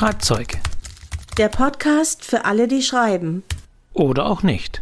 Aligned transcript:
Schreibzeug. 0.00 0.58
Der 1.36 1.50
Podcast 1.50 2.24
für 2.24 2.46
alle, 2.46 2.68
die 2.68 2.80
schreiben. 2.80 3.42
Oder 3.92 4.24
auch 4.24 4.42
nicht. 4.42 4.80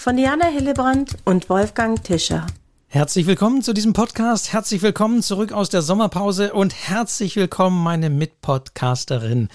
Von 0.00 0.16
Diana 0.16 0.46
Hillebrand 0.46 1.18
und 1.26 1.50
Wolfgang 1.50 2.02
Tischer. 2.02 2.46
Herzlich 2.86 3.26
willkommen 3.26 3.60
zu 3.60 3.74
diesem 3.74 3.92
Podcast. 3.92 4.54
Herzlich 4.54 4.80
willkommen 4.80 5.22
zurück 5.22 5.52
aus 5.52 5.68
der 5.68 5.82
Sommerpause 5.82 6.54
und 6.54 6.72
herzlich 6.74 7.36
willkommen 7.36 7.82
meine 7.82 8.08
Mitpodcasterin 8.08 9.50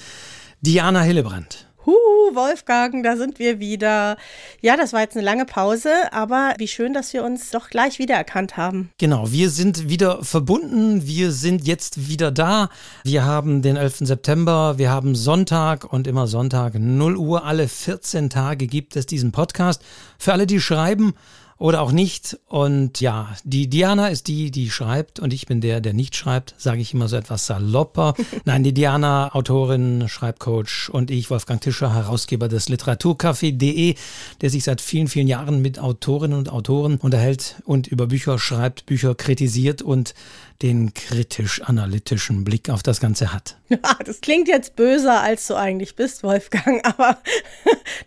Diana 0.62 1.02
Hillebrand. 1.02 1.69
Huhu, 1.90 2.36
Wolfgang, 2.36 3.04
da 3.04 3.18
sind 3.18 3.40
wir 3.40 3.60
wieder. 3.60 4.18
Ja, 4.62 4.78
das 4.78 4.94
war 4.94 5.02
jetzt 5.02 5.18
eine 5.18 5.26
lange 5.26 5.46
Pause, 5.46 5.90
aber 6.12 6.54
wie 6.60 6.68
schön, 6.68 6.94
dass 6.94 7.14
wir 7.14 7.24
uns 7.24 7.50
doch 7.50 7.72
gleich 7.72 7.98
wiedererkannt 7.98 8.58
haben. 8.58 8.92
Genau, 9.00 9.32
wir 9.32 9.50
sind 9.50 9.90
wieder 9.90 10.24
verbunden, 10.24 11.08
wir 11.08 11.32
sind 11.32 11.66
jetzt 11.66 12.08
wieder 12.08 12.30
da. 12.30 12.70
Wir 13.04 13.26
haben 13.26 13.64
den 13.64 13.76
11. 13.76 14.02
September, 14.02 14.78
wir 14.78 14.92
haben 14.92 15.16
Sonntag 15.16 15.92
und 15.92 16.06
immer 16.06 16.28
Sonntag 16.28 16.76
0 16.76 17.18
Uhr. 17.18 17.44
Alle 17.44 17.68
14 17.68 18.30
Tage 18.30 18.68
gibt 18.68 18.96
es 18.96 19.08
diesen 19.08 19.32
Podcast. 19.32 19.82
Für 20.20 20.34
alle, 20.34 20.46
die 20.46 20.62
schreiben, 20.62 21.16
oder 21.60 21.82
auch 21.82 21.92
nicht. 21.92 22.40
Und 22.48 23.02
ja, 23.02 23.36
die 23.44 23.70
Diana 23.70 24.08
ist 24.08 24.28
die, 24.28 24.50
die 24.50 24.72
schreibt 24.72 25.20
und 25.20 25.34
ich 25.34 25.46
bin 25.46 25.62
der, 25.62 25.82
der 25.82 25.94
nicht 25.94 26.16
schreibt, 26.16 26.56
sage 26.58 26.82
ich 26.82 26.94
immer 26.94 27.08
so 27.08 27.18
etwas 27.18 27.46
salopper. 27.46 28.16
Nein, 28.46 28.64
die 28.64 28.74
Diana, 28.74 29.36
Autorin, 29.36 30.08
Schreibcoach 30.08 30.90
und 30.90 31.12
ich, 31.12 31.30
Wolfgang 31.30 31.62
Tischer, 31.62 31.94
Herausgeber 31.94 32.48
des 32.48 32.70
Literaturcafé.de, 32.70 33.96
der 34.42 34.50
sich 34.50 34.64
seit 34.64 34.80
vielen, 34.80 35.10
vielen 35.10 35.28
Jahren 35.28 35.62
mit 35.62 35.80
Autorinnen 35.80 36.38
und 36.38 36.50
Autoren 36.50 36.98
unterhält 36.98 37.62
und 37.66 37.88
über 37.88 38.08
Bücher 38.08 38.40
schreibt, 38.40 38.86
Bücher 38.86 39.14
kritisiert 39.14 39.82
und 39.82 40.14
den 40.62 40.94
kritisch-analytischen 40.94 42.44
Blick 42.44 42.70
auf 42.70 42.84
das 42.84 43.00
Ganze 43.00 43.34
hat. 43.34 43.58
Das 44.06 44.22
klingt 44.22 44.48
jetzt 44.48 44.76
böser, 44.76 45.22
als 45.22 45.48
du 45.48 45.56
eigentlich 45.56 45.96
bist, 45.96 46.24
Wolfgang, 46.24 46.86
aber 46.86 47.20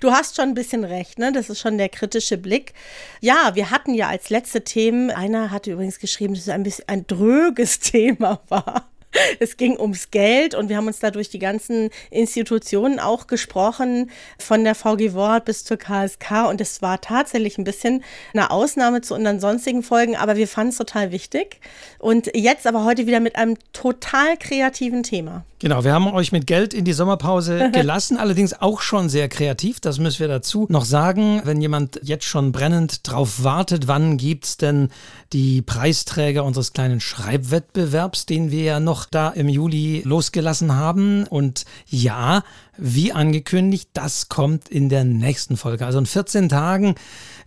du 0.00 0.10
hast 0.10 0.36
schon 0.36 0.50
ein 0.50 0.54
bisschen 0.54 0.84
recht, 0.84 1.18
ne? 1.18 1.32
Das 1.32 1.48
ist 1.48 1.60
schon 1.60 1.78
der 1.78 1.88
kritische 1.88 2.36
Blick. 2.36 2.74
Ja, 3.20 3.52
wir 3.54 3.70
hatten 3.70 3.94
ja 3.94 4.08
als 4.08 4.30
letzte 4.30 4.64
Themen, 4.64 5.10
einer 5.10 5.50
hatte 5.50 5.72
übrigens 5.72 5.98
geschrieben, 5.98 6.34
dass 6.34 6.42
es 6.44 6.48
ein 6.48 6.62
bisschen 6.62 6.88
ein 6.88 7.06
dröges 7.06 7.78
Thema 7.80 8.40
war. 8.48 8.88
Es 9.38 9.56
ging 9.56 9.78
ums 9.78 10.10
Geld 10.10 10.54
und 10.54 10.68
wir 10.68 10.76
haben 10.76 10.86
uns 10.86 10.98
da 10.98 11.10
durch 11.10 11.28
die 11.28 11.38
ganzen 11.38 11.90
Institutionen 12.10 12.98
auch 12.98 13.26
gesprochen, 13.26 14.10
von 14.38 14.64
der 14.64 14.74
VG 14.74 15.14
Wort 15.14 15.44
bis 15.44 15.64
zur 15.64 15.76
KSK 15.76 16.48
und 16.48 16.60
es 16.60 16.82
war 16.82 17.00
tatsächlich 17.00 17.58
ein 17.58 17.64
bisschen 17.64 18.04
eine 18.32 18.50
Ausnahme 18.50 19.00
zu 19.00 19.14
unseren 19.14 19.40
sonstigen 19.40 19.82
Folgen, 19.82 20.16
aber 20.16 20.36
wir 20.36 20.48
fanden 20.48 20.70
es 20.70 20.78
total 20.78 21.12
wichtig. 21.12 21.60
Und 21.98 22.30
jetzt 22.34 22.66
aber 22.66 22.84
heute 22.84 23.06
wieder 23.06 23.20
mit 23.20 23.36
einem 23.36 23.56
total 23.72 24.36
kreativen 24.36 25.02
Thema. 25.02 25.44
Genau, 25.62 25.84
wir 25.84 25.92
haben 25.92 26.08
euch 26.08 26.32
mit 26.32 26.48
Geld 26.48 26.74
in 26.74 26.84
die 26.84 26.92
Sommerpause 26.92 27.70
gelassen, 27.72 28.16
allerdings 28.16 28.52
auch 28.52 28.80
schon 28.80 29.08
sehr 29.08 29.28
kreativ. 29.28 29.78
Das 29.78 30.00
müssen 30.00 30.18
wir 30.18 30.26
dazu 30.26 30.66
noch 30.68 30.84
sagen. 30.84 31.40
Wenn 31.44 31.60
jemand 31.60 32.00
jetzt 32.02 32.24
schon 32.24 32.50
brennend 32.50 33.08
drauf 33.08 33.44
wartet, 33.44 33.86
wann 33.86 34.16
gibt 34.16 34.44
es 34.44 34.56
denn 34.56 34.88
die 35.32 35.62
Preisträger 35.62 36.42
unseres 36.42 36.72
kleinen 36.72 36.98
Schreibwettbewerbs, 36.98 38.26
den 38.26 38.50
wir 38.50 38.64
ja 38.64 38.80
noch 38.80 39.04
da 39.04 39.28
im 39.28 39.48
Juli 39.48 40.02
losgelassen 40.04 40.74
haben. 40.74 41.28
Und 41.28 41.64
ja, 41.86 42.42
wie 42.76 43.12
angekündigt, 43.12 43.90
das 43.92 44.28
kommt 44.28 44.68
in 44.68 44.88
der 44.88 45.04
nächsten 45.04 45.56
Folge. 45.56 45.86
Also 45.86 46.00
in 46.00 46.06
14 46.06 46.48
Tagen. 46.48 46.96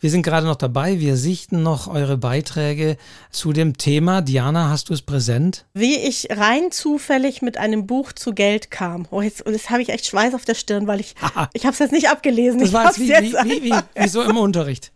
Wir 0.06 0.11
sind 0.11 0.22
gerade 0.22 0.45
noch 0.45 0.56
dabei. 0.56 1.00
Wir 1.00 1.17
sichten 1.17 1.64
noch 1.64 1.88
eure 1.88 2.16
Beiträge 2.16 2.98
zu 3.31 3.53
dem 3.53 3.75
Thema. 3.75 4.22
Diana, 4.22 4.70
hast 4.70 4.89
du 4.89 4.94
es 4.94 5.02
präsent? 5.02 5.66
Wie 5.73 5.95
ich 5.95 6.28
rein 6.30 6.70
zufällig 6.70 7.42
mit 7.42 7.58
einem 7.58 7.88
Buch 7.88 8.14
zu 8.14 8.31
Geld 8.31 8.70
kam. 8.70 9.08
Oh, 9.09 9.23
jetzt, 9.23 9.45
jetzt 9.47 9.72
habe 9.72 9.81
ich 9.81 9.89
echt 9.89 10.06
Schweiß 10.06 10.36
auf 10.36 10.45
der 10.45 10.53
Stirn, 10.53 10.86
weil 10.86 11.00
ich, 11.00 11.16
ich 11.53 11.64
habe 11.64 11.73
es 11.73 11.80
jetzt 11.80 11.92
nicht 11.92 12.08
abgelesen. 12.08 12.59
Das 12.59 12.72
war 12.72 12.86
jetzt 12.86 13.00
wie, 13.00 13.09
wie, 13.09 13.64
wie, 13.64 13.73
wie 13.95 14.08
so 14.08 14.22
im 14.22 14.38
Unterricht. 14.38 14.92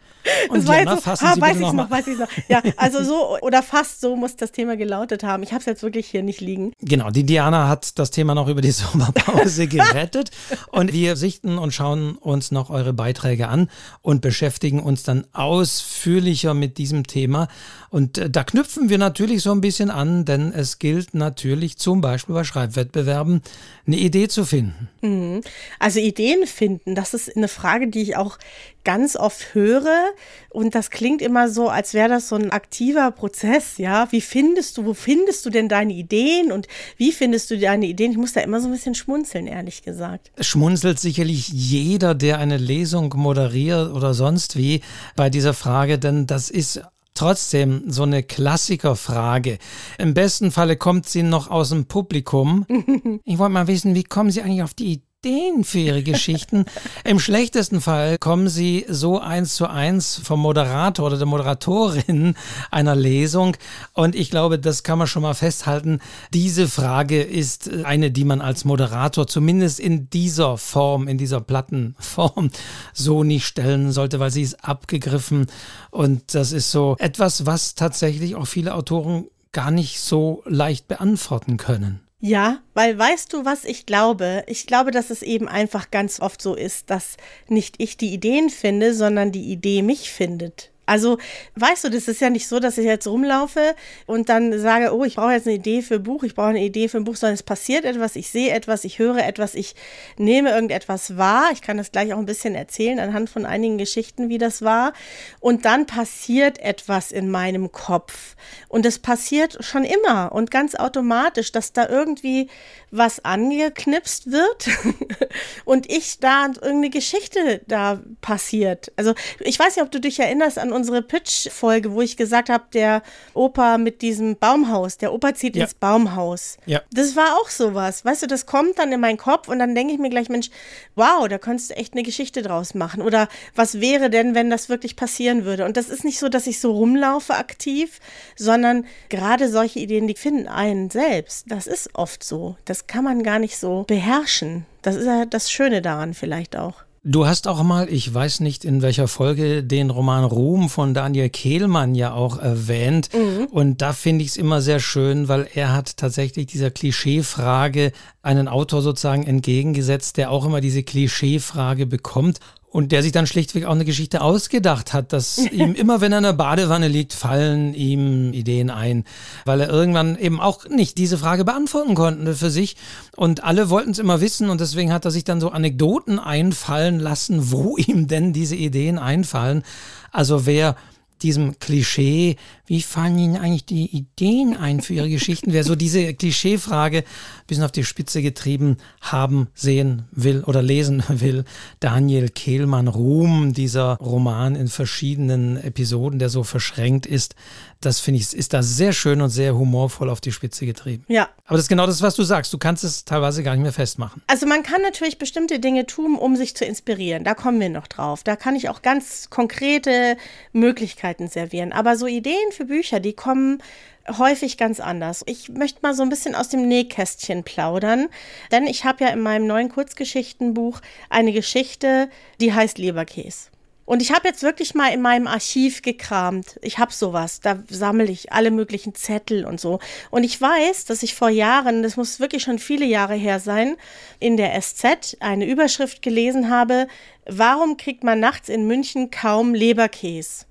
Und 0.50 0.58
das 0.60 0.68
war 0.68 0.80
jetzt 0.80 1.04
so, 1.04 1.26
ah, 1.26 1.36
weiß 1.38 1.60
ich 1.60 1.72
noch, 1.72 1.90
weiß 1.90 2.08
ich 2.08 2.18
noch. 2.18 2.28
Ja, 2.48 2.62
also 2.78 3.04
so 3.04 3.38
oder 3.42 3.64
fast 3.64 4.02
so 4.02 4.16
muss 4.16 4.36
das 4.36 4.52
Thema 4.52 4.78
gelautet 4.78 5.24
haben. 5.24 5.44
Ich 5.44 5.52
habe 5.52 5.60
es 5.60 5.66
jetzt 5.66 5.84
wirklich 5.84 6.08
hier 6.08 6.24
nicht 6.24 6.42
liegen. 6.42 6.74
Genau, 6.82 7.10
die 7.10 7.26
Diana 7.26 7.68
hat 7.68 7.98
das 7.98 8.12
Thema 8.12 8.36
noch 8.36 8.48
über 8.48 8.62
die 8.62 8.72
Sommerpause 8.72 9.68
gerettet 9.68 10.32
und 10.72 10.94
wir 10.94 11.16
sichten 11.16 11.58
und 11.58 11.74
schauen 11.74 12.16
uns 12.16 12.52
noch 12.52 12.70
eure 12.70 12.94
Beiträge 12.94 13.48
an 13.48 13.70
und 14.02 14.22
beschäftigen 14.22 14.80
uns 14.82 15.04
dann 15.04 15.26
ausführlicher 15.34 16.54
mit 16.54 16.78
diesem 16.78 17.08
Thema. 17.08 17.48
Und 17.90 18.18
äh, 18.18 18.30
da 18.30 18.44
knüpfen 18.44 18.90
wir 18.90 18.98
natürlich 18.98 19.42
so 19.42 19.52
ein 19.52 19.62
bisschen 19.62 19.90
an, 19.90 20.26
denn 20.26 20.54
es 20.54 20.80
gilt 20.80 21.14
natürlich 21.14 21.78
zum 21.78 22.02
Beispiel 22.02 22.36
bei 22.36 22.44
Schreibwettbewerben 22.44 23.42
eine 23.88 23.98
Idee 23.98 24.28
zu 24.28 24.46
finden. 24.46 24.90
Mhm. 25.02 25.42
Also 25.80 26.00
Ideen 26.00 26.46
finden, 26.46 26.96
das 26.96 27.14
ist 27.14 27.36
eine 27.36 27.48
Frage, 27.48 27.88
die 27.88 28.02
ich 28.02 28.16
auch 28.16 28.38
ganz 28.84 29.16
oft 29.16 29.54
höre. 29.54 30.12
Und 30.50 30.76
das 30.76 30.90
klingt 30.90 31.22
immer 31.22 31.50
so, 31.50 31.70
als 31.70 31.94
wäre 31.94 32.10
das 32.10 32.30
so 32.30 32.36
ein 32.36 32.52
aktiver 32.52 33.12
Prozess. 33.12 33.78
Ja, 33.78 34.08
wie 34.12 34.22
findest 34.22 34.78
du, 34.78 34.86
wo 34.86 34.94
findest 34.94 35.46
du 35.46 35.50
denn 35.50 35.70
deine 35.70 35.94
Ideen 35.94 36.52
und 36.52 36.68
wie 36.98 37.12
findest 37.12 37.52
du 37.52 37.58
deine 37.58 37.88
Ideen? 37.88 38.12
Ich 38.12 38.18
muss 38.18 38.34
da 38.34 38.42
immer 38.42 38.62
so 38.62 38.68
ein 38.68 38.74
bisschen 38.74 38.96
schmunzeln, 38.96 39.48
ehrlich 39.48 39.84
gesagt. 39.84 40.32
Schmunzelt 40.40 41.00
sicherlich 41.00 41.50
jeder, 41.50 42.16
der 42.16 42.40
eine 42.40 42.58
Lesung 42.58 43.14
moderiert 43.16 43.92
oder 43.94 44.14
sonst 44.14 44.58
wie 44.58 44.82
bei 45.16 45.30
dieser 45.30 45.54
Frage, 45.54 46.00
denn 46.00 46.28
das 46.28 46.50
ist 46.50 46.82
trotzdem 47.20 47.84
so 47.88 48.04
eine 48.04 48.24
Klassikerfrage. 48.24 49.58
Im 49.98 50.14
besten 50.14 50.52
Falle 50.52 50.78
kommt 50.78 51.06
sie 51.10 51.22
noch 51.22 51.50
aus 51.50 51.70
dem 51.70 51.86
Publikum. 51.86 52.66
Ich 53.26 53.38
wollte 53.38 53.54
mal 53.54 53.68
wissen, 53.68 53.96
wie 53.96 54.04
kommen 54.04 54.32
Sie 54.32 54.42
eigentlich 54.42 54.64
auf 54.64 54.74
die 54.74 55.02
Ideen 55.26 55.66
für 55.66 55.80
ihre 55.80 56.02
Geschichten. 56.02 56.64
Im 57.04 57.20
schlechtesten 57.20 57.82
Fall 57.82 58.18
kommen 58.18 58.48
sie 58.48 58.86
so 58.88 59.20
eins 59.20 59.56
zu 59.56 59.68
eins 59.68 60.16
vom 60.16 60.40
Moderator 60.40 61.08
oder 61.08 61.18
der 61.18 61.26
Moderatorin 61.26 62.36
einer 62.72 62.96
Lesung. 62.96 63.58
Und 63.92 64.16
ich 64.16 64.30
glaube, 64.30 64.60
das 64.60 64.84
kann 64.84 64.98
man 64.98 65.08
schon 65.08 65.24
mal 65.24 65.34
festhalten. 65.34 66.00
Diese 66.34 66.70
Frage 66.70 67.22
ist 67.22 67.70
eine, 67.84 68.12
die 68.12 68.24
man 68.24 68.40
als 68.40 68.64
Moderator 68.64 69.28
zumindest 69.28 69.82
in 69.82 70.10
dieser 70.10 70.58
Form, 70.58 71.10
in 71.10 71.18
dieser 71.18 71.42
platten 71.42 71.96
Form 72.00 72.50
so 72.94 73.26
nicht 73.26 73.46
stellen 73.46 73.92
sollte, 73.92 74.22
weil 74.22 74.32
sie 74.32 74.44
ist 74.44 74.64
abgegriffen. 74.64 75.48
Und 75.92 76.34
das 76.34 76.54
ist 76.54 76.72
so 76.72 76.96
etwas, 76.98 77.46
was 77.46 77.76
tatsächlich 77.76 78.38
auch 78.38 78.48
viele 78.48 78.74
Autoren 78.74 79.26
gar 79.52 79.72
nicht 79.72 80.00
so 80.00 80.44
leicht 80.46 80.88
beantworten 80.88 81.58
können. 81.58 82.00
Ja, 82.22 82.62
weil 82.74 82.98
weißt 82.98 83.32
du, 83.34 83.46
was 83.46 83.64
ich 83.64 83.86
glaube? 83.86 84.44
Ich 84.48 84.66
glaube, 84.68 84.92
dass 84.92 85.10
es 85.10 85.22
eben 85.22 85.48
einfach 85.48 85.90
ganz 85.92 86.20
oft 86.20 86.42
so 86.42 86.54
ist, 86.56 86.90
dass 86.90 87.16
nicht 87.48 87.76
ich 87.78 87.96
die 87.98 88.14
Ideen 88.14 88.50
finde, 88.50 88.94
sondern 88.94 89.32
die 89.32 89.52
Idee 89.52 89.82
mich 89.82 90.12
findet. 90.12 90.69
Also, 90.90 91.20
weißt 91.56 91.84
du, 91.84 91.90
das 91.90 92.08
ist 92.08 92.20
ja 92.20 92.32
nicht 92.32 92.48
so, 92.48 92.60
dass 92.60 92.80
ich 92.80 92.86
jetzt 92.86 93.06
rumlaufe 93.06 93.76
und 94.08 94.28
dann 94.28 94.58
sage, 94.60 94.94
oh, 94.96 95.04
ich 95.04 95.16
brauche 95.16 95.34
jetzt 95.34 95.46
eine 95.46 95.56
Idee 95.56 95.84
für 95.84 95.96
ein 95.96 96.04
Buch, 96.04 96.24
ich 96.24 96.34
brauche 96.34 96.48
eine 96.48 96.64
Idee 96.64 96.88
für 96.88 96.98
ein 96.98 97.04
Buch, 97.04 97.16
sondern 97.16 97.36
es 97.36 97.44
passiert 97.44 97.86
etwas, 97.86 98.16
ich 98.16 98.32
sehe 98.32 98.52
etwas, 98.52 98.84
ich 98.84 98.98
höre 98.98 99.24
etwas, 99.24 99.54
ich 99.54 99.76
nehme 100.18 100.50
irgendetwas 100.50 101.16
wahr. 101.16 101.50
Ich 101.54 101.62
kann 101.62 101.78
das 101.78 101.92
gleich 101.92 102.12
auch 102.14 102.18
ein 102.18 102.26
bisschen 102.26 102.56
erzählen 102.56 103.00
anhand 103.00 103.30
von 103.30 103.46
einigen 103.46 103.78
Geschichten, 103.78 104.30
wie 104.30 104.40
das 104.40 104.64
war. 104.64 104.94
Und 105.40 105.66
dann 105.66 105.86
passiert 105.86 106.58
etwas 106.60 107.12
in 107.12 107.30
meinem 107.30 107.72
Kopf. 107.72 108.36
Und 108.68 108.86
es 108.86 108.98
passiert 108.98 109.64
schon 109.64 109.84
immer 109.84 110.32
und 110.32 110.50
ganz 110.50 110.74
automatisch, 110.74 111.52
dass 111.52 111.72
da 111.72 111.88
irgendwie 111.88 112.50
was 112.92 113.24
angeknipst 113.24 114.32
wird 114.32 114.70
und 115.66 115.92
ich 115.92 116.20
da 116.20 116.48
irgendeine 116.48 116.90
Geschichte 116.90 117.62
da 117.68 118.00
passiert. 118.22 118.92
Also 118.96 119.14
ich 119.40 119.60
weiß 119.60 119.76
nicht, 119.76 119.86
ob 119.86 119.92
du 119.92 120.00
dich 120.00 120.20
erinnerst 120.20 120.58
an 120.58 120.72
unsere 120.80 121.02
Pitch-Folge, 121.02 121.94
wo 121.94 122.02
ich 122.02 122.18
gesagt 122.18 122.50
habe, 122.50 122.64
der 122.74 123.04
Opa 123.34 123.78
mit 123.78 124.02
diesem 124.02 124.38
Baumhaus, 124.38 124.98
der 124.98 125.14
Opa 125.14 125.36
zieht 125.36 125.56
ja. 125.56 125.64
ins 125.64 125.74
Baumhaus. 125.74 126.58
Ja. 126.66 126.82
Das 126.92 127.16
war 127.16 127.36
auch 127.40 127.50
sowas. 127.50 128.06
Weißt 128.06 128.24
du, 128.24 128.28
das 128.28 128.46
kommt 128.46 128.80
dann 128.80 128.92
in 128.92 129.00
meinen 129.00 129.18
Kopf 129.18 129.48
und 129.48 129.60
dann 129.60 129.76
denke 129.76 129.94
ich 129.94 130.00
mir 130.00 130.10
gleich, 130.10 130.30
Mensch, 130.30 130.50
wow, 130.96 131.28
da 131.28 131.38
könntest 131.38 131.72
du 131.72 131.76
echt 131.76 131.94
eine 131.94 132.04
Geschichte 132.04 132.42
draus 132.42 132.74
machen. 132.74 133.02
Oder 133.02 133.28
was 133.56 133.82
wäre 133.82 134.10
denn, 134.10 134.36
wenn 134.36 134.50
das 134.50 134.70
wirklich 134.70 134.96
passieren 134.96 135.46
würde? 135.46 135.66
Und 135.66 135.78
das 135.78 135.90
ist 135.90 136.04
nicht 136.04 136.20
so, 136.20 136.30
dass 136.30 136.48
ich 136.48 136.60
so 136.60 136.72
rumlaufe 136.72 137.36
aktiv, 137.36 138.00
sondern 138.36 138.86
gerade 139.10 139.50
solche 139.50 139.80
Ideen, 139.80 140.08
die 140.08 140.16
finden 140.16 140.48
einen 140.48 140.90
selbst. 140.90 141.46
Das 141.50 141.68
ist 141.68 141.90
oft 141.94 142.24
so. 142.24 142.56
Das 142.66 142.88
kann 142.88 143.04
man 143.04 143.24
gar 143.24 143.40
nicht 143.40 143.58
so 143.58 143.84
beherrschen. 143.84 144.66
Das 144.82 144.96
ist 144.96 145.06
ja 145.06 145.26
das 145.26 145.52
Schöne 145.52 145.82
daran 145.82 146.14
vielleicht 146.14 146.56
auch. 146.56 146.84
Du 147.04 147.26
hast 147.26 147.48
auch 147.48 147.64
mal, 147.64 147.88
ich 147.90 148.14
weiß 148.14 148.42
nicht 148.42 148.66
in 148.66 148.82
welcher 148.82 149.08
Folge, 149.08 149.64
den 149.64 149.90
Roman 149.90 150.26
Ruhm 150.26 150.70
von 150.70 150.94
Daniel 150.94 151.30
Kehlmann 151.30 151.96
ja 151.96 152.12
auch 152.12 152.38
erwähnt. 152.38 153.10
Mhm. 153.14 153.46
Und 153.46 153.82
da 153.82 153.94
finde 153.94 154.26
ich 154.26 154.32
es 154.32 154.38
immer 154.38 154.62
sehr 154.62 154.82
schön, 154.82 155.30
weil 155.30 155.48
er 155.54 155.74
hat 155.74 155.96
tatsächlich 155.96 156.48
dieser 156.48 156.72
Klischeefrage 156.72 157.94
einen 158.22 158.50
Autor 158.50 158.82
sozusagen 158.82 159.24
entgegengesetzt, 159.24 160.18
der 160.18 160.30
auch 160.30 160.46
immer 160.46 160.60
diese 160.60 160.84
Klischeefrage 160.84 161.86
bekommt. 161.86 162.40
Und 162.72 162.92
der 162.92 163.02
sich 163.02 163.12
dann 163.12 163.26
schlichtweg 163.26 163.66
auch 163.66 163.72
eine 163.72 163.86
Geschichte 163.86 164.22
ausgedacht 164.22 164.94
hat, 164.94 165.12
dass 165.12 165.38
ihm 165.52 165.74
immer, 165.74 166.02
wenn 166.02 166.12
er 166.12 166.20
in 166.20 166.24
der 166.24 166.34
Badewanne 166.34 166.88
liegt, 166.88 167.14
fallen 167.14 167.74
ihm 167.74 168.32
Ideen 168.32 168.70
ein, 168.70 169.06
weil 169.46 169.62
er 169.62 169.70
irgendwann 169.70 170.18
eben 170.18 170.40
auch 170.40 170.68
nicht 170.70 170.98
diese 170.98 171.18
Frage 171.18 171.46
beantworten 171.46 171.96
konnte 171.96 172.36
für 172.36 172.52
sich. 172.52 172.76
Und 173.16 173.44
alle 173.44 173.70
wollten 173.70 173.92
es 173.92 174.00
immer 174.00 174.22
wissen 174.22 174.50
und 174.50 174.62
deswegen 174.62 174.94
hat 174.94 175.06
er 175.06 175.12
sich 175.12 175.24
dann 175.24 175.42
so 175.42 175.50
Anekdoten 175.50 176.20
einfallen 176.20 177.00
lassen, 177.00 177.52
wo 177.52 177.78
ihm 177.78 178.08
denn 178.08 178.34
diese 178.34 178.56
Ideen 178.56 179.00
einfallen. 179.00 179.64
Also 180.12 180.46
wer 180.46 180.76
diesem 181.22 181.60
Klischee, 181.60 182.38
wie 182.66 182.82
fallen 182.82 183.18
Ihnen 183.18 183.38
eigentlich 183.38 183.66
die 183.66 183.86
Ideen 183.86 184.56
ein 184.56 184.82
für 184.82 184.94
Ihre 184.94 185.10
Geschichten? 185.10 185.54
Wer 185.54 185.64
so 185.64 185.76
diese 185.76 186.14
Klischeefrage 186.14 187.04
bisschen 187.50 187.64
auf 187.66 187.72
die 187.72 187.84
Spitze 187.84 188.22
getrieben 188.22 188.78
haben, 189.02 189.48
sehen 189.54 190.04
will 190.12 190.44
oder 190.46 190.62
lesen 190.62 191.04
will, 191.10 191.44
Daniel 191.80 192.30
Kehlmann, 192.30 192.88
Ruhm, 192.88 193.54
dieser 193.54 193.98
Roman 193.98 194.56
in 194.56 194.68
verschiedenen 194.68 195.58
Episoden, 195.58 196.20
der 196.20 196.30
so 196.30 196.44
verschränkt 196.44 197.06
ist, 197.06 197.36
das 197.82 198.00
finde 198.00 198.20
ich, 198.20 198.34
ist 198.34 198.54
da 198.54 198.62
sehr 198.62 198.92
schön 198.92 199.22
und 199.22 199.30
sehr 199.30 199.58
humorvoll 199.58 200.10
auf 200.10 200.20
die 200.20 200.34
Spitze 200.34 200.66
getrieben. 200.66 201.06
Ja. 201.08 201.30
Aber 201.46 201.56
das 201.56 201.66
ist 201.66 201.70
genau 201.70 201.86
das, 201.86 202.02
was 202.02 202.16
du 202.16 202.24
sagst. 202.24 202.52
Du 202.52 202.58
kannst 202.58 202.84
es 202.84 203.06
teilweise 203.06 203.42
gar 203.42 203.54
nicht 203.54 203.64
mehr 203.64 203.72
festmachen. 203.72 204.22
Also 204.28 204.46
man 204.46 204.64
kann 204.64 204.82
natürlich 204.82 205.18
bestimmte 205.18 205.60
Dinge 205.60 205.86
tun, 205.86 206.16
um 206.16 206.36
sich 206.36 206.56
zu 206.56 206.66
inspirieren. 206.66 207.24
Da 207.24 207.36
kommen 207.36 207.60
wir 207.60 207.70
noch 207.70 207.88
drauf. 207.88 208.24
Da 208.24 208.36
kann 208.36 208.56
ich 208.56 208.68
auch 208.68 208.82
ganz 208.82 209.30
konkrete 209.30 210.18
Möglichkeiten 210.52 211.30
servieren. 211.30 211.72
Aber 211.72 211.96
so 211.96 212.06
Ideen 212.06 212.52
für 212.52 212.66
Bücher, 212.66 213.00
die 213.00 213.14
kommen 213.14 213.64
häufig 214.08 214.58
ganz 214.58 214.80
anders. 214.80 215.24
Ich 215.26 215.50
möchte 215.50 215.80
mal 215.82 215.94
so 215.94 216.04
ein 216.04 216.10
bisschen 216.10 216.36
aus 216.36 216.50
dem 216.50 216.68
Nähkästchen 216.68 217.44
plaudern, 217.44 218.08
denn 218.52 218.68
ich 218.68 218.86
habe 218.86 219.04
ja 219.04 219.12
in 219.12 219.22
meinem 219.22 219.48
neuen 219.48 219.70
Kurzgeschichtenbuch 219.70 220.82
eine 221.10 221.32
Geschichte, 221.32 222.10
die 222.40 222.54
heißt 222.54 222.78
Leberkäse. 222.78 223.50
Und 223.90 224.04
ich 224.04 224.12
habe 224.12 224.28
jetzt 224.28 224.44
wirklich 224.44 224.76
mal 224.76 224.94
in 224.94 225.02
meinem 225.02 225.26
Archiv 225.26 225.82
gekramt. 225.82 226.60
Ich 226.62 226.78
habe 226.78 226.94
sowas, 226.94 227.40
da 227.40 227.58
sammle 227.70 228.06
ich 228.06 228.32
alle 228.32 228.52
möglichen 228.52 228.94
Zettel 228.94 229.46
und 229.46 229.60
so. 229.60 229.80
Und 230.12 230.24
ich 230.24 230.40
weiß, 230.40 230.86
dass 230.86 231.02
ich 231.02 231.16
vor 231.16 231.30
Jahren, 231.30 231.82
das 231.82 231.98
muss 231.98 232.20
wirklich 232.20 232.44
schon 232.44 232.60
viele 232.60 232.86
Jahre 232.86 233.16
her 233.16 233.40
sein, 233.40 233.78
in 234.20 234.38
der 234.38 234.62
SZ 234.62 235.18
eine 235.22 235.48
Überschrift 235.48 236.04
gelesen 236.04 236.52
habe, 236.52 236.88
warum 237.30 237.78
kriegt 237.78 238.04
man 238.04 238.20
nachts 238.20 238.50
in 238.50 238.68
München 238.68 239.12
kaum 239.12 239.54
Leberkäse? 239.54 240.46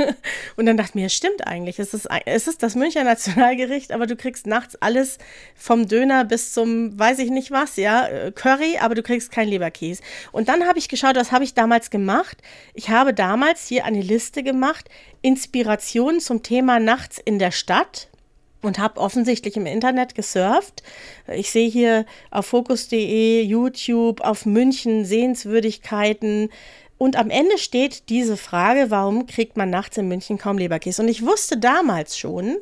und 0.56 0.66
dann 0.66 0.76
dachte 0.76 0.90
ich 0.90 0.94
mir, 0.94 1.08
stimmt 1.08 1.46
eigentlich. 1.46 1.78
Es 1.78 1.94
ist, 1.94 2.08
es 2.26 2.48
ist 2.48 2.62
das 2.62 2.74
Münchner 2.74 3.04
Nationalgericht, 3.04 3.92
aber 3.92 4.06
du 4.06 4.16
kriegst 4.16 4.46
nachts 4.46 4.76
alles 4.76 5.18
vom 5.54 5.88
Döner 5.88 6.24
bis 6.24 6.52
zum, 6.52 6.98
weiß 6.98 7.18
ich 7.20 7.30
nicht 7.30 7.50
was, 7.50 7.76
ja, 7.76 8.06
äh, 8.06 8.32
Curry, 8.32 8.78
aber 8.80 8.94
du 8.94 9.02
kriegst 9.02 9.30
keinen 9.30 9.48
Leberkäse. 9.48 10.02
Und 10.32 10.48
dann 10.48 10.66
habe 10.66 10.78
ich 10.78 10.88
geschaut, 10.88 11.16
was 11.16 11.32
habe 11.32 11.44
ich 11.44 11.54
damals 11.54 11.90
gemacht? 11.90 12.38
Ich 12.74 12.90
habe 12.90 13.14
damals 13.14 13.66
hier 13.66 13.84
eine 13.84 14.00
Liste 14.00 14.42
gemacht, 14.42 14.88
Inspiration 15.22 16.20
zum 16.20 16.42
Thema 16.42 16.80
nachts 16.80 17.18
in 17.18 17.38
der 17.38 17.50
Stadt 17.50 18.08
und 18.64 18.78
habe 18.78 19.00
offensichtlich 19.00 19.56
im 19.56 19.66
Internet 19.66 20.14
gesurft. 20.14 20.82
Ich 21.32 21.50
sehe 21.50 21.68
hier 21.68 22.06
auf 22.30 22.46
Focus.de, 22.46 23.42
YouTube, 23.42 24.20
auf 24.20 24.46
München 24.46 25.04
Sehenswürdigkeiten. 25.04 26.50
Und 26.98 27.16
am 27.16 27.30
Ende 27.30 27.58
steht 27.58 28.08
diese 28.08 28.36
Frage, 28.36 28.86
warum 28.90 29.26
kriegt 29.26 29.56
man 29.56 29.70
nachts 29.70 29.96
in 29.96 30.08
München 30.08 30.38
kaum 30.38 30.58
Leberkäse? 30.58 31.02
Und 31.02 31.08
ich 31.08 31.24
wusste 31.24 31.58
damals 31.58 32.18
schon, 32.18 32.56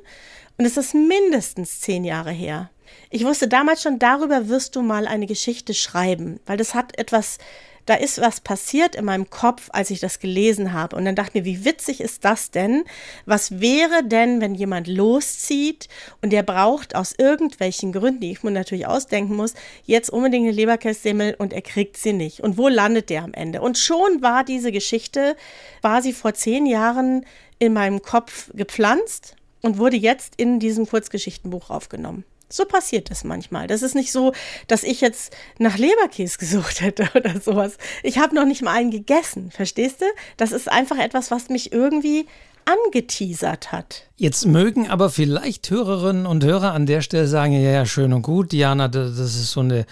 und 0.59 0.65
es 0.65 0.77
ist 0.77 0.95
mindestens 0.95 1.81
zehn 1.81 2.05
Jahre 2.05 2.31
her, 2.31 2.71
ich 3.11 3.25
wusste 3.25 3.47
damals 3.47 3.83
schon, 3.83 3.99
darüber 3.99 4.49
wirst 4.49 4.75
du 4.75 4.83
mal 4.83 5.07
eine 5.07 5.27
Geschichte 5.27 5.75
schreiben, 5.75 6.41
weil 6.47 6.57
das 6.57 6.75
hat 6.75 6.99
etwas 6.99 7.39
da 7.87 7.95
ist 7.95 8.21
was 8.21 8.41
passiert 8.41 8.95
in 8.95 9.05
meinem 9.05 9.29
Kopf, 9.31 9.69
als 9.73 9.91
ich 9.91 10.01
das 10.01 10.21
gelesen 10.21 10.73
habe. 10.73 10.97
Und 10.97 11.05
dann 11.05 11.17
dachte 11.17 11.31
ich 11.39 11.45
mir, 11.45 11.45
wie 11.45 11.65
witzig 11.65 12.01
ist 12.01 12.25
das 12.25 12.51
denn? 12.51 12.85
Was 13.27 13.61
wäre 13.61 14.05
denn, 14.05 14.41
wenn 14.41 14.55
jemand 14.55 14.87
loszieht 14.87 15.89
und 16.21 16.33
der 16.33 16.43
braucht 16.43 16.95
aus 16.95 17.15
irgendwelchen 17.17 17.93
Gründen, 17.93 18.21
die 18.21 18.33
ich 18.33 18.43
mir 18.43 18.51
natürlich 18.51 18.87
ausdenken 18.87 19.37
muss, 19.37 19.55
jetzt 19.85 20.11
unbedingt 20.11 20.47
eine 20.47 20.57
Leberkässemmel 20.57 21.35
und 21.39 21.53
er 21.53 21.63
kriegt 21.63 21.97
sie 21.97 22.13
nicht. 22.13 22.41
Und 22.41 22.57
wo 22.57 22.69
landet 22.69 23.11
der 23.11 23.25
am 23.25 23.35
Ende? 23.35 23.61
Und 23.61 23.79
schon 23.79 24.23
war 24.23 24.45
diese 24.45 24.73
Geschichte, 24.73 25.37
war 25.81 26.03
sie 26.03 26.13
vor 26.13 26.35
zehn 26.35 26.67
Jahren 26.67 27.27
in 27.59 27.73
meinem 27.73 28.03
Kopf 28.03 28.51
gepflanzt 28.55 29.37
und 29.61 29.79
wurde 29.79 29.97
jetzt 29.97 30.35
in 30.37 30.59
diesem 30.59 30.87
Kurzgeschichtenbuch 30.87 31.71
aufgenommen. 31.71 32.25
So 32.53 32.65
passiert 32.65 33.11
das 33.11 33.25
manchmal. 33.25 33.67
Das 33.67 33.83
ist 33.83 33.95
nicht 33.95 34.13
so, 34.13 34.33
dass 34.67 34.83
ich 34.83 35.01
jetzt 35.01 35.35
nach 35.59 35.79
Leberkäse 35.79 36.37
gesucht 36.39 36.81
hätte 36.81 37.09
oder 37.15 37.41
sowas. 37.41 37.79
Ich 38.03 38.19
habe 38.19 38.35
noch 38.35 38.45
nicht 38.45 38.63
mal 38.63 38.73
einen 38.73 38.91
gegessen, 38.91 39.51
verstehst 39.51 40.01
du? 40.01 40.07
Das 40.37 40.53
ist 40.53 40.71
einfach 40.71 40.99
etwas, 40.99 41.31
was 41.31 41.49
mich 41.49 41.73
irgendwie 41.73 42.27
angeteasert 42.65 43.73
hat. 43.73 44.05
Jetzt 44.17 44.47
mögen 44.47 44.89
aber 44.89 45.11
vielleicht 45.11 45.69
Hörerinnen 45.71 46.27
und 46.27 46.45
Hörer 46.45 46.73
an 46.73 46.87
der 46.87 47.01
Stelle 47.01 47.27
sagen, 47.27 47.55
ja, 47.55 47.71
ja, 47.71 47.87
schön 47.87 48.13
und 48.13 48.23
gut, 48.23 48.53
Diana, 48.53 48.87
das 48.87 49.19
ist 49.19 49.51
so 49.51 49.61
eine 49.61 49.87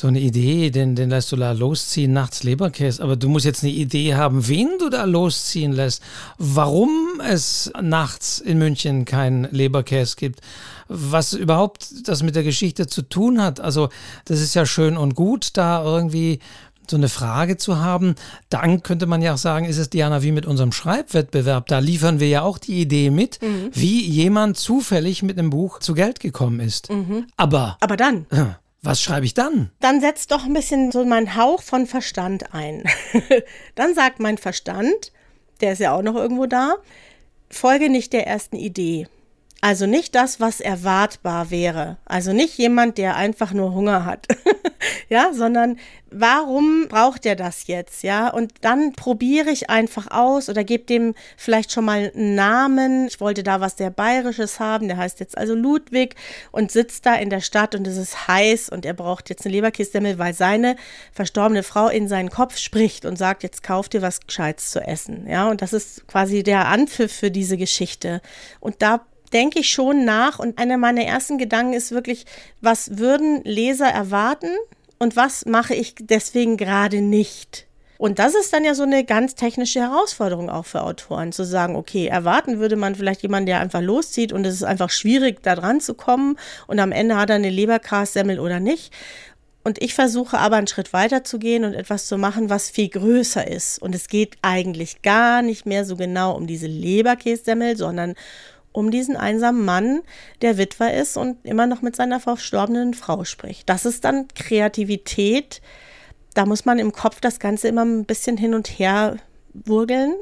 so 0.00 0.06
eine 0.06 0.20
Idee, 0.20 0.70
den, 0.70 0.94
den 0.94 1.10
lässt 1.10 1.30
du 1.30 1.36
da 1.36 1.52
losziehen, 1.52 2.12
nachts 2.12 2.42
Leberkäse. 2.42 3.02
Aber 3.02 3.16
du 3.16 3.28
musst 3.28 3.44
jetzt 3.44 3.62
eine 3.62 3.72
Idee 3.72 4.14
haben, 4.14 4.48
wen 4.48 4.70
du 4.78 4.88
da 4.88 5.04
losziehen 5.04 5.72
lässt, 5.72 6.02
warum 6.38 7.20
es 7.28 7.70
nachts 7.80 8.38
in 8.38 8.58
München 8.58 9.04
keinen 9.04 9.44
Leberkäse 9.50 10.16
gibt, 10.16 10.40
was 10.90 11.32
überhaupt 11.32 12.08
das 12.08 12.22
mit 12.22 12.34
der 12.34 12.42
Geschichte 12.42 12.88
zu 12.88 13.02
tun 13.02 13.40
hat. 13.40 13.60
Also 13.60 13.88
das 14.24 14.40
ist 14.40 14.54
ja 14.54 14.66
schön 14.66 14.96
und 14.96 15.14
gut, 15.14 15.50
da 15.56 15.84
irgendwie 15.84 16.40
so 16.90 16.96
eine 16.96 17.08
Frage 17.08 17.56
zu 17.56 17.78
haben. 17.78 18.16
Dann 18.48 18.82
könnte 18.82 19.06
man 19.06 19.22
ja 19.22 19.34
auch 19.34 19.38
sagen, 19.38 19.64
ist 19.64 19.78
es 19.78 19.88
Diana 19.88 20.22
wie 20.22 20.32
mit 20.32 20.44
unserem 20.44 20.72
Schreibwettbewerb. 20.72 21.68
Da 21.68 21.78
liefern 21.78 22.18
wir 22.18 22.28
ja 22.28 22.42
auch 22.42 22.58
die 22.58 22.80
Idee 22.80 23.10
mit, 23.10 23.40
mhm. 23.40 23.70
wie 23.72 24.04
jemand 24.04 24.58
zufällig 24.58 25.22
mit 25.22 25.38
einem 25.38 25.50
Buch 25.50 25.78
zu 25.78 25.94
Geld 25.94 26.18
gekommen 26.18 26.58
ist. 26.58 26.90
Mhm. 26.90 27.26
Aber. 27.36 27.78
Aber 27.80 27.96
dann. 27.96 28.26
Was 28.82 29.02
schreibe 29.02 29.26
ich 29.26 29.34
dann? 29.34 29.70
Dann 29.80 30.00
setzt 30.00 30.32
doch 30.32 30.44
ein 30.44 30.54
bisschen 30.54 30.90
so 30.90 31.04
mein 31.04 31.36
Hauch 31.36 31.60
von 31.60 31.86
Verstand 31.86 32.54
ein. 32.54 32.84
dann 33.74 33.94
sagt 33.94 34.20
mein 34.20 34.38
Verstand, 34.38 35.12
der 35.60 35.74
ist 35.74 35.80
ja 35.80 35.92
auch 35.92 36.00
noch 36.00 36.14
irgendwo 36.14 36.46
da, 36.46 36.76
folge 37.50 37.90
nicht 37.90 38.14
der 38.14 38.26
ersten 38.26 38.56
Idee. 38.56 39.06
Also 39.62 39.84
nicht 39.84 40.14
das, 40.14 40.40
was 40.40 40.60
erwartbar 40.60 41.50
wäre. 41.50 41.98
Also 42.06 42.32
nicht 42.32 42.56
jemand, 42.56 42.96
der 42.96 43.16
einfach 43.16 43.52
nur 43.52 43.74
Hunger 43.74 44.06
hat. 44.06 44.26
ja, 45.10 45.34
sondern 45.34 45.78
warum 46.10 46.88
braucht 46.88 47.26
er 47.26 47.36
das 47.36 47.66
jetzt? 47.66 48.02
Ja, 48.02 48.30
und 48.30 48.52
dann 48.62 48.92
probiere 48.92 49.50
ich 49.50 49.68
einfach 49.68 50.10
aus 50.10 50.48
oder 50.48 50.64
gebe 50.64 50.84
dem 50.84 51.14
vielleicht 51.36 51.72
schon 51.72 51.84
mal 51.84 52.10
einen 52.14 52.34
Namen. 52.34 53.06
Ich 53.06 53.20
wollte 53.20 53.42
da 53.42 53.60
was 53.60 53.76
sehr 53.76 53.90
Bayerisches 53.90 54.60
haben. 54.60 54.88
Der 54.88 54.96
heißt 54.96 55.20
jetzt 55.20 55.36
also 55.36 55.54
Ludwig 55.54 56.14
und 56.52 56.72
sitzt 56.72 57.04
da 57.04 57.14
in 57.16 57.28
der 57.28 57.42
Stadt 57.42 57.74
und 57.74 57.86
es 57.86 57.98
ist 57.98 58.28
heiß 58.28 58.70
und 58.70 58.86
er 58.86 58.94
braucht 58.94 59.28
jetzt 59.28 59.44
eine 59.44 59.54
Leberkistemmel, 59.54 60.18
weil 60.18 60.32
seine 60.32 60.76
verstorbene 61.12 61.62
Frau 61.62 61.88
in 61.88 62.08
seinen 62.08 62.30
Kopf 62.30 62.56
spricht 62.56 63.04
und 63.04 63.16
sagt, 63.18 63.42
jetzt 63.42 63.62
kauf 63.62 63.90
dir 63.90 64.00
was 64.00 64.20
Gescheites 64.26 64.70
zu 64.70 64.80
essen. 64.80 65.26
Ja, 65.28 65.50
und 65.50 65.60
das 65.60 65.74
ist 65.74 66.06
quasi 66.06 66.42
der 66.42 66.68
Anpfiff 66.68 67.12
für 67.12 67.30
diese 67.30 67.58
Geschichte. 67.58 68.22
Und 68.60 68.80
da 68.80 69.04
denke 69.32 69.60
ich 69.60 69.70
schon 69.70 70.04
nach 70.04 70.38
und 70.38 70.58
einer 70.58 70.76
meiner 70.76 71.04
ersten 71.04 71.38
Gedanken 71.38 71.72
ist 71.72 71.92
wirklich, 71.92 72.26
was 72.60 72.98
würden 72.98 73.42
Leser 73.44 73.88
erwarten 73.88 74.50
und 74.98 75.16
was 75.16 75.46
mache 75.46 75.74
ich 75.74 75.94
deswegen 75.98 76.56
gerade 76.56 77.00
nicht? 77.00 77.66
Und 78.00 78.18
das 78.18 78.34
ist 78.34 78.50
dann 78.54 78.64
ja 78.64 78.74
so 78.74 78.84
eine 78.84 79.04
ganz 79.04 79.34
technische 79.34 79.80
Herausforderung 79.80 80.48
auch 80.48 80.64
für 80.64 80.82
Autoren, 80.84 81.32
zu 81.32 81.44
sagen, 81.44 81.76
okay, 81.76 82.06
erwarten 82.06 82.58
würde 82.58 82.76
man 82.76 82.94
vielleicht 82.94 83.20
jemanden, 83.20 83.44
der 83.44 83.60
einfach 83.60 83.82
loszieht 83.82 84.32
und 84.32 84.46
es 84.46 84.54
ist 84.54 84.62
einfach 84.62 84.88
schwierig, 84.88 85.42
da 85.42 85.54
dran 85.54 85.82
zu 85.82 85.92
kommen 85.92 86.38
und 86.66 86.80
am 86.80 86.92
Ende 86.92 87.16
hat 87.16 87.28
er 87.28 87.36
eine 87.36 87.50
Leberkassemmel 87.50 88.40
oder 88.40 88.58
nicht. 88.58 88.90
Und 89.62 89.82
ich 89.82 89.92
versuche 89.92 90.38
aber 90.38 90.56
einen 90.56 90.66
Schritt 90.66 90.94
weiter 90.94 91.24
zu 91.24 91.38
gehen 91.38 91.64
und 91.64 91.74
etwas 91.74 92.06
zu 92.06 92.16
machen, 92.16 92.48
was 92.48 92.70
viel 92.70 92.88
größer 92.88 93.46
ist. 93.46 93.78
Und 93.82 93.94
es 93.94 94.08
geht 94.08 94.38
eigentlich 94.40 95.02
gar 95.02 95.42
nicht 95.42 95.66
mehr 95.66 95.84
so 95.84 95.96
genau 95.96 96.34
um 96.34 96.46
diese 96.46 96.66
Leberkässemmel, 96.66 97.76
sondern 97.76 98.14
um 98.72 98.90
diesen 98.90 99.16
einsamen 99.16 99.64
Mann, 99.64 100.00
der 100.42 100.58
Witwer 100.58 100.94
ist 100.94 101.16
und 101.16 101.44
immer 101.44 101.66
noch 101.66 101.82
mit 101.82 101.96
seiner 101.96 102.20
verstorbenen 102.20 102.94
Frau 102.94 103.24
spricht. 103.24 103.68
Das 103.68 103.84
ist 103.84 104.04
dann 104.04 104.28
Kreativität. 104.34 105.60
Da 106.34 106.46
muss 106.46 106.64
man 106.64 106.78
im 106.78 106.92
Kopf 106.92 107.20
das 107.20 107.40
Ganze 107.40 107.68
immer 107.68 107.84
ein 107.84 108.04
bisschen 108.04 108.36
hin 108.36 108.54
und 108.54 108.68
her 108.78 109.16
wurgeln 109.52 110.14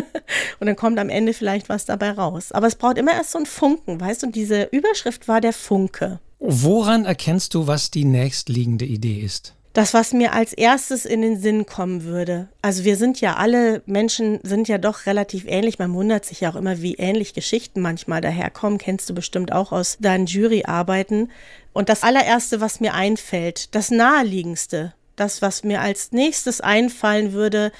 und 0.60 0.66
dann 0.66 0.76
kommt 0.76 0.98
am 0.98 1.10
Ende 1.10 1.34
vielleicht 1.34 1.68
was 1.68 1.84
dabei 1.84 2.12
raus. 2.12 2.52
Aber 2.52 2.66
es 2.66 2.76
braucht 2.76 2.96
immer 2.96 3.12
erst 3.12 3.32
so 3.32 3.38
einen 3.38 3.46
Funken, 3.46 4.00
weißt 4.00 4.22
du? 4.22 4.26
Und 4.28 4.36
diese 4.36 4.64
Überschrift 4.72 5.28
war 5.28 5.40
der 5.40 5.52
Funke. 5.52 6.20
Woran 6.38 7.04
erkennst 7.04 7.52
du, 7.52 7.66
was 7.66 7.90
die 7.90 8.06
nächstliegende 8.06 8.86
Idee 8.86 9.20
ist? 9.20 9.54
Das, 9.72 9.94
was 9.94 10.12
mir 10.12 10.32
als 10.32 10.52
erstes 10.52 11.04
in 11.04 11.22
den 11.22 11.40
Sinn 11.40 11.64
kommen 11.64 12.04
würde. 12.04 12.48
Also 12.60 12.84
wir 12.84 12.96
sind 12.96 13.20
ja 13.20 13.36
alle 13.36 13.82
Menschen 13.86 14.40
sind 14.42 14.66
ja 14.66 14.78
doch 14.78 15.06
relativ 15.06 15.44
ähnlich. 15.46 15.78
Man 15.78 15.94
wundert 15.94 16.24
sich 16.24 16.40
ja 16.40 16.50
auch 16.50 16.56
immer, 16.56 16.82
wie 16.82 16.94
ähnlich 16.94 17.34
Geschichten 17.34 17.80
manchmal 17.80 18.20
daherkommen. 18.20 18.78
Kennst 18.78 19.08
du 19.08 19.14
bestimmt 19.14 19.52
auch 19.52 19.70
aus 19.70 19.98
deinen 20.00 20.26
Juryarbeiten. 20.26 21.30
Und 21.72 21.88
das 21.88 22.02
allererste, 22.02 22.60
was 22.60 22.80
mir 22.80 22.94
einfällt, 22.94 23.74
das 23.74 23.92
naheliegendste, 23.92 24.92
das, 25.14 25.40
was 25.40 25.62
mir 25.62 25.80
als 25.80 26.10
nächstes 26.10 26.60
einfallen 26.60 27.32
würde, 27.32 27.70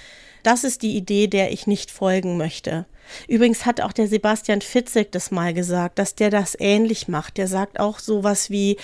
das 0.44 0.62
ist 0.62 0.82
die 0.82 0.96
Idee, 0.96 1.26
der 1.26 1.52
ich 1.52 1.66
nicht 1.66 1.90
folgen 1.90 2.36
möchte. 2.36 2.86
Übrigens 3.26 3.66
hat 3.66 3.80
auch 3.80 3.92
der 3.92 4.06
Sebastian 4.06 4.60
Fitzek 4.60 5.10
das 5.10 5.32
mal 5.32 5.52
gesagt, 5.52 5.98
dass 5.98 6.14
der 6.14 6.30
das 6.30 6.56
ähnlich 6.58 7.08
macht. 7.08 7.36
Der 7.36 7.48
sagt 7.48 7.80
auch 7.80 7.98
sowas 7.98 8.50
wie, 8.50 8.76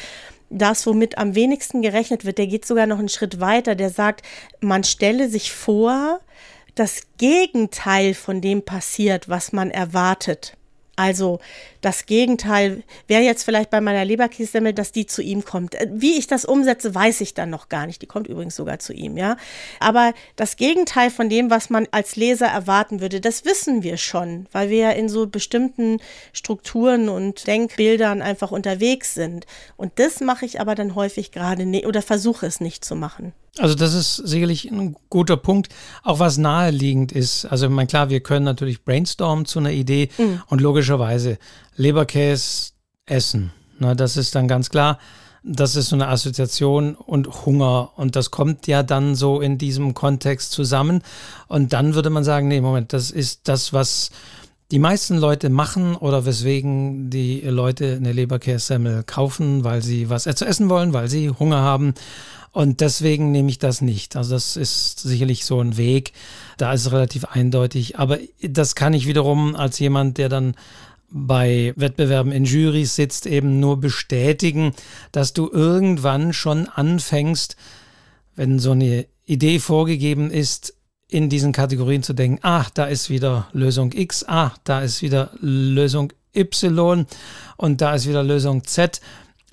das, 0.50 0.86
womit 0.86 1.18
am 1.18 1.34
wenigsten 1.34 1.82
gerechnet 1.82 2.24
wird, 2.24 2.38
der 2.38 2.46
geht 2.46 2.64
sogar 2.64 2.86
noch 2.86 2.98
einen 2.98 3.08
Schritt 3.08 3.40
weiter. 3.40 3.74
Der 3.74 3.90
sagt, 3.90 4.22
man 4.60 4.84
stelle 4.84 5.28
sich 5.28 5.52
vor, 5.52 6.20
das 6.74 7.02
Gegenteil 7.18 8.14
von 8.14 8.40
dem 8.40 8.62
passiert, 8.62 9.28
was 9.28 9.52
man 9.52 9.70
erwartet. 9.70 10.55
Also 10.96 11.40
das 11.82 12.06
Gegenteil 12.06 12.82
wäre 13.06 13.22
jetzt 13.22 13.44
vielleicht 13.44 13.68
bei 13.70 13.82
meiner 13.82 14.04
Leberkässemmel, 14.04 14.72
dass 14.72 14.92
die 14.92 15.06
zu 15.06 15.22
ihm 15.22 15.44
kommt. 15.44 15.74
Äh, 15.74 15.88
wie 15.92 16.18
ich 16.18 16.26
das 16.26 16.46
umsetze, 16.46 16.94
weiß 16.94 17.20
ich 17.20 17.34
dann 17.34 17.50
noch 17.50 17.68
gar 17.68 17.86
nicht. 17.86 18.00
Die 18.00 18.06
kommt 18.06 18.26
übrigens 18.26 18.56
sogar 18.56 18.78
zu 18.78 18.94
ihm, 18.94 19.18
ja. 19.18 19.36
Aber 19.78 20.14
das 20.36 20.56
Gegenteil 20.56 21.10
von 21.10 21.28
dem, 21.28 21.50
was 21.50 21.68
man 21.68 21.86
als 21.90 22.16
Leser 22.16 22.46
erwarten 22.46 23.00
würde, 23.00 23.20
das 23.20 23.44
wissen 23.44 23.82
wir 23.82 23.98
schon, 23.98 24.46
weil 24.52 24.70
wir 24.70 24.78
ja 24.78 24.90
in 24.90 25.10
so 25.10 25.26
bestimmten 25.26 25.98
Strukturen 26.32 27.10
und 27.10 27.46
Denkbildern 27.46 28.22
einfach 28.22 28.50
unterwegs 28.50 29.12
sind. 29.14 29.46
Und 29.76 29.92
das 29.96 30.20
mache 30.20 30.46
ich 30.46 30.60
aber 30.60 30.74
dann 30.74 30.94
häufig 30.94 31.30
gerade 31.30 31.66
ne 31.66 31.86
oder 31.86 32.00
versuche 32.00 32.46
es 32.46 32.60
nicht 32.60 32.84
zu 32.84 32.96
machen. 32.96 33.34
Also 33.58 33.74
das 33.74 33.94
ist 33.94 34.16
sicherlich 34.16 34.70
ein 34.70 34.96
guter 35.08 35.36
Punkt, 35.36 35.70
auch 36.02 36.18
was 36.18 36.36
naheliegend 36.36 37.12
ist. 37.12 37.46
Also 37.46 37.66
ich 37.66 37.72
meine, 37.72 37.86
klar, 37.86 38.10
wir 38.10 38.20
können 38.20 38.44
natürlich 38.44 38.84
brainstormen 38.84 39.46
zu 39.46 39.58
einer 39.58 39.70
Idee 39.70 40.10
mhm. 40.18 40.42
und 40.48 40.60
logischerweise 40.60 41.38
Leberkäse 41.76 42.72
essen. 43.06 43.52
Na, 43.78 43.94
das 43.94 44.16
ist 44.16 44.34
dann 44.34 44.48
ganz 44.48 44.68
klar. 44.68 44.98
Das 45.42 45.76
ist 45.76 45.90
so 45.90 45.96
eine 45.96 46.08
Assoziation 46.08 46.96
und 46.96 47.46
Hunger. 47.46 47.90
Und 47.96 48.16
das 48.16 48.30
kommt 48.30 48.66
ja 48.66 48.82
dann 48.82 49.14
so 49.14 49.40
in 49.40 49.58
diesem 49.58 49.94
Kontext 49.94 50.52
zusammen. 50.52 51.02
Und 51.46 51.72
dann 51.72 51.94
würde 51.94 52.10
man 52.10 52.24
sagen, 52.24 52.48
nee, 52.48 52.60
Moment, 52.60 52.92
das 52.92 53.10
ist 53.10 53.48
das, 53.48 53.72
was 53.72 54.10
die 54.72 54.80
meisten 54.80 55.18
Leute 55.18 55.48
machen 55.48 55.94
oder 55.94 56.26
weswegen 56.26 57.08
die 57.10 57.40
Leute 57.42 57.94
eine 57.94 58.12
Leberkässemmel 58.12 59.04
kaufen, 59.04 59.62
weil 59.62 59.82
sie 59.82 60.10
was 60.10 60.24
zu 60.24 60.44
essen 60.44 60.68
wollen, 60.68 60.92
weil 60.92 61.08
sie 61.08 61.30
Hunger 61.30 61.60
haben. 61.60 61.94
Und 62.56 62.80
deswegen 62.80 63.32
nehme 63.32 63.50
ich 63.50 63.58
das 63.58 63.82
nicht. 63.82 64.16
Also 64.16 64.34
das 64.34 64.56
ist 64.56 65.00
sicherlich 65.00 65.44
so 65.44 65.60
ein 65.60 65.76
Weg. 65.76 66.14
Da 66.56 66.72
ist 66.72 66.86
es 66.86 66.90
relativ 66.90 67.26
eindeutig. 67.26 67.98
Aber 67.98 68.18
das 68.40 68.74
kann 68.74 68.94
ich 68.94 69.06
wiederum 69.06 69.54
als 69.54 69.78
jemand, 69.78 70.16
der 70.16 70.30
dann 70.30 70.54
bei 71.10 71.74
Wettbewerben 71.76 72.32
in 72.32 72.46
Jurys 72.46 72.96
sitzt, 72.96 73.26
eben 73.26 73.60
nur 73.60 73.78
bestätigen, 73.78 74.72
dass 75.12 75.34
du 75.34 75.50
irgendwann 75.52 76.32
schon 76.32 76.66
anfängst, 76.66 77.56
wenn 78.36 78.58
so 78.58 78.70
eine 78.70 79.04
Idee 79.26 79.58
vorgegeben 79.58 80.30
ist, 80.30 80.72
in 81.08 81.28
diesen 81.28 81.52
Kategorien 81.52 82.02
zu 82.02 82.14
denken, 82.14 82.38
ah, 82.40 82.64
da 82.72 82.86
ist 82.86 83.10
wieder 83.10 83.48
Lösung 83.52 83.92
X, 83.92 84.24
ah, 84.26 84.52
da 84.64 84.80
ist 84.80 85.02
wieder 85.02 85.30
Lösung 85.42 86.10
Y 86.34 87.04
und 87.58 87.82
da 87.82 87.96
ist 87.96 88.08
wieder 88.08 88.22
Lösung 88.22 88.64
Z. 88.64 89.02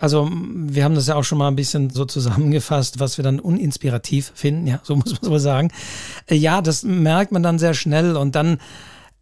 Also 0.03 0.29
wir 0.29 0.83
haben 0.83 0.95
das 0.95 1.07
ja 1.07 1.15
auch 1.15 1.24
schon 1.24 1.38
mal 1.38 1.48
ein 1.48 1.55
bisschen 1.55 1.89
so 1.89 2.03
zusammengefasst, 2.03 3.00
was 3.00 3.15
wir 3.15 3.24
dann 3.24 3.39
uninspirativ 3.39 4.33
finden, 4.36 4.67
ja, 4.67 4.81
so 4.83 4.95
muss 4.98 5.13
man 5.13 5.22
so 5.22 5.38
sagen. 5.38 5.72
Äh, 6.27 6.36
ja, 6.36 6.62
das 6.62 6.83
merkt 6.83 7.31
man 7.31 7.41
dann 7.41 7.57
sehr 7.57 7.74
schnell 7.74 8.17
und 8.17 8.36
dann 8.36 8.57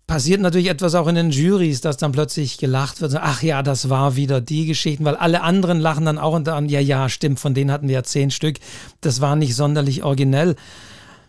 passiert 0.07 0.41
natürlich 0.41 0.69
etwas 0.69 0.95
auch 0.95 1.05
in 1.05 1.13
den 1.13 1.29
Juries, 1.29 1.81
dass 1.81 1.97
dann 1.97 2.13
plötzlich 2.13 2.57
gelacht 2.57 2.99
wird, 2.99 3.15
ach 3.15 3.43
ja, 3.43 3.61
das 3.61 3.91
war 3.91 4.15
wieder 4.15 4.41
die 4.41 4.65
Geschichten, 4.65 5.05
weil 5.05 5.17
alle 5.17 5.43
anderen 5.43 5.79
lachen 5.79 6.05
dann 6.05 6.17
auch 6.17 6.33
und 6.33 6.47
dann, 6.47 6.67
ja, 6.67 6.79
ja, 6.79 7.09
stimmt, 7.09 7.39
von 7.39 7.53
denen 7.53 7.71
hatten 7.71 7.87
wir 7.87 7.93
ja 7.93 8.03
zehn 8.03 8.31
Stück, 8.31 8.57
das 9.01 9.21
war 9.21 9.35
nicht 9.35 9.55
sonderlich 9.55 10.01
originell. 10.03 10.55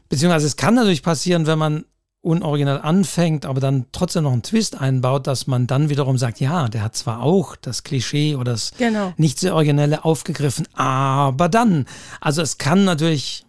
Beziehungsweise 0.08 0.46
es 0.46 0.56
kann 0.56 0.76
natürlich 0.76 1.02
passieren, 1.02 1.46
wenn 1.46 1.58
man 1.58 1.84
unoriginell 2.22 2.78
anfängt, 2.80 3.44
aber 3.44 3.60
dann 3.60 3.86
trotzdem 3.90 4.22
noch 4.22 4.32
einen 4.32 4.44
Twist 4.44 4.80
einbaut, 4.80 5.26
dass 5.26 5.48
man 5.48 5.66
dann 5.66 5.90
wiederum 5.90 6.18
sagt, 6.18 6.40
ja, 6.40 6.68
der 6.68 6.82
hat 6.82 6.96
zwar 6.96 7.20
auch 7.20 7.56
das 7.56 7.82
Klischee 7.82 8.36
oder 8.36 8.52
das 8.52 8.72
genau. 8.78 9.12
nicht 9.16 9.40
sehr 9.40 9.54
originelle 9.54 10.04
aufgegriffen, 10.04 10.68
aber 10.74 11.48
dann, 11.48 11.86
also 12.20 12.40
es 12.40 12.58
kann 12.58 12.84
natürlich 12.84 13.44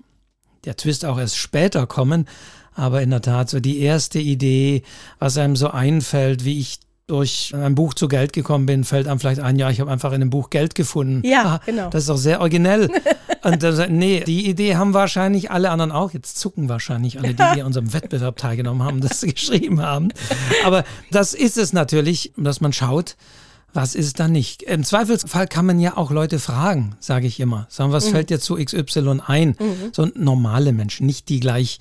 der 0.66 0.76
Twist 0.76 1.06
auch 1.06 1.20
erst 1.20 1.38
später 1.38 1.86
kommen, 1.86 2.28
aber 2.74 3.04
in 3.04 3.12
der 3.12 3.22
Tat 3.22 3.50
so 3.50 3.60
die 3.60 3.80
erste 3.80 4.20
Idee, 4.20 4.82
was 5.20 5.38
einem 5.38 5.56
so 5.56 5.70
einfällt, 5.70 6.44
wie 6.44 6.60
ich 6.60 6.80
durch 7.14 7.54
ein 7.54 7.76
Buch 7.76 7.94
zu 7.94 8.08
Geld 8.08 8.34
gekommen 8.34 8.66
bin, 8.66 8.84
fällt 8.84 9.08
einem 9.08 9.20
vielleicht 9.20 9.40
ein, 9.40 9.58
ja, 9.58 9.70
ich 9.70 9.80
habe 9.80 9.92
einfach 9.92 10.10
in 10.10 10.16
einem 10.16 10.32
Buch 10.32 10.50
Geld 10.50 10.74
gefunden. 10.74 11.22
Ja, 11.24 11.44
ah, 11.46 11.62
genau. 11.64 11.92
Das 11.92 12.02
ist 12.04 12.10
doch 12.10 12.18
sehr 12.18 12.42
originell. 12.42 12.90
Und 13.44 13.62
dann, 13.62 13.96
nee, 13.96 14.24
die 14.26 14.50
Idee 14.50 14.78
haben 14.78 14.96
wahrscheinlich 14.96 15.52
alle 15.52 15.70
anderen 15.70 15.92
auch. 15.92 16.12
Jetzt 16.12 16.40
zucken 16.40 16.70
wahrscheinlich 16.70 17.20
alle, 17.20 17.36
die 17.36 17.44
hier 17.54 17.68
unserem 17.68 17.94
Wettbewerb 17.94 18.38
teilgenommen 18.38 18.82
haben, 18.82 19.00
das 19.00 19.22
geschrieben 19.34 19.80
haben. 19.80 20.10
Aber 20.66 20.86
das 21.12 21.36
ist 21.36 21.60
es 21.60 21.72
natürlich, 21.72 22.34
dass 22.36 22.62
man 22.62 22.74
schaut, 22.74 23.16
was 23.76 23.94
ist 23.94 24.20
da 24.20 24.28
nicht? 24.28 24.64
Im 24.64 24.84
Zweifelsfall 24.84 25.46
kann 25.48 25.68
man 25.68 25.80
ja 25.80 25.96
auch 25.98 26.10
Leute 26.10 26.40
fragen, 26.40 26.96
sage 27.00 27.28
ich 27.28 27.40
immer. 27.40 27.68
Sagen, 27.70 27.92
was 27.92 28.08
mhm. 28.08 28.12
fällt 28.12 28.30
dir 28.32 28.40
zu 28.40 28.56
XY 28.56 29.20
ein? 29.28 29.50
Mhm. 29.60 29.76
So 29.92 30.08
normale 30.16 30.74
Menschen, 30.74 31.06
nicht 31.06 31.30
die 31.30 31.40
gleich 31.40 31.78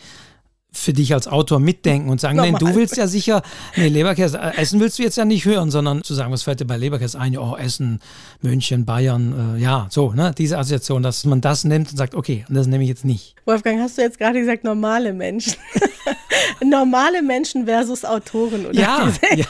für 0.73 0.93
dich 0.93 1.13
als 1.15 1.29
Autor 1.29 1.61
mitdenken 1.61 2.09
und 2.09 2.21
sagen, 2.21 2.37
nein, 2.37 2.57
du 2.59 2.75
willst 2.75 2.97
ja 2.97 3.07
sicher, 3.07 3.43
nee, 3.77 3.89
Leberkäse, 3.89 4.39
äh, 4.39 4.57
Essen 4.57 4.81
willst 4.81 4.99
du 4.99 5.03
jetzt 5.03 5.17
ja 5.17 5.25
nicht 5.25 5.45
hören, 5.45 5.71
sondern 5.71 6.03
zu 6.03 6.15
sagen, 6.15 6.33
was 6.33 6.43
fällt 6.43 6.61
dir 6.61 6.65
bei 6.65 6.77
Leberkäse 6.77 7.19
ein? 7.19 7.37
Oh, 7.37 7.57
Essen, 7.57 8.01
München, 8.41 8.85
Bayern, 8.85 9.57
äh, 9.57 9.61
ja, 9.61 9.87
so, 9.91 10.13
ne, 10.13 10.33
diese 10.37 10.59
Assoziation, 10.59 11.03
dass 11.03 11.25
man 11.25 11.41
das 11.41 11.65
nimmt 11.65 11.91
und 11.91 11.97
sagt, 11.97 12.15
okay, 12.15 12.45
und 12.49 12.55
das 12.55 12.67
nehme 12.67 12.83
ich 12.85 12.89
jetzt 12.89 13.05
nicht. 13.05 13.35
Wolfgang, 13.45 13.81
hast 13.81 13.99
du 13.99 14.03
jetzt 14.03 14.19
gerade 14.19 14.41
gesagt, 14.41 14.65
normale 14.65 15.13
Menschen? 15.13 15.55
normale 16.63 17.23
Menschen 17.23 17.67
versus 17.67 18.05
Autoren, 18.05 18.67
oder? 18.67 18.79
Ja, 18.79 19.09
ja. 19.35 19.45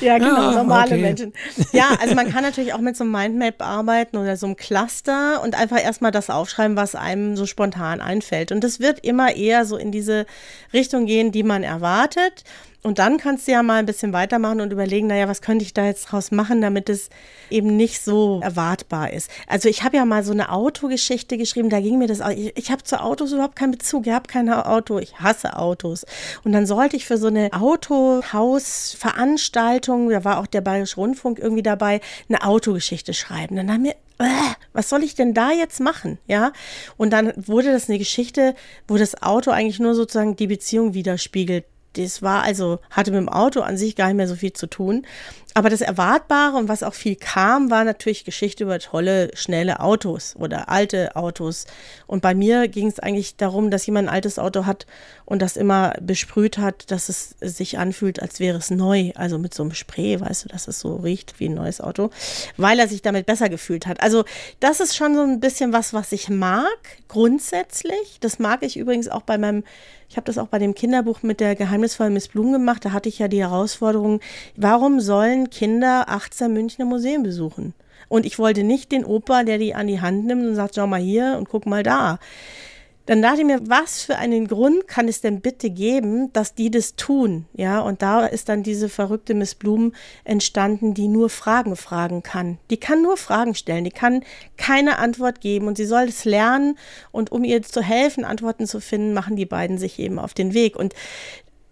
ja, 0.00 0.18
genau, 0.18 0.52
normale 0.52 0.92
okay. 0.92 1.00
Menschen. 1.00 1.32
Ja, 1.72 1.90
also 2.00 2.14
man 2.14 2.30
kann 2.30 2.42
natürlich 2.42 2.72
auch 2.72 2.80
mit 2.80 2.96
so 2.96 3.04
einem 3.04 3.12
Mindmap 3.12 3.62
arbeiten 3.62 4.16
oder 4.16 4.36
so 4.36 4.46
einem 4.46 4.56
Cluster 4.56 5.42
und 5.42 5.54
einfach 5.54 5.82
erstmal 5.82 6.10
das 6.10 6.30
aufschreiben, 6.30 6.76
was 6.76 6.94
einem 6.94 7.36
so 7.36 7.46
spontan 7.46 8.00
einfällt. 8.00 8.52
Und 8.52 8.64
das 8.64 8.80
wird 8.80 9.04
immer 9.04 9.34
eher 9.34 9.64
so 9.64 9.76
in 9.76 9.92
diese 9.92 10.26
Richtung 10.72 11.06
gehen, 11.06 11.32
die 11.32 11.42
man 11.42 11.62
erwartet. 11.62 12.44
Und 12.88 12.98
dann 12.98 13.18
kannst 13.18 13.46
du 13.46 13.52
ja 13.52 13.62
mal 13.62 13.80
ein 13.80 13.84
bisschen 13.84 14.14
weitermachen 14.14 14.62
und 14.62 14.72
überlegen, 14.72 15.08
naja, 15.08 15.28
was 15.28 15.42
könnte 15.42 15.62
ich 15.62 15.74
da 15.74 15.84
jetzt 15.84 16.06
draus 16.06 16.30
machen, 16.30 16.62
damit 16.62 16.88
es 16.88 17.10
eben 17.50 17.76
nicht 17.76 18.02
so 18.02 18.40
erwartbar 18.42 19.12
ist. 19.12 19.30
Also 19.46 19.68
ich 19.68 19.82
habe 19.82 19.98
ja 19.98 20.06
mal 20.06 20.24
so 20.24 20.32
eine 20.32 20.50
Autogeschichte 20.50 21.36
geschrieben, 21.36 21.68
da 21.68 21.80
ging 21.80 21.98
mir 21.98 22.06
das, 22.06 22.20
ich, 22.34 22.56
ich 22.56 22.70
habe 22.70 22.82
zu 22.84 23.02
Autos 23.02 23.32
überhaupt 23.32 23.56
keinen 23.56 23.72
Bezug, 23.72 24.06
ich 24.06 24.12
habe 24.14 24.26
kein 24.26 24.48
Auto, 24.48 24.98
ich 24.98 25.20
hasse 25.20 25.58
Autos. 25.58 26.06
Und 26.44 26.52
dann 26.52 26.64
sollte 26.64 26.96
ich 26.96 27.04
für 27.04 27.18
so 27.18 27.26
eine 27.26 27.50
Autohausveranstaltung, 27.52 30.08
da 30.08 30.24
war 30.24 30.38
auch 30.38 30.46
der 30.46 30.62
Bayerische 30.62 30.96
Rundfunk 30.96 31.38
irgendwie 31.38 31.62
dabei, 31.62 32.00
eine 32.30 32.42
Autogeschichte 32.42 33.12
schreiben. 33.12 33.56
Dann 33.56 33.70
haben 33.70 33.84
wir 33.84 33.96
äh, 34.18 34.24
was 34.72 34.88
soll 34.88 35.04
ich 35.04 35.14
denn 35.14 35.34
da 35.34 35.50
jetzt 35.50 35.78
machen? 35.78 36.16
Ja. 36.26 36.54
Und 36.96 37.12
dann 37.12 37.34
wurde 37.36 37.70
das 37.70 37.90
eine 37.90 37.98
Geschichte, 37.98 38.54
wo 38.88 38.96
das 38.96 39.22
Auto 39.22 39.50
eigentlich 39.50 39.78
nur 39.78 39.94
sozusagen 39.94 40.36
die 40.36 40.46
Beziehung 40.46 40.94
widerspiegelt 40.94 41.66
das 41.94 42.22
war 42.22 42.42
also, 42.42 42.78
hatte 42.90 43.10
mit 43.10 43.20
dem 43.20 43.28
Auto 43.28 43.60
an 43.60 43.76
sich 43.76 43.96
gar 43.96 44.06
nicht 44.06 44.16
mehr 44.16 44.28
so 44.28 44.36
viel 44.36 44.52
zu 44.52 44.66
tun. 44.66 45.06
Aber 45.58 45.70
das 45.70 45.80
Erwartbare 45.80 46.56
und 46.56 46.68
was 46.68 46.84
auch 46.84 46.94
viel 46.94 47.16
kam, 47.16 47.68
war 47.68 47.82
natürlich 47.82 48.24
Geschichte 48.24 48.62
über 48.62 48.78
tolle, 48.78 49.32
schnelle 49.34 49.80
Autos 49.80 50.36
oder 50.36 50.68
alte 50.68 51.16
Autos. 51.16 51.66
Und 52.06 52.22
bei 52.22 52.32
mir 52.32 52.68
ging 52.68 52.86
es 52.86 53.00
eigentlich 53.00 53.36
darum, 53.36 53.72
dass 53.72 53.84
jemand 53.84 54.06
ein 54.06 54.14
altes 54.14 54.38
Auto 54.38 54.66
hat 54.66 54.86
und 55.24 55.42
das 55.42 55.56
immer 55.56 55.94
besprüht 56.00 56.58
hat, 56.58 56.92
dass 56.92 57.08
es 57.08 57.34
sich 57.40 57.76
anfühlt, 57.76 58.22
als 58.22 58.38
wäre 58.38 58.56
es 58.56 58.70
neu. 58.70 59.10
Also 59.16 59.40
mit 59.40 59.52
so 59.52 59.64
einem 59.64 59.74
Spray, 59.74 60.20
weißt 60.20 60.44
du, 60.44 60.48
dass 60.48 60.68
es 60.68 60.78
so 60.78 60.94
riecht 60.94 61.40
wie 61.40 61.48
ein 61.48 61.54
neues 61.54 61.80
Auto, 61.80 62.10
weil 62.56 62.78
er 62.78 62.86
sich 62.86 63.02
damit 63.02 63.26
besser 63.26 63.48
gefühlt 63.48 63.88
hat. 63.88 64.00
Also 64.00 64.24
das 64.60 64.78
ist 64.78 64.94
schon 64.94 65.16
so 65.16 65.22
ein 65.22 65.40
bisschen 65.40 65.72
was, 65.72 65.92
was 65.92 66.12
ich 66.12 66.28
mag, 66.28 66.78
grundsätzlich. 67.08 68.18
Das 68.20 68.38
mag 68.38 68.62
ich 68.62 68.76
übrigens 68.76 69.08
auch 69.08 69.22
bei 69.22 69.38
meinem 69.38 69.64
ich 70.10 70.16
habe 70.16 70.24
das 70.24 70.38
auch 70.38 70.48
bei 70.48 70.58
dem 70.58 70.74
Kinderbuch 70.74 71.22
mit 71.22 71.38
der 71.38 71.54
geheimnisvollen 71.54 72.14
Miss 72.14 72.28
Blum 72.28 72.52
gemacht. 72.52 72.84
Da 72.84 72.92
hatte 72.92 73.10
ich 73.10 73.18
ja 73.18 73.28
die 73.28 73.42
Herausforderung, 73.42 74.20
warum 74.56 75.00
sollen 75.00 75.47
Kinder 75.48 76.08
18 76.08 76.52
Münchner 76.52 76.84
Museen 76.84 77.22
besuchen? 77.22 77.74
Und 78.08 78.24
ich 78.24 78.38
wollte 78.38 78.62
nicht 78.62 78.92
den 78.92 79.04
Opa, 79.04 79.42
der 79.42 79.58
die 79.58 79.74
an 79.74 79.86
die 79.86 80.00
Hand 80.00 80.24
nimmt 80.24 80.46
und 80.46 80.54
sagt, 80.54 80.76
schau 80.76 80.86
mal 80.86 81.00
hier 81.00 81.36
und 81.38 81.48
guck 81.48 81.66
mal 81.66 81.82
da. 81.82 82.18
Dann 83.08 83.22
dachte 83.22 83.40
ich 83.40 83.46
mir, 83.46 83.60
was 83.62 84.02
für 84.02 84.16
einen 84.16 84.46
Grund 84.48 84.86
kann 84.86 85.08
es 85.08 85.22
denn 85.22 85.40
bitte 85.40 85.70
geben, 85.70 86.30
dass 86.34 86.54
die 86.54 86.70
das 86.70 86.94
tun? 86.94 87.46
Ja, 87.54 87.80
und 87.80 88.02
da 88.02 88.26
ist 88.26 88.50
dann 88.50 88.62
diese 88.62 88.90
verrückte 88.90 89.32
Miss 89.32 89.54
Blum 89.54 89.94
entstanden, 90.24 90.92
die 90.92 91.08
nur 91.08 91.30
Fragen 91.30 91.74
fragen 91.74 92.22
kann. 92.22 92.58
Die 92.68 92.76
kann 92.76 93.00
nur 93.00 93.16
Fragen 93.16 93.54
stellen, 93.54 93.84
die 93.84 93.90
kann 93.90 94.24
keine 94.58 94.98
Antwort 94.98 95.40
geben 95.40 95.68
und 95.68 95.78
sie 95.78 95.86
soll 95.86 96.04
es 96.04 96.26
lernen 96.26 96.76
und 97.10 97.32
um 97.32 97.44
ihr 97.44 97.62
zu 97.62 97.80
helfen, 97.80 98.26
Antworten 98.26 98.66
zu 98.66 98.78
finden, 98.78 99.14
machen 99.14 99.36
die 99.36 99.46
beiden 99.46 99.78
sich 99.78 99.98
eben 99.98 100.18
auf 100.18 100.34
den 100.34 100.52
Weg 100.52 100.76
und 100.76 100.92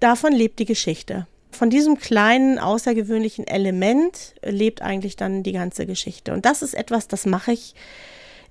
davon 0.00 0.32
lebt 0.32 0.58
die 0.58 0.64
Geschichte. 0.64 1.26
Von 1.50 1.70
diesem 1.70 1.98
kleinen, 1.98 2.58
außergewöhnlichen 2.58 3.46
Element 3.46 4.34
lebt 4.42 4.82
eigentlich 4.82 5.16
dann 5.16 5.42
die 5.42 5.52
ganze 5.52 5.86
Geschichte. 5.86 6.32
Und 6.32 6.44
das 6.44 6.62
ist 6.62 6.74
etwas, 6.74 7.08
das 7.08 7.24
mache 7.24 7.52
ich 7.52 7.74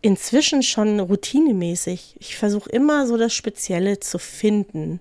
inzwischen 0.01 0.63
schon 0.63 0.99
routinemäßig. 0.99 2.15
Ich 2.19 2.37
versuche 2.37 2.69
immer 2.69 3.07
so 3.07 3.17
das 3.17 3.33
Spezielle 3.33 3.99
zu 3.99 4.17
finden, 4.19 4.99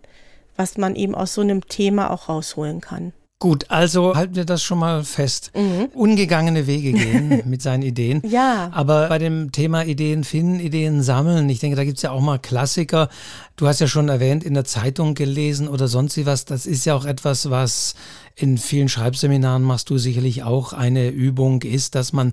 was 0.56 0.76
man 0.76 0.96
eben 0.96 1.14
aus 1.14 1.34
so 1.34 1.40
einem 1.40 1.66
Thema 1.66 2.10
auch 2.10 2.28
rausholen 2.28 2.80
kann. 2.80 3.12
Gut, 3.40 3.66
also 3.68 4.14
halten 4.14 4.36
wir 4.36 4.44
das 4.44 4.62
schon 4.62 4.78
mal 4.78 5.04
fest. 5.04 5.50
Mhm. 5.54 5.90
Ungegangene 5.92 6.66
Wege 6.66 6.92
gehen 6.92 7.42
mit 7.48 7.60
seinen 7.60 7.82
Ideen. 7.82 8.22
Ja. 8.26 8.70
Aber 8.72 9.08
bei 9.08 9.18
dem 9.18 9.52
Thema 9.52 9.84
Ideen 9.84 10.24
finden, 10.24 10.60
Ideen 10.60 11.02
sammeln, 11.02 11.48
ich 11.50 11.58
denke, 11.58 11.76
da 11.76 11.84
gibt 11.84 11.98
es 11.98 12.02
ja 12.02 12.12
auch 12.12 12.20
mal 12.20 12.38
Klassiker. 12.38 13.08
Du 13.56 13.66
hast 13.66 13.80
ja 13.80 13.86
schon 13.86 14.08
erwähnt, 14.08 14.44
in 14.44 14.54
der 14.54 14.64
Zeitung 14.64 15.14
gelesen 15.14 15.68
oder 15.68 15.88
sonst 15.88 16.16
wie 16.16 16.26
was. 16.26 16.46
Das 16.46 16.64
ist 16.64 16.86
ja 16.86 16.94
auch 16.94 17.04
etwas, 17.04 17.50
was 17.50 17.96
in 18.34 18.56
vielen 18.56 18.88
Schreibseminaren 18.88 19.62
machst 19.62 19.90
du 19.90 19.98
sicherlich 19.98 20.42
auch 20.42 20.72
eine 20.72 21.08
Übung 21.08 21.62
ist, 21.62 21.94
dass 21.94 22.12
man 22.12 22.32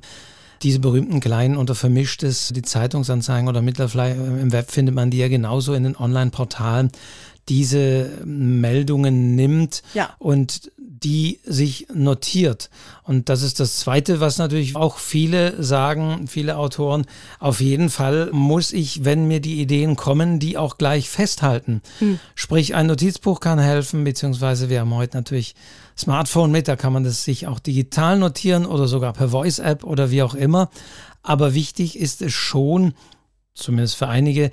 diese 0.64 0.80
berühmten 0.80 1.20
kleinen 1.20 1.58
oder 1.58 1.76
vermischtes, 1.76 2.52
die 2.56 2.62
Zeitungsanzeigen 2.62 3.50
oder 3.50 3.62
mittlerweile 3.62 4.14
im 4.14 4.52
Web 4.52 4.72
findet 4.72 4.96
man 4.96 5.10
die 5.10 5.18
ja 5.18 5.28
genauso 5.28 5.74
in 5.74 5.84
den 5.84 5.98
Online-Portalen, 5.98 6.92
diese 7.50 8.22
Meldungen 8.24 9.36
nimmt 9.36 9.82
ja. 9.94 10.12
und 10.20 10.72
die 11.04 11.40
sich 11.44 11.88
notiert. 11.94 12.70
Und 13.04 13.30
das 13.30 13.42
ist 13.42 13.60
das 13.60 13.78
Zweite, 13.78 14.20
was 14.20 14.38
natürlich 14.38 14.76
auch 14.76 14.98
viele 15.00 15.62
sagen, 15.62 16.28
viele 16.28 16.58
Autoren, 16.58 17.06
auf 17.40 17.60
jeden 17.60 17.90
Fall 17.90 18.30
muss 18.32 18.72
ich, 18.72 19.04
wenn 19.04 19.28
mir 19.28 19.40
die 19.40 19.60
Ideen 19.62 19.96
kommen, 19.96 20.40
die 20.40 20.58
auch 20.58 20.78
gleich 20.78 21.10
festhalten. 21.10 21.82
Hm. 22.00 22.20
Sprich, 22.36 22.76
ein 22.76 22.86
Notizbuch 22.86 23.40
kann 23.40 23.58
helfen, 23.58 24.04
beziehungsweise 24.04 24.70
wir 24.70 24.82
haben 24.82 24.94
heute 24.94 25.18
natürlich 25.18 25.56
Smartphone 25.98 26.52
mit, 26.52 26.68
da 26.68 26.76
kann 26.76 26.94
man 26.94 27.04
das 27.04 27.24
sich 27.24 27.48
auch 27.48 27.60
digital 27.60 28.20
notieren 28.20 28.66
oder 28.68 28.88
sogar 28.88 29.14
per 29.14 29.30
Voice-App 29.30 29.84
oder 29.84 30.12
wie 30.12 30.22
auch 30.22 30.36
immer. 30.36 30.70
Aber 31.24 31.56
wichtig 31.56 31.98
ist 31.98 32.22
es 32.22 32.34
schon, 32.34 32.94
zumindest 33.56 33.96
für 33.96 34.08
einige, 34.08 34.52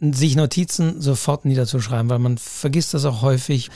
sich 0.00 0.36
Notizen 0.36 1.00
sofort 1.00 1.44
niederzuschreiben, 1.44 2.10
weil 2.10 2.18
man 2.18 2.38
vergisst 2.38 2.94
das 2.94 3.04
auch 3.04 3.22
häufig. 3.22 3.70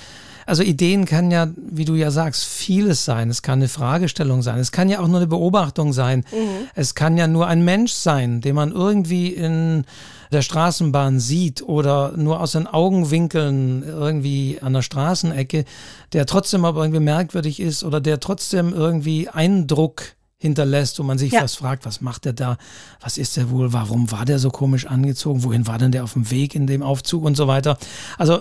Also 0.47 0.63
Ideen 0.63 1.05
kann 1.05 1.31
ja, 1.31 1.49
wie 1.57 1.85
du 1.85 1.95
ja 1.95 2.11
sagst, 2.11 2.45
vieles 2.45 3.05
sein. 3.05 3.31
Es 3.31 3.43
kann 3.43 3.59
eine 3.59 3.69
Fragestellung 3.69 4.43
sein. 4.43 4.59
Es 4.59 4.73
kann 4.73 4.89
ja 4.89 5.01
auch 5.01 5.09
nur 5.09 5.19
eine 5.19 5.27
Beobachtung 5.27 5.93
sein. 5.93 6.25
Mhm. 6.33 6.69
Es 6.75 6.95
kann 6.95 7.17
ja 7.17 7.27
nur 7.27 7.47
ein 7.47 7.65
Mensch 7.65 7.93
sein, 7.93 8.41
den 8.41 8.55
man 8.55 8.73
irgendwie 8.73 9.29
in 9.29 9.85
der 10.33 10.43
Straßenbahn 10.43 11.19
sieht 11.19 11.63
oder 11.63 12.13
nur 12.17 12.41
aus 12.41 12.53
den 12.53 12.67
Augenwinkeln 12.67 13.83
irgendwie 13.83 14.59
an 14.61 14.73
der 14.73 14.83
Straßenecke, 14.83 15.65
der 16.13 16.27
trotzdem 16.27 16.65
aber 16.65 16.83
irgendwie 16.83 17.01
merkwürdig 17.01 17.61
ist 17.61 17.83
oder 17.83 18.01
der 18.01 18.21
trotzdem 18.21 18.73
irgendwie 18.73 19.29
Eindruck 19.29 20.15
hinterlässt 20.41 20.99
und 20.99 21.07
man 21.07 21.19
sich 21.19 21.33
ja. 21.33 21.41
fast 21.41 21.59
fragt, 21.59 21.85
was 21.85 22.01
macht 22.01 22.25
er 22.25 22.33
da? 22.33 22.57
Was 23.01 23.19
ist 23.19 23.37
er 23.37 23.51
wohl? 23.51 23.73
Warum 23.73 24.11
war 24.11 24.25
der 24.25 24.39
so 24.39 24.51
komisch 24.51 24.87
angezogen? 24.87 25.45
Wohin 25.45 25.67
war 25.67 25.77
denn 25.77 25.93
der 25.93 26.03
auf 26.03 26.15
dem 26.15 26.31
Weg 26.31 26.55
in 26.55 26.67
dem 26.67 26.83
Aufzug 26.83 27.25
und 27.25 27.37
so 27.37 27.47
weiter? 27.47 27.77
Also, 28.17 28.41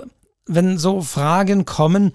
wenn 0.49 0.77
so 0.77 1.01
Fragen 1.01 1.65
kommen, 1.65 2.11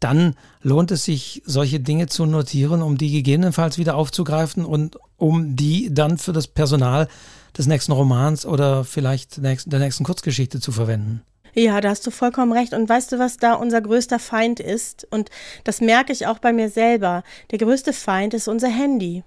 dann 0.00 0.34
lohnt 0.62 0.90
es 0.90 1.04
sich, 1.04 1.42
solche 1.44 1.80
Dinge 1.80 2.06
zu 2.06 2.26
notieren, 2.26 2.82
um 2.82 2.98
die 2.98 3.10
gegebenenfalls 3.10 3.78
wieder 3.78 3.96
aufzugreifen 3.96 4.64
und 4.64 4.98
um 5.16 5.56
die 5.56 5.92
dann 5.92 6.18
für 6.18 6.32
das 6.32 6.46
Personal 6.46 7.08
des 7.56 7.66
nächsten 7.66 7.92
Romans 7.92 8.46
oder 8.46 8.84
vielleicht 8.84 9.42
der 9.42 9.78
nächsten 9.78 10.04
Kurzgeschichte 10.04 10.60
zu 10.60 10.70
verwenden. 10.70 11.22
Ja, 11.54 11.80
da 11.80 11.88
hast 11.90 12.06
du 12.06 12.10
vollkommen 12.10 12.52
recht. 12.52 12.72
Und 12.72 12.88
weißt 12.88 13.10
du, 13.10 13.18
was 13.18 13.38
da 13.38 13.54
unser 13.54 13.80
größter 13.80 14.18
Feind 14.18 14.60
ist? 14.60 15.06
Und 15.10 15.30
das 15.64 15.80
merke 15.80 16.12
ich 16.12 16.26
auch 16.26 16.38
bei 16.38 16.52
mir 16.52 16.68
selber. 16.68 17.24
Der 17.50 17.58
größte 17.58 17.92
Feind 17.92 18.34
ist 18.34 18.46
unser 18.46 18.68
Handy 18.68 19.24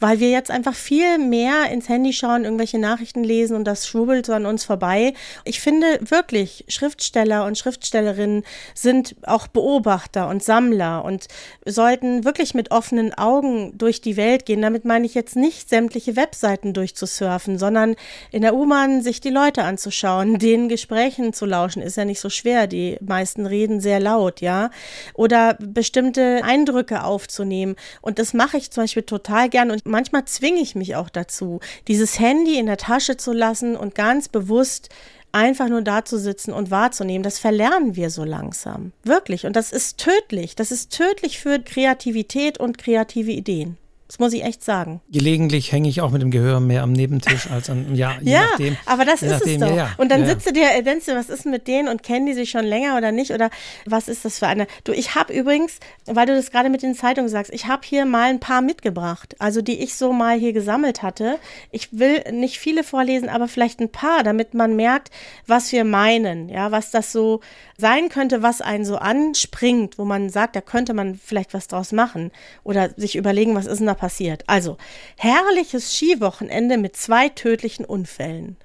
weil 0.00 0.20
wir 0.20 0.30
jetzt 0.30 0.50
einfach 0.50 0.74
viel 0.74 1.18
mehr 1.18 1.70
ins 1.70 1.88
Handy 1.88 2.12
schauen, 2.12 2.44
irgendwelche 2.44 2.78
Nachrichten 2.78 3.24
lesen 3.24 3.56
und 3.56 3.64
das 3.64 3.86
schwubbelt 3.86 4.26
so 4.26 4.32
an 4.32 4.46
uns 4.46 4.64
vorbei. 4.64 5.14
Ich 5.44 5.60
finde 5.60 6.00
wirklich, 6.00 6.64
Schriftsteller 6.68 7.44
und 7.44 7.58
Schriftstellerinnen 7.58 8.44
sind 8.74 9.16
auch 9.22 9.46
Beobachter 9.46 10.28
und 10.28 10.42
Sammler 10.42 11.04
und 11.04 11.26
sollten 11.64 12.24
wirklich 12.24 12.54
mit 12.54 12.70
offenen 12.70 13.14
Augen 13.14 13.76
durch 13.78 14.00
die 14.00 14.16
Welt 14.16 14.46
gehen. 14.46 14.62
Damit 14.62 14.84
meine 14.84 15.06
ich 15.06 15.14
jetzt 15.14 15.36
nicht 15.36 15.68
sämtliche 15.68 16.16
Webseiten 16.16 16.72
durchzusurfen, 16.72 17.58
sondern 17.58 17.96
in 18.30 18.42
der 18.42 18.54
U-Bahn 18.54 19.02
sich 19.02 19.20
die 19.20 19.30
Leute 19.30 19.62
anzuschauen, 19.62 20.38
den 20.38 20.68
Gesprächen 20.68 21.32
zu 21.32 21.46
lauschen, 21.46 21.82
ist 21.82 21.96
ja 21.96 22.04
nicht 22.04 22.20
so 22.20 22.30
schwer. 22.30 22.66
Die 22.66 22.98
meisten 23.00 23.46
reden 23.46 23.80
sehr 23.80 24.00
laut, 24.00 24.40
ja. 24.40 24.70
Oder 25.14 25.54
bestimmte 25.60 26.42
Eindrücke 26.44 27.04
aufzunehmen. 27.04 27.76
Und 28.00 28.18
das 28.18 28.34
mache 28.34 28.56
ich 28.56 28.70
zum 28.70 28.84
Beispiel 28.84 29.04
total 29.04 29.48
gerne 29.48 29.63
gern 29.64 29.70
und 29.70 29.86
manchmal 29.86 30.24
zwinge 30.26 30.60
ich 30.60 30.74
mich 30.74 30.96
auch 30.96 31.08
dazu, 31.08 31.60
dieses 31.88 32.18
Handy 32.18 32.58
in 32.58 32.66
der 32.66 32.76
Tasche 32.76 33.16
zu 33.16 33.32
lassen 33.32 33.76
und 33.76 33.94
ganz 33.94 34.28
bewusst 34.28 34.88
einfach 35.32 35.68
nur 35.68 35.82
da 35.82 36.04
zu 36.04 36.18
sitzen 36.18 36.52
und 36.52 36.70
wahrzunehmen, 36.70 37.24
das 37.24 37.38
verlernen 37.38 37.96
wir 37.96 38.10
so 38.10 38.24
langsam. 38.24 38.92
Wirklich. 39.02 39.46
Und 39.46 39.56
das 39.56 39.72
ist 39.72 39.98
tödlich. 39.98 40.54
Das 40.54 40.70
ist 40.70 40.92
tödlich 40.92 41.40
für 41.40 41.58
Kreativität 41.58 42.58
und 42.58 42.78
kreative 42.78 43.32
Ideen. 43.32 43.76
Das 44.14 44.20
muss 44.20 44.32
ich 44.32 44.44
echt 44.44 44.62
sagen. 44.62 45.00
Gelegentlich 45.10 45.72
hänge 45.72 45.88
ich 45.88 46.00
auch 46.00 46.12
mit 46.12 46.22
dem 46.22 46.30
Gehör 46.30 46.60
mehr 46.60 46.84
am 46.84 46.92
Nebentisch 46.92 47.50
als 47.50 47.68
an, 47.68 47.96
ja, 47.96 48.14
je 48.22 48.34
ja, 48.34 48.44
nachdem. 48.52 48.76
aber 48.86 49.04
das 49.04 49.22
ist 49.22 49.30
nachdem, 49.32 49.60
es 49.60 49.68
doch. 49.68 49.76
Ja, 49.76 49.86
ja. 49.86 49.94
Und 49.96 50.12
dann 50.12 50.20
ja, 50.20 50.28
sitzt 50.28 50.46
du 50.46 50.52
dir, 50.52 50.68
denkst 50.84 51.06
du, 51.06 51.16
was 51.16 51.28
ist 51.28 51.46
mit 51.46 51.66
denen 51.66 51.88
und 51.88 52.04
kennen 52.04 52.24
die 52.24 52.32
sich 52.32 52.48
schon 52.48 52.64
länger 52.64 52.96
oder 52.96 53.10
nicht? 53.10 53.32
Oder 53.32 53.50
was 53.86 54.06
ist 54.06 54.24
das 54.24 54.38
für 54.38 54.46
eine? 54.46 54.68
Du, 54.84 54.92
ich 54.92 55.16
habe 55.16 55.32
übrigens, 55.32 55.80
weil 56.06 56.26
du 56.26 56.36
das 56.36 56.52
gerade 56.52 56.70
mit 56.70 56.84
den 56.84 56.94
Zeitungen 56.94 57.28
sagst, 57.28 57.52
ich 57.52 57.66
habe 57.66 57.82
hier 57.84 58.06
mal 58.06 58.30
ein 58.30 58.38
paar 58.38 58.62
mitgebracht, 58.62 59.34
also 59.40 59.62
die 59.62 59.82
ich 59.82 59.96
so 59.96 60.12
mal 60.12 60.38
hier 60.38 60.52
gesammelt 60.52 61.02
hatte. 61.02 61.40
Ich 61.72 61.98
will 61.98 62.22
nicht 62.30 62.60
viele 62.60 62.84
vorlesen, 62.84 63.28
aber 63.28 63.48
vielleicht 63.48 63.80
ein 63.80 63.90
paar, 63.90 64.22
damit 64.22 64.54
man 64.54 64.76
merkt, 64.76 65.10
was 65.48 65.72
wir 65.72 65.82
meinen, 65.82 66.48
ja, 66.50 66.70
was 66.70 66.92
das 66.92 67.10
so 67.10 67.40
sein 67.76 68.08
könnte, 68.08 68.42
was 68.42 68.60
einen 68.60 68.84
so 68.84 68.96
anspringt, 68.96 69.98
wo 69.98 70.04
man 70.04 70.30
sagt, 70.30 70.56
da 70.56 70.60
könnte 70.60 70.94
man 70.94 71.16
vielleicht 71.16 71.54
was 71.54 71.68
draus 71.68 71.92
machen 71.92 72.30
oder 72.62 72.90
sich 72.96 73.16
überlegen, 73.16 73.54
was 73.54 73.66
ist 73.66 73.78
denn 73.78 73.86
da 73.86 73.94
passiert. 73.94 74.44
Also, 74.46 74.76
herrliches 75.16 75.96
Skiwochenende 75.96 76.78
mit 76.78 76.96
zwei 76.96 77.28
tödlichen 77.28 77.84
Unfällen. 77.84 78.56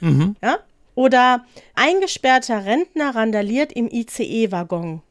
Mhm. 0.00 0.36
Ja? 0.42 0.58
Oder 0.94 1.44
eingesperrter 1.74 2.64
Rentner 2.64 3.14
randaliert 3.14 3.72
im 3.72 3.88
ICE-Waggon. 3.88 5.02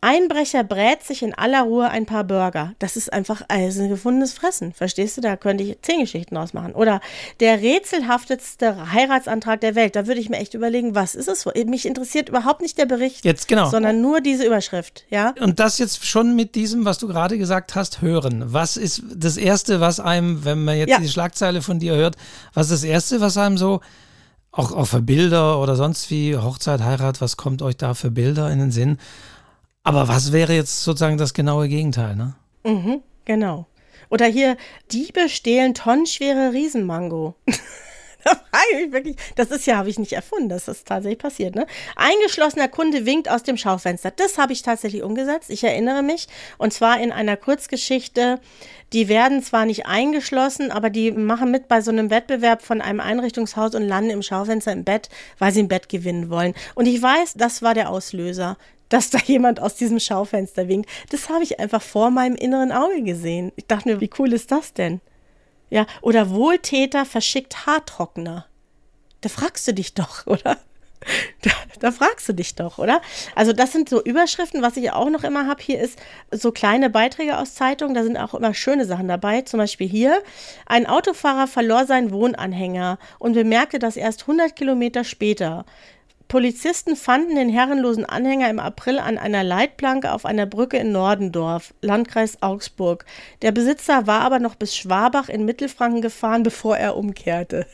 Einbrecher 0.00 0.62
brät 0.62 1.02
sich 1.02 1.22
in 1.22 1.34
aller 1.34 1.62
Ruhe 1.62 1.88
ein 1.88 2.06
paar 2.06 2.24
Burger. 2.24 2.74
Das 2.78 2.96
ist 2.96 3.12
einfach 3.12 3.42
also 3.48 3.82
ein 3.82 3.88
gefundenes 3.88 4.32
Fressen. 4.32 4.72
Verstehst 4.72 5.16
du? 5.16 5.20
Da 5.20 5.36
könnte 5.36 5.64
ich 5.64 5.78
zehn 5.82 6.00
Geschichten 6.00 6.36
ausmachen. 6.36 6.72
Oder 6.72 7.00
der 7.40 7.60
rätselhafteste 7.60 8.92
Heiratsantrag 8.92 9.60
der 9.60 9.74
Welt. 9.74 9.96
Da 9.96 10.06
würde 10.06 10.20
ich 10.20 10.30
mir 10.30 10.36
echt 10.36 10.54
überlegen, 10.54 10.94
was 10.94 11.14
ist 11.14 11.28
es? 11.28 11.46
Mich 11.66 11.86
interessiert 11.86 12.28
überhaupt 12.28 12.62
nicht 12.62 12.78
der 12.78 12.86
Bericht. 12.86 13.24
Jetzt 13.24 13.48
genau. 13.48 13.70
Sondern 13.70 14.00
nur 14.00 14.20
diese 14.20 14.44
Überschrift. 14.46 15.04
Ja. 15.10 15.34
Und 15.40 15.58
das 15.58 15.78
jetzt 15.78 16.06
schon 16.06 16.36
mit 16.36 16.54
diesem, 16.54 16.84
was 16.84 16.98
du 16.98 17.08
gerade 17.08 17.36
gesagt 17.36 17.74
hast, 17.74 18.00
hören. 18.00 18.44
Was 18.46 18.76
ist 18.76 19.02
das 19.12 19.36
Erste, 19.36 19.80
was 19.80 19.98
einem, 19.98 20.44
wenn 20.44 20.64
man 20.64 20.76
jetzt 20.76 20.90
ja. 20.90 20.98
die 20.98 21.08
Schlagzeile 21.08 21.60
von 21.60 21.80
dir 21.80 21.94
hört, 21.94 22.16
was 22.54 22.70
ist 22.70 22.82
das 22.82 22.88
Erste, 22.88 23.20
was 23.20 23.36
einem 23.36 23.58
so 23.58 23.80
auch, 24.52 24.72
auch 24.72 24.86
für 24.86 25.02
Bilder 25.02 25.60
oder 25.60 25.76
sonst 25.76 26.10
wie 26.10 26.36
Hochzeit, 26.36 26.80
Heirat, 26.80 27.20
was 27.20 27.36
kommt 27.36 27.62
euch 27.62 27.76
da 27.76 27.94
für 27.94 28.10
Bilder 28.10 28.50
in 28.50 28.58
den 28.58 28.70
Sinn? 28.70 28.98
Aber 29.84 30.08
was 30.08 30.32
wäre 30.32 30.54
jetzt 30.54 30.82
sozusagen 30.82 31.16
das 31.16 31.34
genaue 31.34 31.68
Gegenteil, 31.68 32.14
ne? 32.16 32.34
Mhm, 32.64 33.02
genau. 33.24 33.66
Oder 34.10 34.26
hier, 34.26 34.56
Diebe 34.92 35.28
stehlen 35.28 35.74
tonnenschwere 35.74 36.52
Riesenmango. 36.52 37.34
da 38.24 38.30
frage 38.30 38.66
ich 38.72 38.84
mich 38.84 38.92
wirklich, 38.92 39.16
das 39.36 39.50
ist 39.50 39.66
ja, 39.66 39.76
habe 39.76 39.88
ich 39.88 39.98
nicht 39.98 40.12
erfunden, 40.12 40.48
das 40.48 40.68
ist 40.68 40.86
tatsächlich 40.86 41.18
passiert, 41.18 41.54
ne? 41.54 41.66
Eingeschlossener 41.96 42.68
Kunde 42.68 43.06
winkt 43.06 43.28
aus 43.30 43.42
dem 43.42 43.56
Schaufenster. 43.56 44.10
Das 44.10 44.38
habe 44.38 44.52
ich 44.52 44.62
tatsächlich 44.62 45.02
umgesetzt. 45.02 45.50
Ich 45.50 45.64
erinnere 45.64 46.02
mich. 46.02 46.28
Und 46.58 46.72
zwar 46.72 47.00
in 47.00 47.12
einer 47.12 47.36
Kurzgeschichte. 47.36 48.40
Die 48.94 49.08
werden 49.08 49.42
zwar 49.42 49.66
nicht 49.66 49.86
eingeschlossen, 49.86 50.70
aber 50.70 50.88
die 50.88 51.12
machen 51.12 51.50
mit 51.50 51.68
bei 51.68 51.82
so 51.82 51.90
einem 51.90 52.08
Wettbewerb 52.08 52.62
von 52.62 52.80
einem 52.80 53.00
Einrichtungshaus 53.00 53.74
und 53.74 53.82
landen 53.82 54.10
im 54.10 54.22
Schaufenster 54.22 54.72
im 54.72 54.84
Bett, 54.84 55.10
weil 55.38 55.52
sie 55.52 55.60
ein 55.60 55.68
Bett 55.68 55.90
gewinnen 55.90 56.30
wollen. 56.30 56.54
Und 56.74 56.86
ich 56.86 57.00
weiß, 57.02 57.34
das 57.34 57.60
war 57.60 57.74
der 57.74 57.90
Auslöser 57.90 58.56
dass 58.88 59.10
da 59.10 59.18
jemand 59.18 59.60
aus 59.60 59.74
diesem 59.74 60.00
Schaufenster 60.00 60.68
winkt. 60.68 60.90
Das 61.10 61.28
habe 61.28 61.44
ich 61.44 61.60
einfach 61.60 61.82
vor 61.82 62.10
meinem 62.10 62.36
inneren 62.36 62.72
Auge 62.72 63.02
gesehen. 63.02 63.52
Ich 63.56 63.66
dachte 63.66 63.88
mir, 63.88 64.00
wie 64.00 64.10
cool 64.18 64.32
ist 64.32 64.50
das 64.50 64.72
denn? 64.72 65.00
Ja, 65.70 65.86
oder 66.00 66.30
Wohltäter 66.30 67.04
verschickt 67.04 67.66
Haartrockner. 67.66 68.46
Da 69.20 69.28
fragst 69.28 69.66
du 69.68 69.74
dich 69.74 69.94
doch, 69.94 70.26
oder? 70.26 70.58
Da, 71.42 71.50
da, 71.78 71.92
fragst 71.92 72.28
du 72.28 72.32
dich 72.32 72.56
doch, 72.56 72.78
oder? 72.78 73.00
Also 73.36 73.52
das 73.52 73.70
sind 73.70 73.88
so 73.88 74.02
Überschriften. 74.02 74.62
Was 74.62 74.76
ich 74.76 74.90
auch 74.90 75.08
noch 75.10 75.22
immer 75.22 75.46
habe 75.46 75.62
hier 75.62 75.80
ist 75.80 75.96
so 76.32 76.50
kleine 76.50 76.90
Beiträge 76.90 77.38
aus 77.38 77.54
Zeitungen. 77.54 77.94
Da 77.94 78.02
sind 78.02 78.16
auch 78.16 78.34
immer 78.34 78.52
schöne 78.52 78.84
Sachen 78.84 79.06
dabei. 79.06 79.42
Zum 79.42 79.58
Beispiel 79.58 79.88
hier, 79.88 80.22
ein 80.66 80.86
Autofahrer 80.86 81.46
verlor 81.46 81.86
seinen 81.86 82.10
Wohnanhänger 82.10 82.98
und 83.20 83.34
bemerkte 83.34 83.78
das 83.78 83.96
erst 83.96 84.22
100 84.22 84.56
Kilometer 84.56 85.04
später. 85.04 85.64
Polizisten 86.28 86.94
fanden 86.94 87.36
den 87.36 87.48
herrenlosen 87.48 88.04
Anhänger 88.04 88.50
im 88.50 88.60
April 88.60 88.98
an 88.98 89.16
einer 89.16 89.42
Leitplanke 89.42 90.12
auf 90.12 90.26
einer 90.26 90.44
Brücke 90.44 90.76
in 90.76 90.92
Nordendorf, 90.92 91.72
Landkreis 91.80 92.42
Augsburg. 92.42 93.06
Der 93.40 93.50
Besitzer 93.50 94.06
war 94.06 94.20
aber 94.20 94.38
noch 94.38 94.54
bis 94.54 94.76
Schwabach 94.76 95.30
in 95.30 95.46
Mittelfranken 95.46 96.02
gefahren, 96.02 96.42
bevor 96.42 96.76
er 96.76 96.96
umkehrte. 96.96 97.66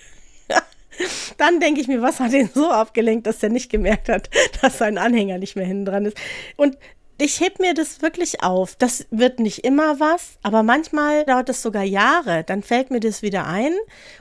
Dann 1.38 1.58
denke 1.58 1.80
ich 1.80 1.88
mir, 1.88 2.00
was 2.00 2.20
hat 2.20 2.32
ihn 2.32 2.48
so 2.54 2.70
abgelenkt, 2.70 3.26
dass 3.26 3.42
er 3.42 3.48
nicht 3.48 3.72
gemerkt 3.72 4.08
hat, 4.08 4.30
dass 4.62 4.78
sein 4.78 4.98
Anhänger 4.98 5.38
nicht 5.38 5.56
mehr 5.56 5.66
hinten 5.66 5.86
dran 5.86 6.06
ist. 6.06 6.16
Und 6.56 6.78
ich 7.24 7.40
heb 7.40 7.58
mir 7.58 7.72
das 7.72 8.02
wirklich 8.02 8.42
auf. 8.42 8.76
Das 8.76 9.06
wird 9.10 9.40
nicht 9.40 9.60
immer 9.60 9.98
was, 9.98 10.36
aber 10.42 10.62
manchmal 10.62 11.24
dauert 11.24 11.48
es 11.48 11.62
sogar 11.62 11.82
Jahre. 11.82 12.44
Dann 12.44 12.62
fällt 12.62 12.90
mir 12.90 13.00
das 13.00 13.22
wieder 13.22 13.46
ein 13.46 13.72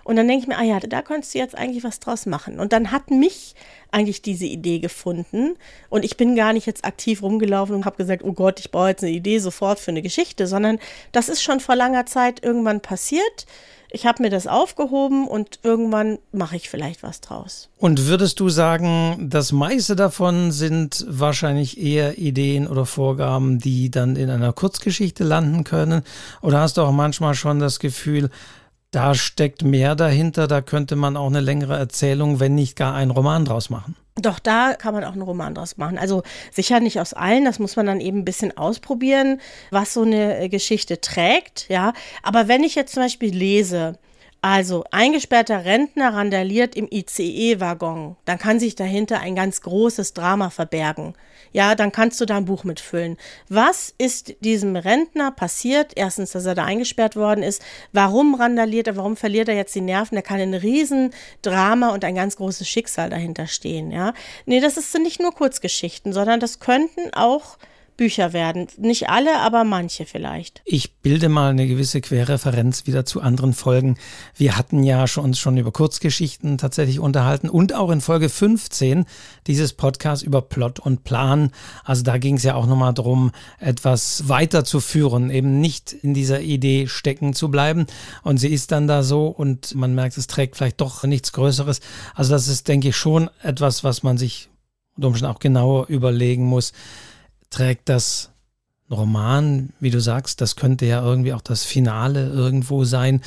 und 0.05 0.15
dann 0.15 0.25
denke 0.25 0.43
ich 0.43 0.47
mir, 0.47 0.57
ah 0.57 0.63
ja, 0.63 0.79
da 0.79 1.01
könntest 1.01 1.33
du 1.33 1.39
jetzt 1.39 1.53
eigentlich 1.53 1.83
was 1.83 1.99
draus 1.99 2.25
machen. 2.25 2.61
Und 2.61 2.71
dann 2.71 2.91
hat 2.91 3.11
mich 3.11 3.55
eigentlich 3.91 4.21
diese 4.21 4.45
Idee 4.45 4.79
gefunden 4.79 5.57
und 5.89 6.05
ich 6.05 6.15
bin 6.15 6.37
gar 6.37 6.53
nicht 6.53 6.65
jetzt 6.65 6.85
aktiv 6.85 7.21
rumgelaufen 7.21 7.75
und 7.75 7.83
habe 7.83 7.97
gesagt, 7.97 8.23
oh 8.23 8.31
Gott, 8.31 8.61
ich 8.61 8.71
brauche 8.71 8.89
jetzt 8.89 9.03
eine 9.03 9.11
Idee 9.11 9.39
sofort 9.39 9.79
für 9.79 9.91
eine 9.91 10.01
Geschichte, 10.01 10.47
sondern 10.47 10.79
das 11.11 11.27
ist 11.27 11.43
schon 11.43 11.59
vor 11.59 11.75
langer 11.75 12.05
Zeit 12.05 12.41
irgendwann 12.41 12.79
passiert 12.79 13.45
ich 13.93 14.07
habe 14.07 14.23
mir 14.23 14.31
das 14.31 14.47
aufgehoben 14.47 15.27
und 15.27 15.59
irgendwann 15.61 16.17
mache 16.31 16.55
ich 16.55 16.67
vielleicht 16.67 17.03
was 17.03 17.21
draus. 17.21 17.69
Und 17.77 18.07
würdest 18.07 18.39
du 18.39 18.49
sagen, 18.49 19.29
das 19.29 19.51
meiste 19.51 19.95
davon 19.95 20.51
sind 20.51 21.05
wahrscheinlich 21.07 21.79
eher 21.79 22.17
Ideen 22.17 22.67
oder 22.67 22.87
Vorgaben, 22.87 23.59
die 23.59 23.91
dann 23.91 24.15
in 24.15 24.31
einer 24.31 24.51
Kurzgeschichte 24.51 25.23
landen 25.23 25.63
können? 25.63 26.01
Oder 26.41 26.61
hast 26.61 26.77
du 26.77 26.81
auch 26.81 26.91
manchmal 26.91 27.35
schon 27.35 27.59
das 27.59 27.77
Gefühl, 27.77 28.31
da 28.93 29.15
steckt 29.15 29.63
mehr 29.63 29.95
dahinter, 29.95 30.47
da 30.47 30.61
könnte 30.61 30.95
man 30.95 31.17
auch 31.17 31.27
eine 31.27 31.41
längere 31.41 31.77
Erzählung, 31.77 32.39
wenn 32.39 32.55
nicht 32.55 32.75
gar 32.75 32.93
einen 32.93 33.11
Roman 33.11 33.43
draus 33.43 33.69
machen? 33.69 33.95
Doch 34.15 34.37
da 34.37 34.75
kann 34.75 34.93
man 34.93 35.03
auch 35.03 35.13
einen 35.13 35.23
Roman 35.23 35.55
draus 35.55 35.77
machen. 35.77 35.97
Also 35.97 36.21
sicher 36.51 36.79
nicht 36.79 36.99
aus 36.99 37.13
allen, 37.13 37.43
das 37.43 37.57
muss 37.57 37.75
man 37.75 37.87
dann 37.87 37.99
eben 37.99 38.19
ein 38.19 38.25
bisschen 38.25 38.55
ausprobieren, 38.55 39.41
was 39.71 39.93
so 39.93 40.03
eine 40.03 40.39
äh, 40.39 40.49
Geschichte 40.49 41.01
trägt, 41.01 41.67
ja. 41.69 41.93
Aber 42.21 42.47
wenn 42.47 42.63
ich 42.63 42.75
jetzt 42.75 42.93
zum 42.93 43.01
Beispiel 43.01 43.35
lese, 43.35 43.97
also 44.43 44.83
eingesperrter 44.91 45.65
Rentner 45.65 46.13
randaliert 46.13 46.75
im 46.75 46.87
ICE-Waggon, 46.91 48.17
dann 48.25 48.37
kann 48.37 48.59
sich 48.59 48.75
dahinter 48.75 49.21
ein 49.21 49.35
ganz 49.35 49.61
großes 49.61 50.13
Drama 50.13 50.51
verbergen. 50.51 51.15
Ja, 51.53 51.75
dann 51.75 51.91
kannst 51.91 52.19
du 52.19 52.25
da 52.25 52.37
ein 52.37 52.45
Buch 52.45 52.63
mitfüllen. 52.63 53.17
Was 53.47 53.93
ist 53.97 54.35
diesem 54.41 54.75
Rentner 54.75 55.31
passiert? 55.31 55.93
Erstens, 55.95 56.31
dass 56.31 56.45
er 56.45 56.55
da 56.55 56.65
eingesperrt 56.65 57.15
worden 57.15 57.43
ist. 57.43 57.61
Warum 57.91 58.35
randaliert 58.35 58.87
er? 58.87 58.97
Warum 58.97 59.15
verliert 59.15 59.47
er 59.47 59.55
jetzt 59.55 59.75
die 59.75 59.81
Nerven? 59.81 60.15
Da 60.15 60.21
kann 60.21 60.39
ein 60.39 60.53
Riesendrama 60.53 61.89
und 61.89 62.03
ein 62.03 62.15
ganz 62.15 62.35
großes 62.35 62.67
Schicksal 62.67 63.09
dahinter 63.09 63.47
stehen. 63.47 63.91
Ja, 63.91 64.13
nee, 64.45 64.59
das 64.59 64.75
sind 64.91 65.03
nicht 65.03 65.21
nur 65.21 65.31
Kurzgeschichten, 65.31 66.11
sondern 66.11 66.39
das 66.39 66.59
könnten 66.59 67.13
auch 67.13 67.57
Bücher 67.97 68.33
werden. 68.33 68.67
Nicht 68.77 69.09
alle, 69.09 69.39
aber 69.39 69.63
manche 69.63 70.05
vielleicht. 70.05 70.61
Ich 70.65 70.95
bilde 70.95 71.29
mal 71.29 71.51
eine 71.51 71.67
gewisse 71.67 72.01
Querreferenz 72.01 72.87
wieder 72.87 73.05
zu 73.05 73.21
anderen 73.21 73.53
Folgen. 73.53 73.97
Wir 74.35 74.57
hatten 74.57 74.83
ja 74.83 75.07
schon, 75.07 75.25
uns 75.25 75.39
schon 75.39 75.57
über 75.57 75.71
Kurzgeschichten 75.71 76.57
tatsächlich 76.57 76.99
unterhalten 76.99 77.49
und 77.49 77.73
auch 77.73 77.91
in 77.91 78.01
Folge 78.01 78.29
15 78.29 79.05
dieses 79.47 79.73
Podcast 79.73 80.23
über 80.23 80.41
Plot 80.41 80.79
und 80.79 81.03
Plan. 81.03 81.51
Also 81.83 82.03
da 82.03 82.17
ging 82.17 82.37
es 82.37 82.43
ja 82.43 82.55
auch 82.55 82.65
nochmal 82.65 82.93
darum, 82.93 83.31
etwas 83.59 84.27
weiterzuführen, 84.27 85.29
eben 85.29 85.59
nicht 85.59 85.93
in 85.93 86.13
dieser 86.13 86.41
Idee 86.41 86.87
stecken 86.87 87.33
zu 87.33 87.49
bleiben. 87.49 87.85
Und 88.23 88.37
sie 88.37 88.49
ist 88.49 88.71
dann 88.71 88.87
da 88.87 89.03
so 89.03 89.27
und 89.27 89.75
man 89.75 89.95
merkt, 89.95 90.17
es 90.17 90.27
trägt 90.27 90.55
vielleicht 90.55 90.81
doch 90.81 91.03
nichts 91.03 91.33
Größeres. 91.33 91.79
Also 92.15 92.31
das 92.31 92.47
ist, 92.47 92.67
denke 92.67 92.89
ich, 92.89 92.97
schon 92.97 93.29
etwas, 93.41 93.83
was 93.83 94.03
man 94.03 94.17
sich 94.17 94.49
Umständen 94.99 95.33
auch 95.33 95.39
genauer 95.39 95.87
überlegen 95.87 96.45
muss 96.45 96.73
trägt 97.53 97.87
das 97.87 98.31
Roman, 98.91 99.69
wie 99.79 99.89
du 99.89 99.99
sagst, 99.99 100.41
das 100.41 100.55
könnte 100.55 100.85
ja 100.85 101.03
irgendwie 101.03 101.33
auch 101.33 101.41
das 101.41 101.63
Finale 101.63 102.29
irgendwo 102.29 102.83
sein 102.83 103.21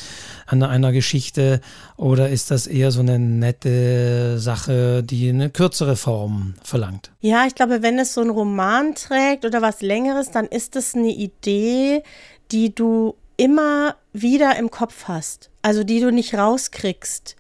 an 0.47 0.63
einer 0.63 0.93
Geschichte 0.93 1.61
oder 1.97 2.29
ist 2.29 2.51
das 2.51 2.67
eher 2.67 2.91
so 2.91 3.01
eine 3.01 3.19
nette 3.19 4.39
Sache, 4.39 5.03
die 5.03 5.29
eine 5.29 5.51
kürzere 5.51 5.97
Form 5.97 6.55
verlangt? 6.63 7.13
Ja, 7.21 7.47
ich 7.47 7.55
glaube, 7.55 7.83
wenn 7.83 7.99
es 7.99 8.15
so 8.15 8.21
ein 8.21 8.31
Roman 8.31 8.95
trägt 8.95 9.45
oder 9.45 9.63
was 9.63 9.81
längeres, 9.81 10.31
dann 10.31 10.47
ist 10.47 10.77
es 10.77 10.95
eine 10.95 11.11
Idee, 11.11 12.03
die 12.53 12.75
du 12.75 13.17
immer 13.37 13.97
wieder 14.13 14.57
im 14.57 14.71
Kopf 14.71 15.05
hast, 15.09 15.51
also 15.67 15.83
die 15.83 15.99
du 15.99 16.13
nicht 16.13 16.33
rauskriegst. 16.35 17.35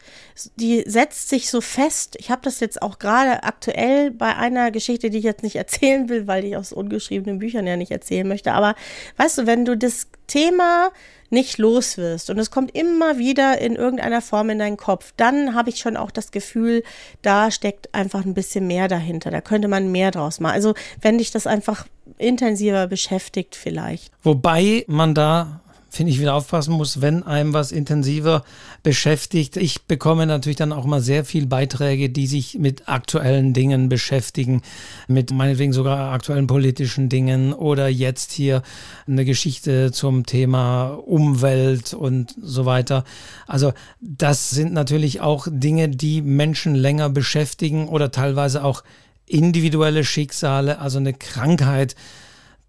Die 0.57 0.83
setzt 0.85 1.29
sich 1.29 1.49
so 1.49 1.61
fest. 1.61 2.17
Ich 2.19 2.29
habe 2.29 2.43
das 2.43 2.59
jetzt 2.59 2.83
auch 2.83 2.99
gerade 2.99 3.45
aktuell 3.45 4.11
bei 4.11 4.35
einer 4.35 4.73
Geschichte, 4.73 5.11
die 5.11 5.19
ich 5.19 5.25
jetzt 5.25 5.45
nicht 5.45 5.55
erzählen 5.65 6.09
will, 6.09 6.27
weil 6.27 6.45
ich 6.45 6.57
aus 6.57 6.73
ungeschriebenen 6.73 7.39
Büchern 7.39 7.69
ja 7.69 7.77
nicht 7.77 7.93
erzählen 7.93 8.27
möchte. 8.27 8.53
Aber 8.53 8.75
weißt 9.17 9.39
du, 9.39 9.47
wenn 9.47 9.65
du 9.65 9.77
das 9.77 10.09
Thema 10.27 10.91
nicht 11.31 11.59
los 11.59 11.99
wirst 11.99 12.29
und 12.29 12.41
es 12.41 12.51
kommt 12.51 12.77
immer 12.77 13.17
wieder 13.17 13.61
in 13.61 13.77
irgendeiner 13.77 14.21
Form 14.21 14.51
in 14.51 14.59
deinen 14.59 14.77
Kopf, 14.77 15.13
dann 15.17 15.55
habe 15.55 15.71
ich 15.71 15.77
schon 15.77 15.97
auch 15.97 16.11
das 16.11 16.33
Gefühl, 16.33 16.83
da 17.23 17.53
steckt 17.53 17.95
einfach 17.95 18.25
ein 18.25 18.35
bisschen 18.35 18.67
mehr 18.67 18.89
dahinter. 18.89 19.31
Da 19.31 19.41
könnte 19.41 19.69
man 19.69 19.93
mehr 19.93 20.11
draus 20.11 20.41
machen. 20.41 20.55
Also 20.55 20.75
wenn 21.01 21.19
dich 21.19 21.31
das 21.31 21.47
einfach 21.47 21.87
intensiver 22.19 22.89
beschäftigt 22.89 23.55
vielleicht. 23.55 24.13
Wobei 24.25 24.85
man 24.89 25.15
da 25.15 25.61
finde 25.89 26.13
ich, 26.13 26.21
wieder 26.21 26.35
aufpassen 26.35 26.75
muss, 26.75 27.01
wenn 27.01 27.23
einem 27.23 27.53
was 27.53 27.73
intensiver 27.73 28.45
beschäftigt. 28.83 29.57
Ich 29.57 29.83
bekomme 29.85 30.27
natürlich 30.27 30.57
dann 30.57 30.73
auch 30.73 30.85
mal 30.85 31.01
sehr 31.01 31.25
viel 31.25 31.47
Beiträge, 31.47 32.11
die 32.11 32.27
sich 32.27 32.59
mit 32.59 32.89
aktuellen 32.89 33.53
Dingen 33.53 33.89
beschäftigen, 33.89 34.63
mit 35.09 35.31
meinetwegen 35.31 35.73
sogar 35.73 36.13
aktuellen 36.13 36.47
politischen 36.47 37.09
Dingen 37.09 37.53
oder 37.53 37.89
jetzt 37.89 38.33
hier 38.33 38.63
eine 39.07 39.25
Geschichte 39.25 39.93
zum 39.93 40.27
Thema 40.27 40.89
Umwelt 40.89 41.95
und 41.95 42.35
so 42.41 42.67
weiter. 42.67 43.05
Also 43.47 43.73
das 44.01 44.51
sind 44.51 44.73
natürlich 44.73 45.21
auch 45.21 45.47
Dinge, 45.51 45.89
die 45.89 46.21
Menschen 46.21 46.75
länger 46.75 47.09
beschäftigen 47.09 47.89
oder 47.89 48.11
teilweise 48.11 48.65
auch 48.65 48.83
individuelle 49.27 50.05
Schicksale, 50.05 50.79
also 50.79 50.99
eine 50.99 51.13
Krankheit, 51.13 51.97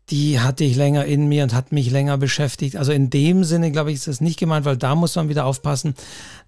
die 0.09 0.39
hatte 0.39 0.63
ich 0.63 0.75
länger 0.75 1.05
in 1.05 1.27
mir 1.27 1.43
und 1.43 1.53
hat 1.53 1.71
mich 1.71 1.91
länger 1.91 2.17
beschäftigt. 2.17 2.77
Also 2.77 2.91
in 2.91 3.09
dem 3.09 3.43
Sinne, 3.43 3.71
glaube 3.71 3.91
ich, 3.91 3.97
ist 3.97 4.07
das 4.07 4.21
nicht 4.21 4.39
gemeint, 4.39 4.65
weil 4.65 4.77
da 4.77 4.95
muss 4.95 5.15
man 5.15 5.29
wieder 5.29 5.45
aufpassen, 5.45 5.95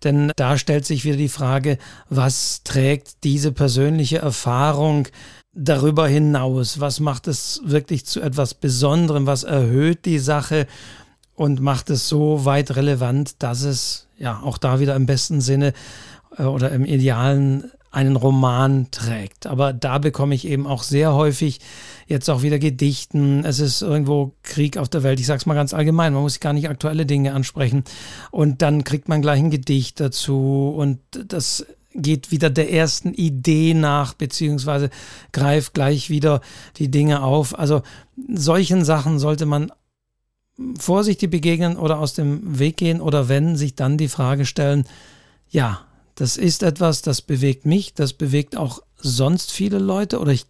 denn 0.04 0.32
da 0.36 0.58
stellt 0.58 0.86
sich 0.86 1.04
wieder 1.04 1.18
die 1.18 1.30
Frage, 1.30 1.78
was 2.10 2.64
trägt 2.64 3.24
diese 3.24 3.52
persönliche 3.52 4.20
Erfahrung 4.20 5.08
darüber 5.54 6.08
hinaus? 6.08 6.80
Was 6.80 7.00
macht 7.00 7.28
es 7.28 7.62
wirklich 7.66 8.06
zu 8.06 8.22
etwas 8.22 8.54
Besonderem? 8.54 9.26
Was 9.26 9.44
erhöht 9.44 10.06
die 10.06 10.20
Sache 10.20 10.68
und 11.36 11.60
macht 11.62 11.90
es 11.90 12.08
so 12.08 12.46
weit 12.46 12.76
relevant, 12.76 13.42
dass 13.44 13.64
es 13.64 14.08
ja 14.18 14.42
auch 14.42 14.58
da 14.58 14.80
wieder 14.80 14.96
im 14.96 15.06
besten 15.06 15.42
Sinne 15.42 15.74
äh, 16.38 16.44
oder 16.44 16.72
im 16.72 16.86
idealen 16.86 17.72
einen 17.92 18.16
Roman 18.16 18.88
trägt. 18.92 19.48
Aber 19.48 19.74
da 19.74 19.98
bekomme 19.98 20.36
ich 20.36 20.48
eben 20.48 20.68
auch 20.68 20.84
sehr 20.84 21.14
häufig 21.14 21.60
jetzt 22.08 22.30
auch 22.30 22.42
wieder 22.42 22.60
Gedichten. 22.60 23.44
Es 23.46 23.60
ist 23.60 23.82
irgendwo 23.82 24.34
Krieg 24.44 24.78
auf 24.78 24.90
der 24.90 25.04
Welt. 25.04 25.20
Ich 25.20 25.26
sage 25.26 25.40
es 25.40 25.46
mal 25.46 25.56
ganz 25.56 25.74
allgemein. 25.74 26.14
Man 26.14 26.22
muss 26.22 26.40
gar 26.40 26.54
nicht 26.54 26.70
aktuelle 26.70 27.06
Dinge 27.06 27.34
ansprechen. 27.34 27.84
Und 28.32 28.62
dann 28.62 28.84
kriegt 28.84 29.10
man 29.10 29.22
gleich 29.22 29.40
ein 29.40 29.52
Gedicht 29.52 30.00
dazu. 30.00 30.74
Und 30.78 31.00
das 31.12 31.66
geht 31.96 32.32
wieder 32.32 32.50
der 32.50 32.72
ersten 32.72 33.14
Idee 33.14 33.74
nach, 33.74 34.14
beziehungsweise 34.14 34.90
greift 35.32 35.74
gleich 35.74 36.10
wieder 36.10 36.42
die 36.78 36.92
Dinge 36.92 37.24
auf. 37.24 37.58
Also 37.58 37.82
solchen 38.34 38.86
Sachen 38.86 39.20
sollte 39.20 39.46
man 39.46 39.72
vorsichtig 40.78 41.32
begegnen 41.32 41.78
oder 41.78 42.00
aus 42.00 42.14
dem 42.14 42.60
Weg 42.60 42.78
gehen 42.78 43.02
oder 43.02 43.30
wenn 43.30 43.56
sich 43.56 43.76
dann 43.76 43.98
die 43.98 44.10
Frage 44.10 44.46
stellen, 44.46 44.86
ja, 45.50 45.82
das 46.20 46.36
ist 46.36 46.64
etwas, 46.64 47.02
das 47.02 47.22
bewegt 47.22 47.66
mich, 47.66 47.94
das 47.94 48.12
bewegt 48.12 48.58
auch 48.58 48.82
sonst 48.98 49.52
viele 49.52 49.80
Leute 49.80 50.20
oder 50.20 50.34
ich 50.34 50.46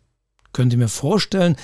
könnte 0.51 0.77
mir 0.77 0.88
vorstellen, 0.88 1.55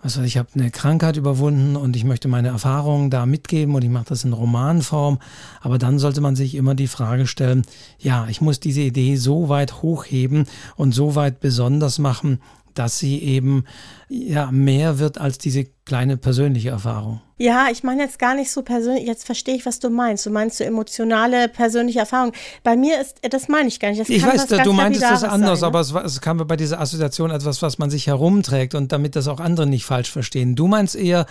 also 0.00 0.22
ich 0.22 0.38
habe 0.38 0.48
eine 0.54 0.70
Krankheit 0.70 1.16
überwunden 1.16 1.76
und 1.76 1.94
ich 1.94 2.04
möchte 2.04 2.28
meine 2.28 2.48
Erfahrungen 2.48 3.10
da 3.10 3.26
mitgeben 3.26 3.74
und 3.74 3.82
ich 3.82 3.90
mache 3.90 4.06
das 4.08 4.24
in 4.24 4.32
Romanform. 4.32 5.18
Aber 5.60 5.78
dann 5.78 5.98
sollte 5.98 6.20
man 6.20 6.36
sich 6.36 6.54
immer 6.54 6.74
die 6.74 6.88
Frage 6.88 7.26
stellen, 7.26 7.64
ja, 7.98 8.26
ich 8.28 8.40
muss 8.42 8.60
diese 8.60 8.82
Idee 8.82 9.16
so 9.16 9.48
weit 9.48 9.82
hochheben 9.82 10.46
und 10.76 10.94
so 10.94 11.14
weit 11.14 11.40
besonders 11.40 11.98
machen, 11.98 12.40
dass 12.74 12.98
sie 12.98 13.22
eben 13.22 13.64
ja 14.08 14.50
mehr 14.50 14.98
wird 14.98 15.18
als 15.18 15.38
diese 15.38 15.64
kleine 15.84 16.16
persönliche 16.16 16.70
Erfahrung. 16.70 17.20
Ja, 17.36 17.66
ich 17.70 17.82
meine 17.82 18.02
jetzt 18.02 18.18
gar 18.18 18.34
nicht 18.34 18.50
so 18.50 18.62
persönlich, 18.62 19.06
jetzt 19.06 19.26
verstehe 19.26 19.56
ich, 19.56 19.66
was 19.66 19.80
du 19.80 19.90
meinst. 19.90 20.24
Du 20.24 20.30
meinst 20.30 20.58
so 20.58 20.64
emotionale, 20.64 21.48
persönliche 21.48 21.98
Erfahrung. 21.98 22.32
Bei 22.62 22.76
mir 22.76 23.00
ist, 23.00 23.18
das 23.28 23.48
meine 23.48 23.68
ich 23.68 23.80
gar 23.80 23.90
nicht. 23.90 24.08
Ich 24.08 24.24
weiß, 24.24 24.46
du 24.46 24.72
meintest 24.72 25.02
das 25.02 25.24
anders, 25.24 25.60
sein, 25.60 25.72
ne? 25.72 25.78
aber 25.78 25.80
es, 25.80 26.14
es 26.14 26.20
kam 26.20 26.38
bei 26.38 26.56
dieser 26.56 26.80
Assoziation 26.80 27.30
etwas, 27.32 27.60
was 27.60 27.78
man 27.78 27.90
sich 27.90 28.06
herumträgt 28.06 28.74
und 28.74 28.92
damit 28.92 29.16
das 29.16 29.26
auch 29.26 29.40
andere 29.40 29.66
nicht 29.66 29.84
falsch 29.84 30.10
verstehen. 30.10 30.54
Du 30.54 30.68
meinst 30.68 30.94
eher, 30.94 31.26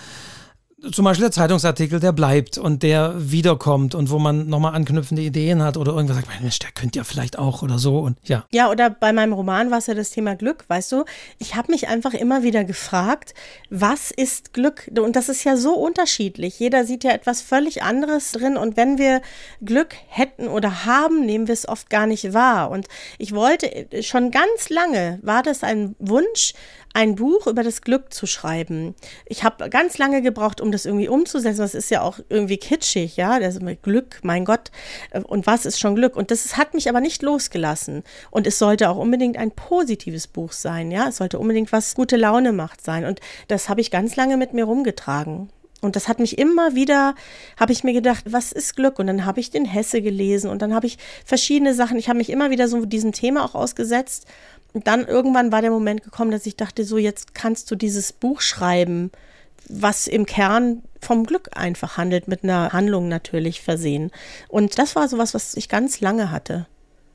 zum 0.92 1.06
Beispiel 1.06 1.24
der 1.24 1.32
Zeitungsartikel, 1.32 2.00
der 2.00 2.12
bleibt 2.12 2.58
und 2.58 2.84
der 2.84 3.14
wiederkommt 3.18 3.96
und 3.96 4.10
wo 4.10 4.20
man 4.20 4.48
nochmal 4.48 4.76
anknüpfende 4.76 5.22
Ideen 5.22 5.62
hat 5.64 5.78
oder 5.78 5.94
irgendwas 5.94 6.18
sagt, 6.18 6.42
Mensch, 6.42 6.60
der 6.60 6.72
könnte 6.72 7.00
ja 7.00 7.04
vielleicht 7.04 7.40
auch 7.40 7.62
oder 7.62 7.80
so 7.80 8.00
und 8.00 8.18
ja. 8.24 8.46
Ja, 8.52 8.70
oder 8.70 8.90
bei 8.90 9.14
meinem 9.14 9.34
Roman 9.34 9.72
war 9.72 9.78
es 9.78 9.88
ja 9.88 9.94
das 9.94 10.10
Thema 10.10 10.36
Glück, 10.36 10.66
weißt 10.68 10.92
du? 10.92 11.06
Ich 11.40 11.56
habe 11.56 11.72
mich 11.72 11.88
einfach 11.88 12.14
immer 12.14 12.44
wieder 12.44 12.64
gefragt, 12.64 13.34
was 13.70 14.12
ist 14.12 14.54
Glück? 14.54 14.90
Und 14.98 15.16
das 15.16 15.30
ist 15.30 15.44
ja 15.44 15.56
so 15.56 15.74
unterschiedlich. 15.74 16.60
Jeder 16.60 16.86
sieht 16.86 17.04
ja 17.04 17.12
etwas 17.12 17.42
völlig 17.42 17.84
anderes 17.84 18.32
drin 18.32 18.58
und 18.58 18.76
wenn 18.76 18.98
wir 18.98 19.22
Glück 19.64 19.96
hätten 20.08 20.48
oder 20.48 20.86
haben, 20.86 21.26
nehmen 21.26 21.48
wir 21.48 21.54
es 21.54 21.68
oft 21.68 21.90
gar 21.90 22.08
nicht 22.08 22.34
wahr. 22.34 22.70
Und 22.70 22.88
ich 23.18 23.34
wollte 23.34 23.88
schon 24.02 24.32
ganz 24.32 24.70
lange, 24.70 25.20
war 25.22 25.44
das 25.44 25.64
ein 25.64 25.96
Wunsch, 26.00 26.54
ein 26.94 27.16
Buch 27.16 27.48
über 27.48 27.64
das 27.64 27.82
Glück 27.82 28.14
zu 28.14 28.28
schreiben. 28.28 28.94
Ich 29.26 29.44
habe 29.44 29.70
ganz 29.70 29.98
lange 29.98 30.22
gebraucht, 30.22 30.62
um 30.62 30.72
das 30.72 30.86
irgendwie 30.86 31.10
umzusetzen. 31.10 31.62
Das 31.62 31.74
ist 31.74 31.90
ja 31.90 32.02
auch 32.02 32.20
irgendwie 32.30 32.58
kitschig, 32.58 33.18
ja. 33.18 33.40
Das 33.40 33.60
mit 33.60 33.82
Glück, 33.82 34.20
mein 34.22 34.46
Gott. 34.46 34.72
Und 35.24 35.48
was 35.48 35.66
ist 35.66 35.80
schon 35.80 35.96
Glück? 35.96 36.16
Und 36.16 36.30
das 36.30 36.56
hat 36.56 36.74
mich 36.76 36.88
aber 36.88 37.02
nicht 37.02 37.24
losgelassen. 37.24 38.04
Und 38.30 38.46
es 38.46 38.60
sollte 38.60 38.90
auch 38.90 38.98
unbedingt 38.98 39.38
ein 39.38 39.52
positives 39.52 40.28
Buch 40.28 40.52
sein, 40.52 40.92
ja. 40.92 41.10
Es 41.10 41.18
sollte 41.18 41.40
unbedingt 41.40 41.72
was 41.72 41.96
gute 41.96 42.16
Laune 42.16 42.52
macht 42.52 42.84
sein. 42.84 43.06
Und 43.06 43.20
das 43.48 43.70
habe 43.70 43.82
ich 43.82 43.90
ganz 43.90 44.16
lange 44.16 44.38
mit 44.38 44.54
mir 44.54 44.66
rumgetragen. 44.66 45.50
Und 45.82 45.98
das 45.98 46.08
hat 46.08 46.20
mich 46.20 46.38
immer 46.38 46.76
wieder, 46.76 47.14
habe 47.60 47.74
ich 47.74 47.84
mir 47.84 47.92
gedacht, 47.92 48.24
was 48.30 48.54
ist 48.54 48.78
Glück? 48.78 49.00
Und 49.00 49.08
dann 49.08 49.26
habe 49.26 49.42
ich 49.42 49.52
den 49.52 49.66
Hesse 49.66 50.02
gelesen 50.02 50.50
und 50.50 50.62
dann 50.62 50.74
habe 50.74 50.88
ich 50.88 50.98
verschiedene 51.26 51.74
Sachen, 51.74 51.98
ich 51.98 52.08
habe 52.08 52.20
mich 52.20 52.30
immer 52.30 52.52
wieder 52.52 52.70
so 52.70 52.86
diesem 52.86 53.12
Thema 53.12 53.44
auch 53.44 53.54
ausgesetzt 53.54 54.26
dann 54.74 55.06
irgendwann 55.06 55.52
war 55.52 55.62
der 55.62 55.72
Moment 55.72 56.04
gekommen, 56.04 56.32
dass 56.32 56.46
ich 56.46 56.56
dachte, 56.56 56.84
so 56.84 56.98
jetzt 56.98 57.36
kannst 57.36 57.70
du 57.70 57.76
dieses 57.76 58.12
Buch 58.12 58.42
schreiben, 58.42 59.12
was 59.70 60.08
im 60.08 60.26
Kern 60.26 60.82
vom 61.00 61.26
Glück 61.26 61.50
einfach 61.54 61.98
handelt, 61.98 62.28
mit 62.28 62.44
einer 62.44 62.74
Handlung 62.74 63.08
natürlich 63.08 63.62
versehen. 63.62 64.12
Und 64.48 64.78
das 64.80 64.96
war 64.96 65.08
sowas, 65.08 65.34
was 65.34 65.56
ich 65.56 65.70
ganz 65.70 66.02
lange 66.02 66.32
hatte. 66.32 66.66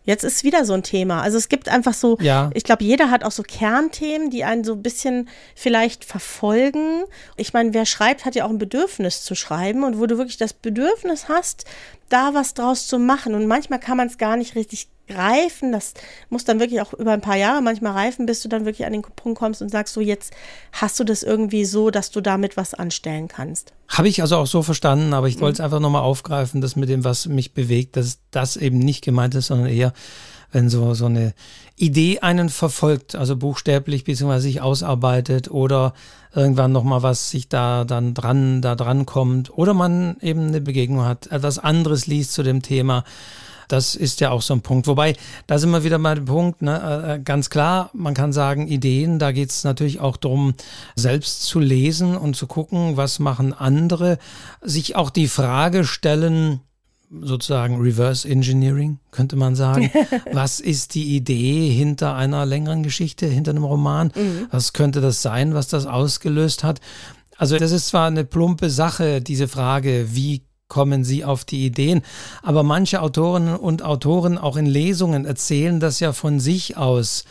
Jetzt 0.04 0.24
ist 0.24 0.42
wieder 0.42 0.64
so 0.64 0.72
ein 0.72 0.82
Thema. 0.82 1.20
Also 1.20 1.36
es 1.36 1.50
gibt 1.50 1.68
einfach 1.68 1.92
so, 1.92 2.16
ja. 2.20 2.50
ich 2.54 2.64
glaube, 2.64 2.82
jeder 2.82 3.10
hat 3.10 3.24
auch 3.24 3.30
so 3.30 3.42
Kernthemen, 3.42 4.30
die 4.30 4.42
einen 4.42 4.64
so 4.64 4.72
ein 4.72 4.82
bisschen 4.82 5.28
vielleicht 5.54 6.02
verfolgen. 6.02 7.02
Ich 7.36 7.52
meine, 7.52 7.74
wer 7.74 7.84
schreibt, 7.84 8.24
hat 8.24 8.34
ja 8.34 8.46
auch 8.46 8.50
ein 8.50 8.56
Bedürfnis 8.56 9.22
zu 9.22 9.34
schreiben 9.34 9.84
und 9.84 10.00
wo 10.00 10.06
du 10.06 10.16
wirklich 10.16 10.38
das 10.38 10.54
Bedürfnis 10.54 11.28
hast, 11.28 11.66
da 12.08 12.32
was 12.32 12.54
draus 12.54 12.86
zu 12.86 12.98
machen. 12.98 13.34
Und 13.34 13.46
manchmal 13.46 13.80
kann 13.80 13.98
man 13.98 14.06
es 14.06 14.16
gar 14.16 14.38
nicht 14.38 14.54
richtig 14.54 14.88
reifen. 15.10 15.72
Das 15.72 15.94
muss 16.30 16.44
dann 16.44 16.60
wirklich 16.60 16.80
auch 16.80 16.92
über 16.94 17.12
ein 17.12 17.20
paar 17.20 17.36
Jahre 17.36 17.62
manchmal 17.62 17.92
reifen, 17.92 18.26
bis 18.26 18.42
du 18.42 18.48
dann 18.48 18.64
wirklich 18.64 18.86
an 18.86 18.92
den 18.92 19.02
Punkt 19.02 19.38
kommst 19.38 19.62
und 19.62 19.70
sagst, 19.70 19.94
so 19.94 20.00
jetzt 20.00 20.32
hast 20.72 20.98
du 21.00 21.04
das 21.04 21.22
irgendwie 21.22 21.64
so, 21.64 21.90
dass 21.90 22.10
du 22.10 22.20
damit 22.20 22.56
was 22.56 22.74
anstellen 22.74 23.28
kannst. 23.28 23.72
Habe 23.88 24.08
ich 24.08 24.20
also 24.20 24.36
auch 24.36 24.46
so 24.46 24.62
verstanden, 24.62 25.14
aber 25.14 25.28
ich 25.28 25.36
mhm. 25.36 25.40
wollte 25.40 25.54
es 25.54 25.60
einfach 25.60 25.80
nochmal 25.80 26.02
aufgreifen, 26.02 26.60
das 26.60 26.76
mit 26.76 26.88
dem, 26.88 27.04
was 27.04 27.26
mich 27.26 27.54
bewegt, 27.54 27.96
dass 27.96 28.18
das 28.30 28.56
eben 28.56 28.78
nicht 28.78 29.02
gemeint 29.04 29.34
ist, 29.34 29.46
sondern 29.46 29.68
eher, 29.68 29.92
wenn 30.52 30.68
so, 30.68 30.94
so 30.94 31.06
eine 31.06 31.34
Idee 31.76 32.20
einen 32.20 32.48
verfolgt, 32.48 33.14
also 33.14 33.36
buchstäblich 33.36 34.04
beziehungsweise 34.04 34.42
sich 34.42 34.60
ausarbeitet 34.60 35.50
oder 35.50 35.94
irgendwann 36.34 36.72
nochmal 36.72 37.02
was 37.02 37.30
sich 37.30 37.48
da 37.48 37.84
dann 37.84 38.14
dran, 38.14 38.62
da 38.62 38.74
dran 38.74 39.06
kommt 39.06 39.56
oder 39.56 39.74
man 39.74 40.16
eben 40.20 40.48
eine 40.48 40.60
Begegnung 40.60 41.04
hat, 41.04 41.28
etwas 41.28 41.58
anderes 41.58 42.06
liest 42.06 42.32
zu 42.32 42.42
dem 42.42 42.62
Thema 42.62 43.04
das 43.68 43.94
ist 43.94 44.20
ja 44.20 44.30
auch 44.30 44.42
so 44.42 44.54
ein 44.54 44.60
Punkt. 44.60 44.86
Wobei, 44.86 45.14
da 45.46 45.58
sind 45.58 45.70
wir 45.70 45.84
wieder 45.84 45.98
mal 45.98 46.16
der 46.16 46.22
Punkt, 46.22 46.62
ne? 46.62 47.04
Äh, 47.06 47.14
äh, 47.14 47.20
ganz 47.20 47.50
klar, 47.50 47.90
man 47.92 48.14
kann 48.14 48.32
sagen, 48.32 48.66
Ideen, 48.66 49.18
da 49.18 49.32
geht 49.32 49.50
es 49.50 49.64
natürlich 49.64 50.00
auch 50.00 50.16
darum, 50.16 50.54
selbst 50.96 51.42
zu 51.42 51.60
lesen 51.60 52.16
und 52.16 52.34
zu 52.34 52.46
gucken, 52.46 52.96
was 52.96 53.18
machen 53.18 53.52
andere, 53.52 54.18
sich 54.62 54.96
auch 54.96 55.10
die 55.10 55.28
Frage 55.28 55.84
stellen, 55.84 56.60
sozusagen 57.10 57.80
Reverse 57.80 58.28
Engineering, 58.28 58.98
könnte 59.10 59.36
man 59.36 59.54
sagen. 59.54 59.90
was 60.32 60.60
ist 60.60 60.94
die 60.94 61.16
Idee 61.16 61.70
hinter 61.70 62.14
einer 62.14 62.44
längeren 62.44 62.82
Geschichte, 62.82 63.26
hinter 63.26 63.52
einem 63.52 63.64
Roman? 63.64 64.12
Mhm. 64.14 64.48
Was 64.50 64.72
könnte 64.72 65.00
das 65.00 65.22
sein, 65.22 65.54
was 65.54 65.68
das 65.68 65.86
ausgelöst 65.86 66.64
hat? 66.64 66.80
Also 67.36 67.56
das 67.56 67.70
ist 67.70 67.88
zwar 67.88 68.08
eine 68.08 68.24
plumpe 68.24 68.68
Sache, 68.68 69.20
diese 69.20 69.46
Frage, 69.46 70.08
wie 70.10 70.42
kommen 70.68 71.04
sie 71.04 71.24
auf 71.24 71.44
die 71.44 71.64
Ideen. 71.64 72.02
Aber 72.42 72.62
manche 72.62 73.02
Autorinnen 73.02 73.56
und 73.56 73.82
Autoren 73.82 74.38
auch 74.38 74.56
in 74.56 74.66
Lesungen 74.66 75.24
erzählen 75.24 75.80
das 75.80 76.00
ja 76.00 76.12
von 76.12 76.40
sich 76.40 76.76
aus 76.76 77.24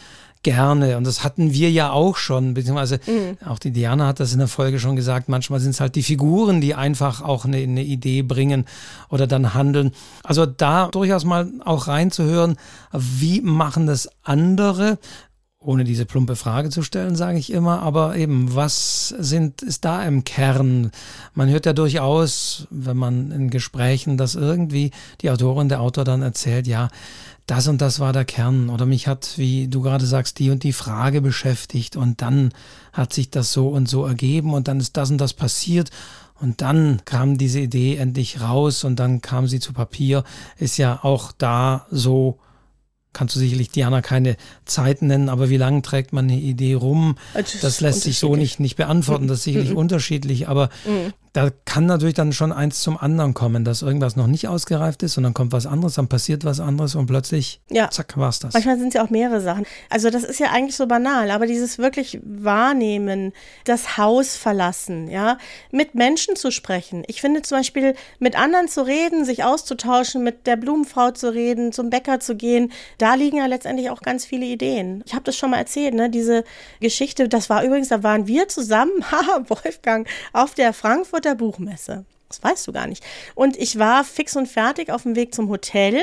gerne. 0.43 0.97
Und 0.97 1.06
das 1.06 1.23
hatten 1.26 1.52
wir 1.52 1.69
ja 1.71 1.91
auch 1.91 2.15
schon, 2.15 2.54
beziehungsweise 2.54 3.00
mhm. 3.06 3.38
auch 3.45 3.60
die 3.60 3.71
Diana 3.71 4.08
hat 4.08 4.19
das 4.19 4.34
in 4.34 4.39
der 4.39 4.47
Folge 4.47 4.80
schon 4.80 4.95
gesagt, 4.95 5.30
manchmal 5.30 5.60
sind 5.60 5.71
es 5.71 5.82
halt 5.82 5.95
die 5.95 6.04
Figuren, 6.04 6.62
die 6.62 6.73
einfach 6.73 7.21
auch 7.21 7.45
eine, 7.45 7.58
eine, 7.58 7.84
Idee 7.84 8.21
bringen 8.21 8.65
oder 9.10 9.28
dann 9.28 9.54
handeln. 9.54 9.91
Also 10.23 10.45
da 10.45 10.88
durchaus 10.88 11.26
mal 11.26 11.52
auch 11.65 11.88
reinzuhören, 11.88 12.58
wie 12.93 13.41
machen 13.41 13.88
das 13.88 14.10
andere, 14.23 15.00
ohne 15.67 15.84
diese 15.84 16.06
plumpe 16.06 16.38
Frage 16.38 16.69
zu 16.69 16.82
stellen, 16.82 17.17
sage 17.17 17.38
ich 17.38 17.51
immer, 17.51 17.82
aber 17.82 18.15
eben, 18.15 18.56
was 18.56 19.10
sind, 19.10 19.62
ist 19.62 19.84
da 19.84 20.01
im 20.03 20.23
Kern? 20.23 20.91
Man 21.34 21.49
hört 21.49 21.65
ja 21.65 21.73
durchaus, 21.73 22.67
wenn 22.69 22.95
man 22.95 23.32
in 23.32 23.49
Gesprächen, 23.49 24.15
dass 24.15 24.36
irgendwie 24.36 24.91
die 25.19 25.30
Autorin, 25.30 25.67
der 25.67 25.82
Autor 25.82 26.06
dann 26.06 26.21
erzählt, 26.21 26.67
ja, 26.67 26.88
das 27.47 27.67
und 27.67 27.82
das 27.82 27.99
war 27.99 28.13
der 28.13 28.23
Kern. 28.23 28.69
Oder 28.69 28.86
mich 28.86 29.08
hat, 29.08 29.34
wie 29.36 29.67
du 29.67 29.82
gerade 29.82 30.06
sagst, 30.06 30.39
die 30.39 30.51
und 30.51 30.63
die 30.63 30.71
Frage 30.71 31.19
beschäftigt. 31.19 31.97
Und 31.97 32.21
dann 32.21 32.53
hat 32.93 33.12
sich 33.12 33.30
das 33.30 33.51
so 33.51 33.67
und 33.67 33.89
so 33.89 34.06
ergeben. 34.06 34.53
Und 34.53 34.69
dann 34.69 34.80
ist 34.80 34.95
das 34.95 35.12
und 35.12 35.17
das 35.17 35.34
passiert. 35.34 35.89
Und 36.39 36.62
dann 36.62 37.01
kam 37.03 37.38
diese 37.38 37.60
Idee 37.60 37.97
endlich 37.97 38.39
raus. 38.39 38.86
Und 38.86 38.99
dann 38.99 39.21
kam 39.21 39.47
sie 39.47 39.60
zu 39.60 39.73
Papier, 39.73 40.23
ist 40.58 40.77
ja 40.77 40.99
auch 41.03 41.34
da 41.38 41.88
so 41.91 42.39
kannst 43.13 43.35
du 43.35 43.39
sicherlich 43.39 43.69
Diana 43.69 44.01
keine 44.01 44.37
Zeit 44.65 45.01
nennen, 45.01 45.29
aber 45.29 45.49
wie 45.49 45.57
lange 45.57 45.81
trägt 45.81 46.13
man 46.13 46.25
eine 46.25 46.39
Idee 46.39 46.75
rum? 46.75 47.17
Das, 47.33 47.59
das 47.59 47.81
lässt 47.81 48.01
sich 48.01 48.19
so 48.19 48.35
nicht, 48.35 48.59
nicht 48.59 48.75
beantworten. 48.75 49.27
Das 49.27 49.39
ist 49.39 49.43
sicherlich 49.45 49.71
mhm. 49.71 49.77
unterschiedlich, 49.77 50.47
aber 50.47 50.69
mhm 50.85 51.13
da 51.38 51.52
kann 51.65 51.86
natürlich 51.86 52.15
dann 52.15 52.34
schon 52.34 52.52
eins 52.52 52.82
zum 52.82 52.97
anderen 52.97 53.36
kommen, 53.36 53.63
dass 53.63 53.84
irgendwas 53.84 54.15
noch 54.15 54.26
nicht 54.26 54.47
ausgereift 54.47 55.04
ist 55.04 55.17
und 55.17 55.23
dann 55.23 55.36
kommt 55.36 55.52
was 55.52 55.67
anderes, 55.67 55.93
dann 55.93 56.08
passiert 56.08 56.43
was 56.45 56.60
anderes 56.60 56.95
und 56.95 57.06
plötzlich, 57.06 57.62
ja. 57.69 57.91
zack, 57.91 58.17
war 58.17 58.30
es 58.30 58.39
das. 58.39 58.56
Manchmal 58.56 58.80
sind 58.80 58.88
es 58.88 58.93
ja 58.95 59.04
auch 59.04 59.12
mehrere 59.12 59.39
Sachen. 59.39 59.67
Also 59.91 60.10
das 60.10 60.23
ist 60.23 60.39
ja 60.39 60.47
eigentlich 60.47 60.76
so 60.76 60.88
banal, 60.88 61.30
aber 61.30 61.45
dieses 61.45 61.78
wirklich 61.78 62.19
Wahrnehmen, 62.23 63.34
das 63.65 64.00
Haus 64.00 64.36
verlassen, 64.36 65.10
ja, 65.10 65.38
mit 65.69 65.93
Menschen 65.93 66.36
zu 66.36 66.50
sprechen. 66.50 67.04
Ich 67.06 67.21
finde 67.21 67.43
zum 67.43 67.60
Beispiel, 67.60 67.93
mit 68.17 68.36
anderen 68.36 68.67
zu 68.67 68.84
reden, 68.84 69.23
sich 69.23 69.43
auszutauschen, 69.43 70.23
mit 70.23 70.47
der 70.47 70.56
Blumenfrau 70.56 71.12
zu 71.12 71.32
reden, 71.32 71.71
zum 71.71 71.91
Bäcker 71.91 72.19
zu 72.19 72.36
gehen, 72.36 72.71
da 72.97 73.13
liegen 73.13 73.38
ja 73.38 73.45
letztendlich 73.45 73.91
auch 73.91 74.02
ganz 74.02 74.26
viele 74.26 74.47
Ideen. 74.47 75.04
Ich 75.06 75.13
habe 75.13 75.26
das 75.26 75.38
schon 75.38 75.52
mal 75.52 75.58
erzählt, 75.58 75.93
ne, 75.93 76.10
diese 76.10 76.43
Geschichte, 76.80 77.30
das 77.30 77.47
war 77.52 77.63
übrigens, 77.63 77.89
da 77.89 78.02
waren 78.02 78.26
wir 78.26 78.47
zusammen, 78.47 79.04
haha, 79.12 79.45
Wolfgang, 79.50 80.08
auf 80.34 80.56
der 80.56 80.73
Frankfurter 80.73 81.26
der 81.27 81.35
Buchmesse. 81.35 82.05
Das 82.29 82.43
weißt 82.43 82.67
du 82.67 82.73
gar 82.73 82.87
nicht. 82.87 83.03
Und 83.35 83.57
ich 83.57 83.79
war 83.79 84.03
fix 84.03 84.35
und 84.35 84.47
fertig 84.47 84.91
auf 84.91 85.03
dem 85.03 85.15
Weg 85.15 85.33
zum 85.33 85.49
Hotel. 85.49 86.01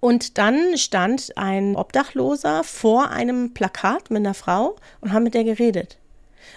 Und 0.00 0.38
dann 0.38 0.76
stand 0.78 1.36
ein 1.36 1.76
Obdachloser 1.76 2.64
vor 2.64 3.10
einem 3.10 3.54
Plakat 3.54 4.10
mit 4.10 4.20
einer 4.20 4.34
Frau 4.34 4.76
und 5.00 5.12
haben 5.12 5.22
mit 5.22 5.34
der 5.34 5.44
geredet. 5.44 5.98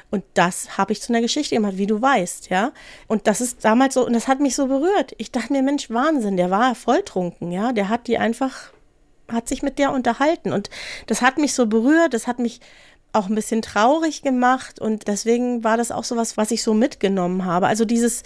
Und 0.10 0.24
das 0.34 0.78
habe 0.78 0.94
ich 0.94 1.02
zu 1.02 1.12
einer 1.14 1.22
Geschichte 1.22 1.56
gemacht, 1.56 1.78
wie 1.78 1.88
du 1.88 2.02
weißt, 2.02 2.50
ja. 2.50 2.72
Und 3.08 3.28
das 3.28 3.42
ist 3.42 3.64
damals 3.64 3.94
so, 3.94 4.06
und 4.06 4.14
das 4.14 4.28
hat 4.28 4.40
mich 4.40 4.56
so 4.56 4.68
berührt. 4.68 5.14
Ich 5.18 5.32
dachte 5.32 5.54
mir, 5.54 5.62
Mensch, 5.62 5.90
Wahnsinn, 5.90 6.38
der 6.38 6.50
war 6.50 6.74
volltrunken, 6.74 7.52
ja. 7.52 7.72
Der 7.72 7.90
hat 7.90 8.08
die 8.08 8.18
einfach, 8.18 8.72
hat 9.32 9.48
sich 9.48 9.62
mit 9.62 9.78
der 9.78 9.92
unterhalten. 9.92 10.52
Und 10.52 10.70
das 11.08 11.22
hat 11.22 11.38
mich 11.38 11.54
so 11.54 11.68
berührt, 11.68 12.14
das 12.14 12.28
hat 12.28 12.40
mich 12.40 12.62
auch 13.16 13.28
ein 13.28 13.36
bisschen 13.36 13.62
traurig 13.62 14.22
gemacht 14.22 14.80
und 14.80 15.08
deswegen 15.08 15.64
war 15.64 15.78
das 15.78 15.92
auch 15.92 16.04
so 16.04 16.16
was, 16.16 16.38
was 16.38 16.52
ich 16.52 16.64
so 16.64 16.74
mitgenommen 16.74 17.46
habe. 17.46 17.68
Also 17.68 17.86
dieses 17.86 18.24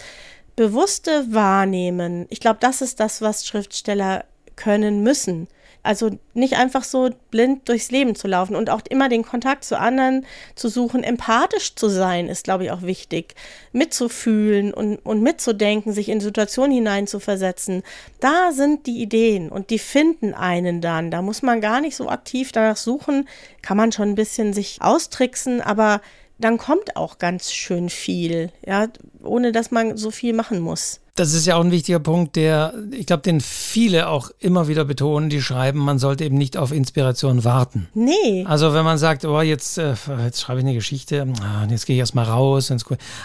bewusste 0.56 1.32
Wahrnehmen. 1.32 2.26
Ich 2.28 2.40
glaube, 2.40 2.58
das 2.60 2.82
ist 2.82 3.00
das, 3.00 3.22
was 3.22 3.46
Schriftsteller 3.46 4.24
können 4.56 5.02
müssen. 5.02 5.48
Also 5.82 6.10
nicht 6.34 6.56
einfach 6.56 6.84
so 6.84 7.10
blind 7.30 7.68
durchs 7.68 7.90
Leben 7.90 8.14
zu 8.14 8.28
laufen 8.28 8.54
und 8.54 8.68
auch 8.68 8.82
immer 8.88 9.08
den 9.08 9.22
Kontakt 9.22 9.64
zu 9.64 9.78
anderen 9.78 10.26
zu 10.54 10.68
suchen. 10.68 11.02
Empathisch 11.02 11.74
zu 11.74 11.88
sein 11.88 12.28
ist, 12.28 12.44
glaube 12.44 12.64
ich, 12.64 12.70
auch 12.70 12.82
wichtig. 12.82 13.34
Mitzufühlen 13.72 14.74
und, 14.74 14.96
und 14.98 15.22
mitzudenken, 15.22 15.92
sich 15.92 16.08
in 16.08 16.20
Situationen 16.20 16.72
hineinzuversetzen. 16.72 17.82
Da 18.20 18.52
sind 18.52 18.86
die 18.86 19.00
Ideen 19.00 19.48
und 19.48 19.70
die 19.70 19.78
finden 19.78 20.34
einen 20.34 20.80
dann. 20.80 21.10
Da 21.10 21.22
muss 21.22 21.42
man 21.42 21.60
gar 21.60 21.80
nicht 21.80 21.96
so 21.96 22.08
aktiv 22.08 22.52
danach 22.52 22.76
suchen. 22.76 23.28
Kann 23.62 23.76
man 23.76 23.92
schon 23.92 24.10
ein 24.10 24.14
bisschen 24.16 24.52
sich 24.52 24.78
austricksen, 24.80 25.60
aber 25.60 26.00
dann 26.40 26.58
kommt 26.58 26.96
auch 26.96 27.18
ganz 27.18 27.52
schön 27.52 27.90
viel, 27.90 28.50
ja, 28.66 28.88
ohne 29.22 29.52
dass 29.52 29.70
man 29.70 29.96
so 29.96 30.10
viel 30.10 30.32
machen 30.32 30.60
muss. 30.60 31.00
Das 31.20 31.34
ist 31.34 31.44
ja 31.44 31.56
auch 31.56 31.60
ein 31.62 31.70
wichtiger 31.70 31.98
Punkt, 31.98 32.34
der, 32.34 32.72
ich 32.92 33.04
glaube, 33.04 33.20
den 33.20 33.42
viele 33.42 34.08
auch 34.08 34.30
immer 34.38 34.68
wieder 34.68 34.86
betonen, 34.86 35.28
die 35.28 35.42
schreiben, 35.42 35.78
man 35.78 35.98
sollte 35.98 36.24
eben 36.24 36.38
nicht 36.38 36.56
auf 36.56 36.72
Inspiration 36.72 37.44
warten. 37.44 37.88
Nee. 37.92 38.46
Also 38.46 38.72
wenn 38.72 38.86
man 38.86 38.96
sagt, 38.96 39.26
oh, 39.26 39.42
jetzt, 39.42 39.76
äh, 39.76 39.92
jetzt 40.24 40.40
schreibe 40.40 40.60
ich 40.60 40.64
eine 40.64 40.72
Geschichte, 40.72 41.30
ah, 41.42 41.66
jetzt 41.68 41.84
gehe 41.84 41.94
ich 41.94 42.00
erstmal 42.00 42.24
raus. 42.24 42.72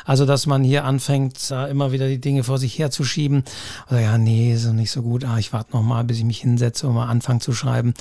Also 0.03 0.25
dass 0.25 0.45
man 0.45 0.65
hier 0.65 0.83
anfängt, 0.83 1.53
immer 1.71 1.93
wieder 1.93 2.09
die 2.09 2.19
Dinge 2.19 2.43
vor 2.43 2.57
sich 2.57 2.77
herzuschieben. 2.77 3.45
Oder 3.89 4.01
ja, 4.01 4.17
nee, 4.17 4.51
ist 4.51 4.65
nicht 4.73 4.91
so 4.91 5.01
gut. 5.01 5.23
Ah, 5.23 5.37
ich 5.39 5.53
warte 5.53 5.71
noch 5.71 5.81
mal, 5.81 6.03
bis 6.03 6.17
ich 6.17 6.25
mich 6.25 6.41
hinsetze 6.41 6.87
und 6.87 6.95
mal 6.95 7.07
anfange 7.07 7.39
zu 7.39 7.53
schreiben. 7.53 7.93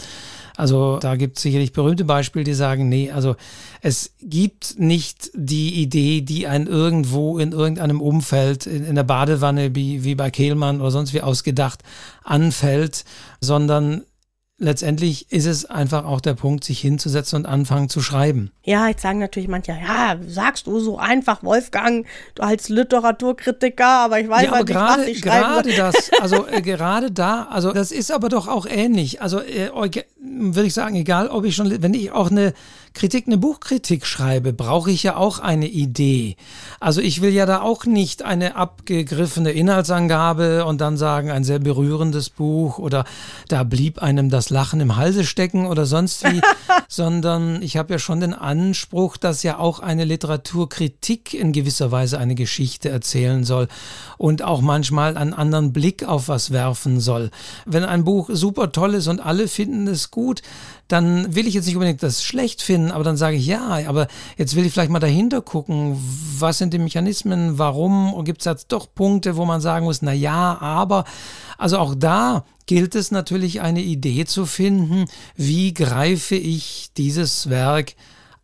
Also 0.56 0.98
da 0.98 1.16
gibt 1.16 1.36
es 1.36 1.42
sicherlich 1.42 1.72
berühmte 1.72 2.04
Beispiele, 2.04 2.44
die 2.44 2.54
sagen, 2.54 2.88
nee, 2.88 3.10
also 3.10 3.34
es 3.80 4.12
gibt 4.22 4.78
nicht 4.78 5.30
die 5.34 5.82
Idee, 5.82 6.20
die 6.20 6.46
einen 6.46 6.68
irgendwo 6.68 7.38
in 7.38 7.50
irgendeinem 7.50 8.00
Umfeld, 8.00 8.66
in, 8.66 8.84
in 8.84 8.94
der 8.94 9.02
Badewanne 9.02 9.70
wie, 9.84 10.04
wie 10.04 10.14
bei 10.14 10.30
Kehlmann 10.30 10.80
oder 10.80 10.90
sonst 10.90 11.12
wie 11.12 11.20
ausgedacht, 11.20 11.82
anfällt, 12.22 13.04
sondern 13.40 14.02
letztendlich 14.58 15.30
ist 15.32 15.46
es 15.46 15.64
einfach 15.66 16.04
auch 16.04 16.20
der 16.20 16.34
Punkt, 16.34 16.64
sich 16.64 16.80
hinzusetzen 16.80 17.40
und 17.40 17.46
anfangen 17.46 17.88
zu 17.88 18.00
schreiben. 18.00 18.52
Ja, 18.62 18.88
jetzt 18.88 19.02
sagen 19.02 19.18
natürlich 19.18 19.48
manche, 19.48 19.72
ja, 19.72 20.16
sagst 20.26 20.66
du 20.66 20.78
so 20.78 20.96
einfach, 20.98 21.42
Wolfgang, 21.42 22.06
du 22.34 22.42
als 22.42 22.68
Literaturkritiker, 22.68 23.86
aber 23.86 24.20
ich 24.20 24.28
weiß 24.28 24.44
ja, 24.44 24.48
aber 24.50 24.58
nicht, 24.60 24.72
gerade, 24.72 25.02
was 25.02 25.08
ich 25.08 25.18
schreibe. 25.18 25.44
Gerade 25.44 25.72
das, 25.74 26.10
also 26.20 26.46
äh, 26.46 26.62
gerade 26.62 27.10
da, 27.10 27.48
also 27.50 27.72
das 27.72 27.92
ist 27.92 28.12
aber 28.12 28.28
doch 28.28 28.48
auch 28.48 28.66
ähnlich. 28.66 29.20
Also 29.20 29.40
äh, 29.40 29.70
würde 30.36 30.66
ich 30.66 30.74
sagen, 30.74 30.96
egal 30.96 31.28
ob 31.28 31.44
ich 31.44 31.54
schon, 31.54 31.82
wenn 31.82 31.94
ich 31.94 32.12
auch 32.12 32.30
eine 32.30 32.54
Kritik, 32.94 33.26
eine 33.26 33.38
Buchkritik 33.38 34.06
schreibe, 34.06 34.52
brauche 34.52 34.88
ich 34.88 35.02
ja 35.02 35.16
auch 35.16 35.40
eine 35.40 35.66
Idee. 35.66 36.36
Also 36.78 37.00
ich 37.00 37.20
will 37.20 37.32
ja 37.32 37.44
da 37.44 37.60
auch 37.60 37.86
nicht 37.86 38.22
eine 38.22 38.54
abgegriffene 38.54 39.50
Inhaltsangabe 39.50 40.64
und 40.64 40.80
dann 40.80 40.96
sagen, 40.96 41.32
ein 41.32 41.42
sehr 41.42 41.58
berührendes 41.58 42.30
Buch 42.30 42.78
oder 42.78 43.04
da 43.48 43.64
blieb 43.64 44.00
einem 44.00 44.30
das 44.30 44.48
Lachen 44.48 44.78
im 44.80 44.94
Halse 44.94 45.24
stecken 45.24 45.66
oder 45.66 45.86
sonst 45.86 46.22
wie, 46.24 46.40
sondern 46.88 47.62
ich 47.62 47.76
habe 47.76 47.94
ja 47.94 47.98
schon 47.98 48.20
den 48.20 48.32
Anspruch, 48.32 49.16
dass 49.16 49.42
ja 49.42 49.58
auch 49.58 49.80
eine 49.80 50.04
Literaturkritik 50.04 51.34
in 51.34 51.52
gewisser 51.52 51.90
Weise 51.90 52.18
eine 52.18 52.36
Geschichte 52.36 52.90
erzählen 52.90 53.42
soll 53.42 53.66
und 54.18 54.42
auch 54.42 54.60
manchmal 54.60 55.16
einen 55.16 55.34
anderen 55.34 55.72
Blick 55.72 56.04
auf 56.04 56.28
was 56.28 56.52
werfen 56.52 57.00
soll. 57.00 57.32
Wenn 57.66 57.84
ein 57.84 58.04
Buch 58.04 58.30
super 58.32 58.70
toll 58.70 58.94
ist 58.94 59.08
und 59.08 59.18
alle 59.18 59.48
finden 59.48 59.88
es 59.88 60.12
gut, 60.12 60.23
dann 60.88 61.34
will 61.34 61.46
ich 61.46 61.54
jetzt 61.54 61.66
nicht 61.66 61.76
unbedingt 61.76 62.02
das 62.02 62.22
schlecht 62.22 62.62
finden, 62.62 62.90
aber 62.90 63.04
dann 63.04 63.16
sage 63.16 63.36
ich 63.36 63.46
ja, 63.46 63.80
aber 63.86 64.06
jetzt 64.36 64.54
will 64.54 64.66
ich 64.66 64.72
vielleicht 64.72 64.90
mal 64.90 64.98
dahinter 64.98 65.42
gucken, 65.42 65.98
was 66.38 66.58
sind 66.58 66.74
die 66.74 66.78
Mechanismen, 66.78 67.58
warum 67.58 68.24
gibt 68.24 68.40
es 68.40 68.44
jetzt 68.44 68.72
doch 68.72 68.86
Punkte, 68.94 69.36
wo 69.36 69.44
man 69.44 69.60
sagen 69.60 69.84
muss, 69.84 70.02
na 70.02 70.12
ja, 70.12 70.58
aber, 70.60 71.04
also 71.58 71.78
auch 71.78 71.94
da 71.94 72.44
gilt 72.66 72.94
es 72.94 73.10
natürlich 73.10 73.60
eine 73.60 73.82
Idee 73.82 74.24
zu 74.24 74.46
finden, 74.46 75.06
wie 75.36 75.74
greife 75.74 76.36
ich 76.36 76.90
dieses 76.96 77.50
Werk 77.50 77.94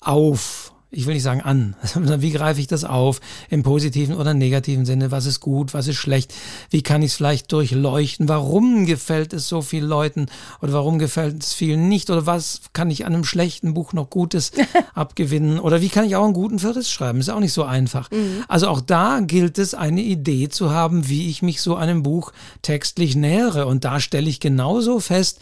auf 0.00 0.72
ich 0.90 1.07
will 1.07 1.14
nicht 1.14 1.22
sagen 1.22 1.40
an, 1.40 1.76
sondern 1.83 2.20
wie 2.20 2.33
greife 2.33 2.61
ich 2.61 2.66
das 2.66 2.85
auf 2.85 3.20
im 3.48 3.62
positiven 3.62 4.16
oder 4.16 4.35
negativen 4.35 4.85
Sinne? 4.85 5.11
Was 5.11 5.26
ist 5.26 5.40
gut, 5.40 5.72
was 5.74 5.87
ist 5.87 5.96
schlecht? 5.96 6.35
Wie 6.70 6.83
kann 6.83 7.03
ich 7.03 7.12
es 7.12 7.16
vielleicht 7.16 7.53
durchleuchten? 7.53 8.29
Warum 8.29 8.87
gefällt 8.87 9.33
es 9.33 9.48
so 9.48 9.62
vielen 9.62 9.88
Leuten 9.88 10.26
oder 10.61 10.72
warum 10.72 10.98
gefällt 10.98 11.42
es 11.42 11.53
vielen 11.53 11.88
nicht? 11.88 12.11
Oder 12.11 12.26
was 12.26 12.62
kann 12.72 12.90
ich 12.90 13.07
an 13.07 13.14
einem 13.14 13.24
schlechten 13.24 13.74
Buch 13.74 13.92
noch 13.92 14.11
Gutes 14.11 14.53
abgewinnen? 14.94 15.61
Oder 15.61 15.81
wie 15.81 15.88
kann 15.88 16.05
ich 16.05 16.16
auch 16.16 16.24
einen 16.24 16.35
guten 16.35 16.59
Verriss 16.59 16.90
schreiben? 16.90 17.20
Ist 17.20 17.31
auch 17.31 17.40
nicht 17.40 17.53
so 17.53 17.64
einfach. 17.64 18.11
Mhm. 18.11 18.44
Also 18.48 18.68
auch 18.68 18.81
da 18.81 19.20
gilt 19.20 19.59
es, 19.59 19.74
eine 19.74 20.03
Idee 20.03 20.48
zu 20.48 20.70
haben, 20.70 21.09
wie 21.09 21.31
ich 21.31 21.42
mich 21.42 21.61
so 21.61 21.76
einem 21.76 22.03
Buch 22.03 22.33
textlich 22.62 23.14
nähere. 23.14 23.66
Und 23.66 23.85
da 23.85 24.00
stelle 24.00 24.29
ich 24.29 24.40
genauso 24.40 25.00
fest, 25.00 25.40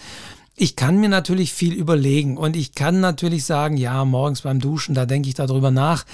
ich 0.58 0.76
kann 0.76 0.98
mir 0.98 1.08
natürlich 1.08 1.52
viel 1.52 1.72
überlegen 1.72 2.36
und 2.36 2.56
ich 2.56 2.74
kann 2.74 3.00
natürlich 3.00 3.44
sagen, 3.44 3.76
ja, 3.76 4.04
morgens 4.04 4.42
beim 4.42 4.60
Duschen, 4.60 4.94
da 4.94 5.06
denke 5.06 5.28
ich 5.28 5.34
darüber 5.34 5.70
nach. 5.70 6.04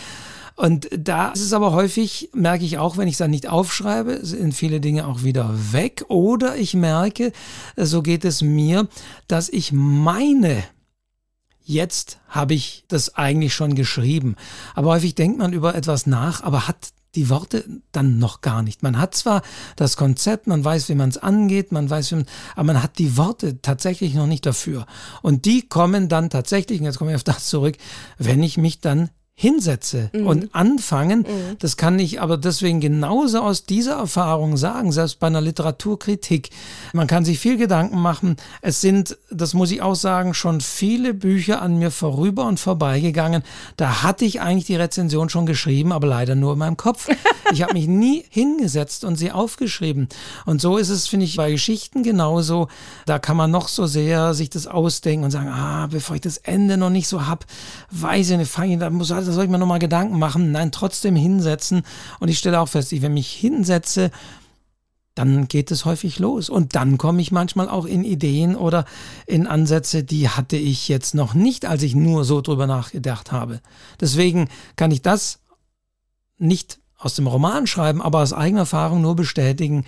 Und 0.57 0.89
da 0.97 1.33
ist 1.33 1.41
es 1.41 1.53
aber 1.53 1.73
häufig, 1.73 2.31
merke 2.33 2.65
ich 2.65 2.79
auch, 2.79 2.97
wenn 2.97 3.09
ich 3.09 3.15
es 3.15 3.19
dann 3.19 3.31
nicht 3.31 3.49
aufschreibe, 3.49 4.25
sind 4.25 4.55
viele 4.55 4.81
Dinge 4.81 5.07
auch 5.09 5.25
wieder 5.25 5.51
weg. 5.73 6.05
Oder 6.09 6.57
ich 6.57 6.75
merke, 6.75 7.33
so 7.77 8.03
geht 8.03 8.25
es 8.25 8.41
mir, 8.41 8.87
dass 9.27 9.49
ich 9.49 9.73
meine, 9.73 10.63
jetzt 11.65 12.19
habe 12.29 12.55
ich 12.55 12.85
das 12.87 13.17
eigentlich 13.17 13.55
schon 13.55 13.75
geschrieben. 13.75 14.37
Aber 14.75 14.91
häufig 14.91 15.17
denkt 15.17 15.39
man 15.39 15.53
über 15.53 15.75
etwas 15.75 16.07
nach, 16.07 16.43
aber 16.45 16.69
hat 16.69 16.93
die 17.17 17.29
Worte 17.29 17.65
dann 17.93 18.19
noch 18.19 18.41
gar 18.41 18.63
nicht. 18.63 18.83
Man 18.83 18.99
hat 18.99 19.15
zwar 19.15 19.43
das 19.77 19.97
Konzept, 19.97 20.47
man 20.47 20.65
weiß, 20.65 20.89
wie 20.89 20.95
man 20.95 21.11
es 21.11 21.19
angeht, 21.19 21.73
man 21.73 21.89
weiß, 21.89 22.13
man, 22.13 22.27
aber 22.55 22.65
man 22.65 22.83
hat 22.83 22.99
die 22.99 23.17
Worte 23.17 23.61
tatsächlich 23.63 24.15
noch 24.15 24.27
nicht 24.27 24.47
dafür. 24.47 24.87
Und 25.23 25.45
die 25.45 25.69
kommen 25.69 26.09
dann 26.09 26.31
tatsächlich, 26.31 26.81
und 26.81 26.87
jetzt 26.87 26.99
komme 26.99 27.11
ich 27.13 27.17
auf 27.17 27.25
das 27.25 27.47
zurück, 27.47 27.77
wenn 28.19 28.43
ich 28.43 28.59
mich 28.59 28.81
dann 28.81 29.11
hinsetze 29.37 30.11
mhm. 30.13 30.27
und 30.27 30.55
anfangen. 30.55 31.21
Mhm. 31.21 31.57
Das 31.59 31.77
kann 31.77 31.99
ich 31.99 32.21
aber 32.21 32.37
deswegen 32.37 32.81
genauso 32.81 33.41
aus 33.41 33.67
dieser 33.67 33.97
Erfahrung 33.97 34.57
sagen, 34.57 34.93
selbst 34.93 35.19
bei 35.19 35.27
einer 35.27 35.41
Literaturkritik. 35.41 36.51
Man 36.93 37.09
kann 37.09 37.25
sich 37.25 37.41
viel 37.41 37.57
Gedanken 37.57 37.99
machen. 37.99 38.37
Es 38.63 38.81
sind, 38.81 39.19
das 39.31 39.53
muss 39.53 39.73
ich 39.73 39.83
auch 39.83 39.97
sagen, 39.97 40.35
schon 40.35 40.61
viele 40.61 41.15
Bücher 41.15 41.61
an 41.63 41.79
mir 41.79 41.91
vorüber 41.91 42.47
und 42.47 42.61
vorbeigegangen. 42.61 43.43
Da 43.77 44.05
hatte 44.05 44.25
ich 44.25 44.41
eigentlich 44.41 44.67
die 44.67 44.77
Rezension 44.77 45.29
schon 45.29 45.47
geschrieben, 45.47 45.93
aber 45.93 46.07
leider 46.07 46.37
nur 46.37 46.53
in 46.53 46.61
meinem 46.61 46.77
Kopf. 46.77 47.09
Ich 47.53 47.63
habe 47.63 47.75
mich 47.75 47.89
nie 47.89 48.25
hingesetzt 48.31 49.05
und 49.05 49.17
sie 49.17 49.33
aufgeschrieben. 49.33 50.09
Und 50.47 50.61
so 50.61 50.79
ist 50.79 50.91
es, 50.91 51.09
finde 51.09 51.27
ich, 51.27 51.37
bei 51.37 51.51
Geschichten 51.51 52.05
genauso. 52.05 52.69
Da 53.05 53.19
kann 53.19 53.37
man 53.37 53.51
noch 53.51 53.67
so 53.67 53.87
sehr 53.87 54.33
sich 54.33 54.49
das 54.49 54.69
ausdenken 54.69 55.25
und 55.25 55.33
sagen, 55.33 55.49
ah, 55.49 55.89
bevor 55.89 56.15
ich 56.15 56.23
das 56.23 56.37
Ende 56.39 56.77
noch 56.77 56.91
nicht 56.91 57.09
so 57.09 57.27
hab, 57.27 57.45
weiß 57.91 58.31
ich 58.31 58.39
nicht, 58.39 58.51
fange 58.51 58.75
ich, 58.75 58.79
da 58.79 58.91
muss 58.91 59.11
da 59.25 59.33
soll 59.33 59.45
ich 59.45 59.51
mir 59.51 59.59
nochmal 59.59 59.79
Gedanken 59.79 60.19
machen. 60.19 60.53
Nein, 60.53 60.73
trotzdem 60.73 61.17
hinsetzen. 61.17 61.83
Und 62.21 62.29
ich 62.29 62.39
stelle 62.39 62.61
auch 62.61 62.69
fest, 62.69 62.93
ich, 62.93 63.03
wenn 63.03 63.15
mich 63.15 63.31
hinsetze, 63.31 64.11
dann 65.15 65.47
geht 65.47 65.71
es 65.71 65.85
häufig 65.85 66.19
los. 66.19 66.49
Und 66.49 66.75
dann 66.75 66.99
komme 66.99 67.23
ich 67.23 67.33
manchmal 67.33 67.69
auch 67.69 67.87
in 67.87 68.05
Ideen 68.05 68.57
oder 68.57 68.85
in 69.27 69.47
Ansätze, 69.47 70.05
die 70.05 70.29
hatte 70.29 70.57
ich 70.57 70.89
jetzt 70.89 71.15
noch 71.15 71.35
nicht, 71.35 71.67
als 71.67 71.83
ich 71.83 71.95
nur 71.95 72.25
so 72.25 72.41
drüber 72.41 72.67
nachgedacht 72.67 73.33
habe. 73.33 73.61
Deswegen 74.01 74.49
kann 74.77 74.91
ich 74.91 75.03
das 75.03 75.41
nicht 76.39 76.81
aus 76.99 77.15
dem 77.15 77.27
Roman 77.27 77.67
schreiben, 77.67 78.03
aber 78.03 78.21
aus 78.21 78.33
eigener 78.33 78.61
Erfahrung 78.61 79.03
nur 79.03 79.15
bestätigen. 79.15 79.85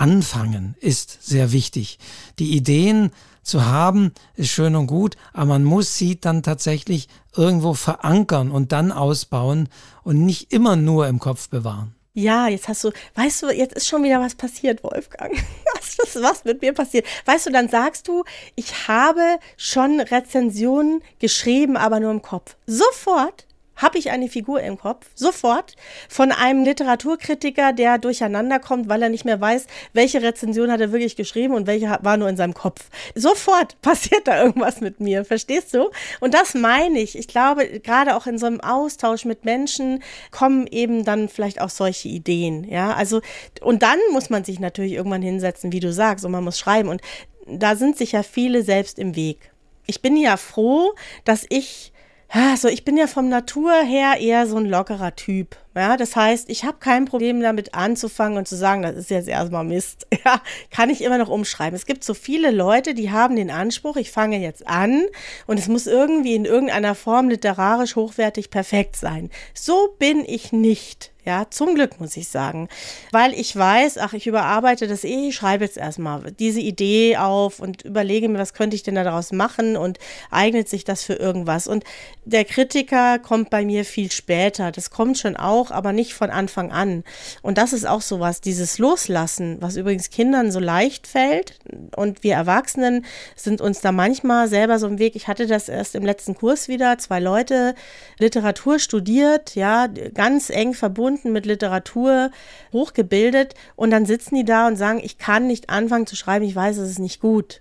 Anfangen 0.00 0.76
ist 0.78 1.18
sehr 1.24 1.50
wichtig. 1.50 1.98
Die 2.38 2.56
Ideen 2.56 3.10
zu 3.42 3.66
haben, 3.66 4.12
ist 4.36 4.50
schön 4.50 4.76
und 4.76 4.86
gut, 4.86 5.16
aber 5.32 5.46
man 5.46 5.64
muss 5.64 5.96
sie 5.96 6.20
dann 6.20 6.44
tatsächlich 6.44 7.08
irgendwo 7.34 7.74
verankern 7.74 8.52
und 8.52 8.70
dann 8.70 8.92
ausbauen 8.92 9.68
und 10.04 10.24
nicht 10.24 10.52
immer 10.52 10.76
nur 10.76 11.08
im 11.08 11.18
Kopf 11.18 11.48
bewahren. 11.48 11.96
Ja, 12.14 12.46
jetzt 12.46 12.68
hast 12.68 12.84
du, 12.84 12.92
weißt 13.16 13.42
du, 13.42 13.50
jetzt 13.50 13.74
ist 13.74 13.88
schon 13.88 14.04
wieder 14.04 14.20
was 14.20 14.36
passiert, 14.36 14.84
Wolfgang. 14.84 15.32
Was 15.74 15.98
ist 15.98 16.22
was 16.22 16.44
mit 16.44 16.62
mir 16.62 16.72
passiert? 16.72 17.06
Weißt 17.24 17.46
du, 17.46 17.50
dann 17.50 17.68
sagst 17.68 18.08
du, 18.08 18.24
ich 18.56 18.88
habe 18.88 19.38
schon 19.56 20.00
Rezensionen 20.00 21.02
geschrieben, 21.18 21.76
aber 21.76 21.98
nur 21.98 22.10
im 22.10 22.22
Kopf. 22.22 22.56
Sofort 22.66 23.46
habe 23.78 23.96
ich 23.96 24.10
eine 24.10 24.28
Figur 24.28 24.60
im 24.60 24.76
Kopf, 24.76 25.06
sofort, 25.14 25.76
von 26.08 26.32
einem 26.32 26.64
Literaturkritiker, 26.64 27.72
der 27.72 27.98
durcheinander 27.98 28.58
kommt, 28.58 28.88
weil 28.88 29.02
er 29.02 29.08
nicht 29.08 29.24
mehr 29.24 29.40
weiß, 29.40 29.66
welche 29.92 30.22
Rezension 30.22 30.70
hat 30.70 30.80
er 30.80 30.92
wirklich 30.92 31.16
geschrieben 31.16 31.54
und 31.54 31.66
welche 31.66 31.98
war 32.02 32.16
nur 32.16 32.28
in 32.28 32.36
seinem 32.36 32.54
Kopf. 32.54 32.90
Sofort 33.14 33.80
passiert 33.82 34.28
da 34.28 34.42
irgendwas 34.42 34.80
mit 34.80 35.00
mir, 35.00 35.24
verstehst 35.24 35.72
du? 35.74 35.90
Und 36.20 36.34
das 36.34 36.54
meine 36.54 36.98
ich. 37.00 37.16
Ich 37.16 37.28
glaube, 37.28 37.80
gerade 37.80 38.16
auch 38.16 38.26
in 38.26 38.38
so 38.38 38.46
einem 38.46 38.60
Austausch 38.60 39.24
mit 39.24 39.44
Menschen 39.44 40.02
kommen 40.30 40.66
eben 40.66 41.04
dann 41.04 41.28
vielleicht 41.28 41.60
auch 41.60 41.70
solche 41.70 42.08
Ideen, 42.08 42.64
ja? 42.64 42.94
Also, 42.94 43.20
und 43.60 43.82
dann 43.82 43.98
muss 44.12 44.28
man 44.28 44.44
sich 44.44 44.60
natürlich 44.60 44.92
irgendwann 44.92 45.22
hinsetzen, 45.22 45.72
wie 45.72 45.80
du 45.80 45.92
sagst, 45.92 46.24
und 46.24 46.32
man 46.32 46.44
muss 46.44 46.58
schreiben. 46.58 46.88
Und 46.88 47.00
da 47.46 47.76
sind 47.76 47.96
sich 47.96 48.12
ja 48.12 48.22
viele 48.22 48.62
selbst 48.62 48.98
im 48.98 49.14
Weg. 49.16 49.50
Ich 49.86 50.02
bin 50.02 50.16
ja 50.16 50.36
froh, 50.36 50.94
dass 51.24 51.46
ich 51.48 51.92
also 52.28 52.68
ich 52.68 52.84
bin 52.84 52.96
ja 52.96 53.06
vom 53.06 53.28
Natur 53.28 53.72
her 53.72 54.18
eher 54.20 54.46
so 54.46 54.56
ein 54.56 54.66
lockerer 54.66 55.16
Typ. 55.16 55.56
Ja, 55.78 55.96
das 55.96 56.16
heißt, 56.16 56.50
ich 56.50 56.64
habe 56.64 56.78
kein 56.80 57.04
Problem 57.04 57.40
damit 57.40 57.72
anzufangen 57.72 58.36
und 58.36 58.48
zu 58.48 58.56
sagen, 58.56 58.82
das 58.82 58.96
ist 58.96 59.10
jetzt 59.10 59.28
erstmal 59.28 59.64
Mist. 59.64 60.06
Ja, 60.24 60.42
kann 60.72 60.90
ich 60.90 61.02
immer 61.02 61.16
noch 61.16 61.28
umschreiben. 61.28 61.76
Es 61.76 61.86
gibt 61.86 62.02
so 62.02 62.12
viele 62.12 62.50
Leute, 62.50 62.92
die 62.92 63.12
haben 63.12 63.36
den 63.36 63.52
Anspruch, 63.52 63.96
ich 63.96 64.10
fange 64.10 64.38
jetzt 64.38 64.66
an 64.66 65.04
und 65.46 65.58
es 65.58 65.68
muss 65.68 65.86
irgendwie 65.86 66.34
in 66.34 66.44
irgendeiner 66.44 66.96
Form 66.96 67.28
literarisch 67.28 67.94
hochwertig 67.94 68.50
perfekt 68.50 68.96
sein. 68.96 69.30
So 69.54 69.94
bin 69.98 70.24
ich 70.26 70.52
nicht. 70.52 71.12
Ja, 71.28 71.44
zum 71.50 71.74
Glück 71.74 72.00
muss 72.00 72.16
ich 72.16 72.28
sagen. 72.28 72.70
Weil 73.12 73.34
ich 73.34 73.54
weiß, 73.54 73.98
ach, 73.98 74.14
ich 74.14 74.26
überarbeite 74.26 74.86
das 74.86 75.04
eh, 75.04 75.28
ich 75.28 75.34
schreibe 75.34 75.62
jetzt 75.62 75.76
erstmal 75.76 76.32
diese 76.32 76.60
Idee 76.60 77.18
auf 77.18 77.60
und 77.60 77.82
überlege 77.82 78.30
mir, 78.30 78.38
was 78.38 78.54
könnte 78.54 78.76
ich 78.76 78.82
denn 78.82 78.94
daraus 78.94 79.30
machen 79.30 79.76
und 79.76 79.98
eignet 80.30 80.70
sich 80.70 80.84
das 80.84 81.02
für 81.02 81.12
irgendwas. 81.12 81.66
Und 81.66 81.84
der 82.24 82.46
Kritiker 82.46 83.18
kommt 83.18 83.50
bei 83.50 83.66
mir 83.66 83.84
viel 83.84 84.10
später. 84.10 84.72
Das 84.72 84.88
kommt 84.88 85.18
schon 85.18 85.36
auch 85.36 85.67
auch, 85.68 85.74
aber 85.74 85.92
nicht 85.92 86.14
von 86.14 86.30
Anfang 86.30 86.72
an. 86.72 87.04
Und 87.42 87.58
das 87.58 87.72
ist 87.72 87.86
auch 87.86 88.00
sowas, 88.00 88.40
dieses 88.40 88.78
Loslassen, 88.78 89.58
was 89.60 89.76
übrigens 89.76 90.10
Kindern 90.10 90.50
so 90.50 90.60
leicht 90.60 91.06
fällt. 91.06 91.58
Und 91.96 92.22
wir 92.22 92.34
Erwachsenen 92.34 93.04
sind 93.36 93.60
uns 93.60 93.80
da 93.80 93.92
manchmal 93.92 94.48
selber 94.48 94.78
so 94.78 94.86
im 94.86 94.98
Weg. 94.98 95.16
Ich 95.16 95.28
hatte 95.28 95.46
das 95.46 95.68
erst 95.68 95.94
im 95.94 96.04
letzten 96.04 96.34
Kurs 96.34 96.68
wieder, 96.68 96.98
zwei 96.98 97.20
Leute, 97.20 97.74
Literatur 98.18 98.78
studiert, 98.78 99.54
ja, 99.54 99.86
ganz 100.14 100.50
eng 100.50 100.74
verbunden 100.74 101.32
mit 101.32 101.46
Literatur, 101.46 102.30
hochgebildet. 102.72 103.54
Und 103.76 103.90
dann 103.90 104.06
sitzen 104.06 104.34
die 104.34 104.44
da 104.44 104.66
und 104.66 104.76
sagen, 104.76 105.00
ich 105.02 105.18
kann 105.18 105.46
nicht 105.46 105.70
anfangen 105.70 106.06
zu 106.06 106.16
schreiben, 106.16 106.44
ich 106.44 106.54
weiß, 106.54 106.78
es 106.78 106.90
ist 106.90 106.98
nicht 106.98 107.20
gut. 107.20 107.60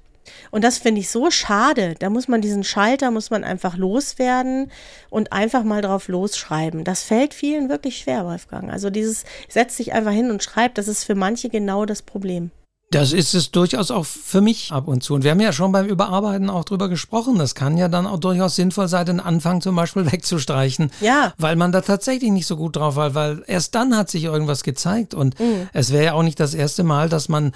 Und 0.51 0.63
das 0.63 0.77
finde 0.77 1.01
ich 1.01 1.09
so 1.09 1.31
schade. 1.31 1.95
Da 1.99 2.09
muss 2.09 2.27
man 2.27 2.41
diesen 2.41 2.63
Schalter, 2.63 3.11
muss 3.11 3.29
man 3.29 3.43
einfach 3.43 3.77
loswerden 3.77 4.71
und 5.09 5.31
einfach 5.31 5.63
mal 5.63 5.81
drauf 5.81 6.07
losschreiben. 6.07 6.83
Das 6.83 7.03
fällt 7.03 7.33
vielen 7.33 7.69
wirklich 7.69 7.97
schwer, 7.97 8.25
Wolfgang. 8.25 8.71
Also 8.71 8.89
dieses, 8.89 9.25
setzt 9.49 9.77
sich 9.77 9.93
einfach 9.93 10.11
hin 10.11 10.31
und 10.31 10.43
schreibt, 10.43 10.77
das 10.77 10.87
ist 10.87 11.03
für 11.03 11.15
manche 11.15 11.49
genau 11.49 11.85
das 11.85 12.01
Problem. 12.01 12.51
Das 12.89 13.11
ist 13.11 13.33
es 13.33 13.51
durchaus 13.51 13.91
auch 13.91 14.05
für 14.05 14.39
mich 14.39 14.71
ab 14.71 14.87
und 14.87 15.03
zu. 15.03 15.13
Und 15.13 15.25
wir 15.25 15.31
haben 15.31 15.41
ja 15.41 15.51
schon 15.51 15.73
beim 15.73 15.87
Überarbeiten 15.87 16.49
auch 16.49 16.63
drüber 16.63 16.87
gesprochen. 16.87 17.37
Das 17.37 17.53
kann 17.53 17.75
ja 17.75 17.89
dann 17.89 18.07
auch 18.07 18.19
durchaus 18.19 18.55
sinnvoll 18.55 18.87
sein, 18.87 19.05
den 19.05 19.19
Anfang 19.19 19.59
zum 19.59 19.75
Beispiel 19.75 20.05
wegzustreichen. 20.11 20.91
Ja. 21.01 21.33
Weil 21.37 21.57
man 21.57 21.73
da 21.73 21.81
tatsächlich 21.81 22.31
nicht 22.31 22.47
so 22.47 22.55
gut 22.55 22.77
drauf 22.77 22.95
war, 22.95 23.13
weil 23.13 23.43
erst 23.47 23.75
dann 23.75 23.97
hat 23.97 24.09
sich 24.09 24.23
irgendwas 24.23 24.63
gezeigt. 24.63 25.13
Und 25.13 25.37
mhm. 25.37 25.67
es 25.73 25.91
wäre 25.91 26.05
ja 26.05 26.13
auch 26.13 26.23
nicht 26.23 26.39
das 26.39 26.53
erste 26.53 26.83
Mal, 26.83 27.09
dass 27.09 27.27
man 27.27 27.51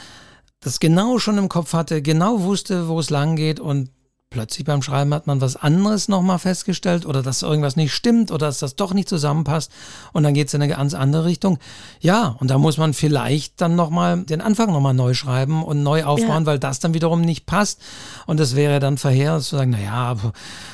das 0.62 0.80
genau 0.80 1.20
schon 1.20 1.38
im 1.38 1.50
Kopf 1.50 1.74
hatte, 1.74 2.02
genau 2.02 2.42
wusste, 2.42 2.88
wo 2.88 3.00
es 3.00 3.10
lang 3.10 3.36
geht 3.36 3.60
und 3.60 3.90
plötzlich 4.32 4.66
beim 4.66 4.82
Schreiben 4.82 5.14
hat 5.14 5.28
man 5.28 5.42
was 5.42 5.58
anderes 5.58 6.08
nochmal 6.08 6.40
festgestellt 6.40 7.06
oder 7.06 7.22
dass 7.22 7.42
irgendwas 7.42 7.76
nicht 7.76 7.94
stimmt 7.94 8.32
oder 8.32 8.48
dass 8.48 8.60
das 8.60 8.78
doch 8.78 8.94
nicht 8.94 9.10
zusammenpasst 9.10 9.70
und 10.14 10.24
dann 10.24 10.34
geht 10.34 10.48
es 10.48 10.54
in 10.54 10.62
eine 10.62 10.74
ganz 10.74 10.94
andere 10.94 11.26
Richtung. 11.26 11.60
Ja, 12.00 12.38
und 12.40 12.50
da 12.50 12.58
muss 12.58 12.78
man 12.78 12.94
vielleicht 12.94 13.60
dann 13.60 13.76
nochmal 13.76 14.24
den 14.24 14.40
Anfang 14.40 14.72
nochmal 14.72 14.94
neu 14.94 15.14
schreiben 15.14 15.64
und 15.64 15.84
neu 15.84 16.06
aufbauen, 16.06 16.44
ja. 16.44 16.46
weil 16.46 16.60
das 16.60 16.80
dann 16.80 16.94
wiederum 16.94 17.20
nicht 17.20 17.46
passt. 17.46 17.82
Und 18.26 18.40
das 18.40 18.56
wäre 18.56 18.80
dann 18.80 18.98
verheerend 18.98 19.44
zu 19.44 19.58
sagen, 19.58 19.72
naja, 19.72 20.16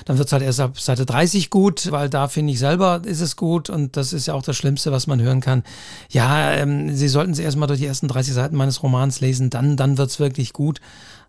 dann 0.05 0.17
wird 0.19 0.27
es 0.27 0.31
halt 0.31 0.43
erst 0.43 0.59
ab 0.59 0.79
Seite 0.79 1.07
30 1.07 1.49
gut, 1.49 1.91
weil 1.91 2.09
da 2.09 2.27
finde 2.27 2.53
ich 2.53 2.59
selber 2.59 3.01
ist 3.05 3.21
es 3.21 3.35
gut 3.35 3.71
und 3.71 3.97
das 3.97 4.13
ist 4.13 4.27
ja 4.27 4.35
auch 4.35 4.43
das 4.43 4.55
Schlimmste, 4.55 4.91
was 4.91 5.07
man 5.07 5.19
hören 5.19 5.41
kann. 5.41 5.63
Ja, 6.11 6.51
ähm, 6.51 6.95
Sie 6.95 7.07
sollten 7.07 7.33
Sie 7.33 7.41
erstmal 7.41 7.67
durch 7.67 7.79
die 7.79 7.87
ersten 7.87 8.07
30 8.07 8.35
Seiten 8.35 8.55
meines 8.55 8.83
Romans 8.83 9.19
lesen, 9.19 9.49
dann, 9.49 9.77
dann 9.77 9.97
wird 9.97 10.11
es 10.11 10.19
wirklich 10.19 10.53
gut 10.53 10.79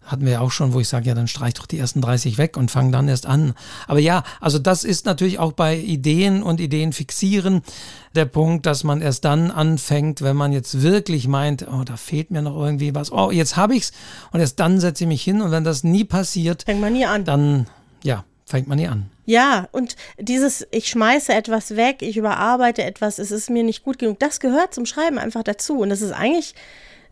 hatten 0.08 0.24
wir 0.24 0.32
ja 0.32 0.40
auch 0.40 0.50
schon, 0.50 0.72
wo 0.72 0.80
ich 0.80 0.88
sage, 0.88 1.08
ja, 1.08 1.14
dann 1.14 1.28
streich 1.28 1.54
doch 1.54 1.66
die 1.66 1.78
ersten 1.78 2.00
30 2.00 2.38
weg 2.38 2.56
und 2.56 2.70
fang 2.70 2.90
dann 2.90 3.08
erst 3.08 3.26
an. 3.26 3.54
Aber 3.86 4.00
ja, 4.00 4.24
also 4.40 4.58
das 4.58 4.84
ist 4.84 5.06
natürlich 5.06 5.38
auch 5.38 5.52
bei 5.52 5.76
Ideen 5.76 6.42
und 6.42 6.60
Ideen 6.60 6.92
fixieren 6.92 7.62
der 8.14 8.24
Punkt, 8.24 8.66
dass 8.66 8.84
man 8.84 9.00
erst 9.00 9.24
dann 9.24 9.50
anfängt, 9.50 10.22
wenn 10.22 10.36
man 10.36 10.52
jetzt 10.52 10.82
wirklich 10.82 11.28
meint, 11.28 11.66
oh, 11.70 11.84
da 11.84 11.96
fehlt 11.96 12.30
mir 12.30 12.42
noch 12.42 12.56
irgendwie 12.56 12.94
was. 12.94 13.12
Oh, 13.12 13.30
jetzt 13.30 13.56
habe 13.56 13.76
ich's 13.76 13.92
und 14.32 14.40
erst 14.40 14.58
dann 14.58 14.80
setze 14.80 15.04
ich 15.04 15.08
mich 15.08 15.22
hin 15.22 15.40
und 15.40 15.50
wenn 15.50 15.64
das 15.64 15.84
nie 15.84 16.04
passiert, 16.04 16.64
fängt 16.64 16.80
man 16.80 16.92
nie 16.92 17.06
an. 17.06 17.24
Dann 17.24 17.66
ja, 18.02 18.24
fängt 18.46 18.66
man 18.66 18.78
nie 18.78 18.88
an. 18.88 19.10
Ja, 19.26 19.68
und 19.72 19.96
dieses, 20.18 20.66
ich 20.70 20.88
schmeiße 20.88 21.34
etwas 21.34 21.76
weg, 21.76 21.98
ich 22.00 22.16
überarbeite 22.16 22.82
etwas, 22.82 23.18
es 23.18 23.30
ist 23.30 23.50
mir 23.50 23.62
nicht 23.62 23.84
gut 23.84 23.98
genug, 23.98 24.18
das 24.18 24.40
gehört 24.40 24.72
zum 24.72 24.86
Schreiben 24.86 25.18
einfach 25.18 25.42
dazu. 25.42 25.80
Und 25.80 25.90
das 25.90 26.00
ist 26.00 26.12
eigentlich 26.12 26.54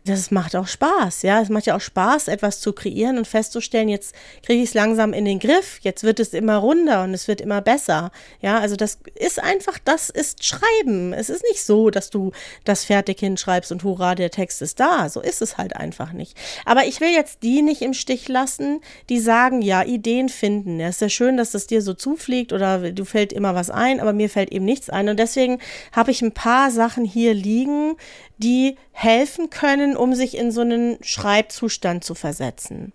das 0.07 0.31
macht 0.31 0.55
auch 0.55 0.67
Spaß, 0.67 1.21
ja. 1.23 1.41
Es 1.41 1.49
macht 1.49 1.65
ja 1.65 1.75
auch 1.75 1.81
Spaß, 1.81 2.27
etwas 2.27 2.59
zu 2.59 2.73
kreieren 2.73 3.17
und 3.17 3.27
festzustellen, 3.27 3.89
jetzt 3.89 4.15
kriege 4.43 4.61
ich 4.61 4.69
es 4.69 4.73
langsam 4.73 5.13
in 5.13 5.25
den 5.25 5.39
Griff, 5.39 5.79
jetzt 5.81 6.03
wird 6.03 6.19
es 6.19 6.33
immer 6.33 6.57
runder 6.57 7.03
und 7.03 7.13
es 7.13 7.27
wird 7.27 7.41
immer 7.41 7.61
besser. 7.61 8.11
Ja, 8.41 8.59
also 8.59 8.75
das 8.75 8.99
ist 9.15 9.41
einfach, 9.41 9.79
das 9.83 10.09
ist 10.09 10.43
Schreiben. 10.43 11.13
Es 11.13 11.29
ist 11.29 11.43
nicht 11.43 11.63
so, 11.63 11.89
dass 11.89 12.09
du 12.09 12.31
das 12.63 12.85
fertig 12.85 13.19
hinschreibst 13.19 13.71
und 13.71 13.83
hurra, 13.83 14.15
der 14.15 14.31
Text 14.31 14.61
ist 14.61 14.79
da. 14.79 15.09
So 15.09 15.21
ist 15.21 15.41
es 15.41 15.57
halt 15.57 15.75
einfach 15.75 16.13
nicht. 16.13 16.37
Aber 16.65 16.85
ich 16.85 17.01
will 17.01 17.11
jetzt 17.11 17.43
die 17.43 17.61
nicht 17.61 17.81
im 17.81 17.93
Stich 17.93 18.27
lassen, 18.27 18.81
die 19.09 19.19
sagen, 19.19 19.61
ja, 19.61 19.83
Ideen 19.83 20.29
finden. 20.29 20.79
Ja, 20.79 20.89
ist 20.89 21.01
ja 21.01 21.09
schön, 21.09 21.37
dass 21.37 21.51
das 21.51 21.67
dir 21.67 21.81
so 21.81 21.93
zufliegt 21.93 22.53
oder 22.53 22.91
du 22.91 23.05
fällt 23.05 23.33
immer 23.33 23.55
was 23.55 23.69
ein, 23.69 23.99
aber 23.99 24.13
mir 24.13 24.29
fällt 24.29 24.51
eben 24.51 24.65
nichts 24.65 24.89
ein. 24.89 25.09
Und 25.09 25.17
deswegen 25.17 25.59
habe 25.91 26.11
ich 26.11 26.21
ein 26.21 26.33
paar 26.33 26.71
Sachen 26.71 27.05
hier 27.05 27.33
liegen, 27.33 27.95
die 28.37 28.77
helfen 28.91 29.49
können, 29.49 29.95
um 29.97 30.15
sich 30.15 30.37
in 30.37 30.51
so 30.51 30.61
einen 30.61 30.97
Schreibzustand 31.01 32.03
zu 32.03 32.15
versetzen. 32.15 32.93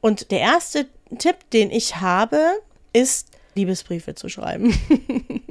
Und 0.00 0.30
der 0.30 0.40
erste 0.40 0.86
Tipp, 1.18 1.36
den 1.52 1.70
ich 1.70 1.96
habe, 1.96 2.40
ist, 2.92 3.28
Liebesbriefe 3.54 4.14
zu 4.14 4.28
schreiben. 4.28 4.74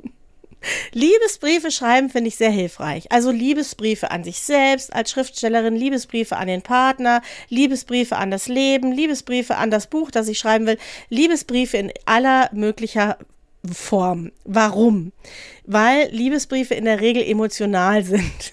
Liebesbriefe 0.93 1.71
schreiben 1.71 2.09
finde 2.09 2.27
ich 2.27 2.35
sehr 2.35 2.51
hilfreich. 2.51 3.11
Also 3.11 3.31
Liebesbriefe 3.31 4.11
an 4.11 4.23
sich 4.23 4.39
selbst 4.39 4.93
als 4.93 5.11
Schriftstellerin, 5.11 5.75
Liebesbriefe 5.75 6.37
an 6.37 6.47
den 6.47 6.61
Partner, 6.61 7.21
Liebesbriefe 7.49 8.15
an 8.15 8.29
das 8.29 8.47
Leben, 8.47 8.91
Liebesbriefe 8.91 9.57
an 9.57 9.71
das 9.71 9.87
Buch, 9.87 10.11
das 10.11 10.27
ich 10.27 10.37
schreiben 10.37 10.67
will, 10.67 10.77
Liebesbriefe 11.09 11.77
in 11.77 11.91
aller 12.05 12.49
möglicher 12.53 13.17
Form. 13.69 14.31
Warum? 14.43 15.11
Weil 15.65 16.09
Liebesbriefe 16.11 16.73
in 16.73 16.85
der 16.85 16.99
Regel 16.99 17.23
emotional 17.23 18.03
sind. 18.03 18.51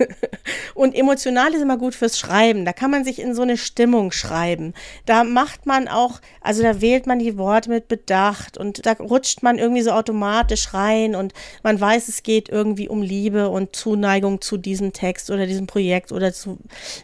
Und 0.74 0.94
emotional 0.94 1.54
ist 1.54 1.62
immer 1.62 1.78
gut 1.78 1.94
fürs 1.94 2.18
Schreiben. 2.18 2.64
Da 2.64 2.72
kann 2.72 2.90
man 2.90 3.04
sich 3.04 3.18
in 3.18 3.34
so 3.34 3.42
eine 3.42 3.56
Stimmung 3.56 4.12
schreiben. 4.12 4.74
Da 5.06 5.24
macht 5.24 5.66
man 5.66 5.88
auch, 5.88 6.20
also 6.42 6.62
da 6.62 6.80
wählt 6.80 7.06
man 7.06 7.18
die 7.18 7.38
Worte 7.38 7.70
mit 7.70 7.88
Bedacht 7.88 8.58
und 8.58 8.84
da 8.84 8.92
rutscht 8.92 9.42
man 9.42 9.58
irgendwie 9.58 9.82
so 9.82 9.92
automatisch 9.92 10.74
rein 10.74 11.14
und 11.14 11.32
man 11.62 11.80
weiß, 11.80 12.08
es 12.08 12.22
geht 12.22 12.48
irgendwie 12.50 12.88
um 12.88 13.02
Liebe 13.02 13.48
und 13.48 13.74
Zuneigung 13.74 14.40
zu 14.42 14.58
diesem 14.58 14.92
Text 14.92 15.30
oder 15.30 15.46
diesem 15.46 15.66
Projekt 15.66 16.12
oder 16.12 16.32
zu 16.32 16.58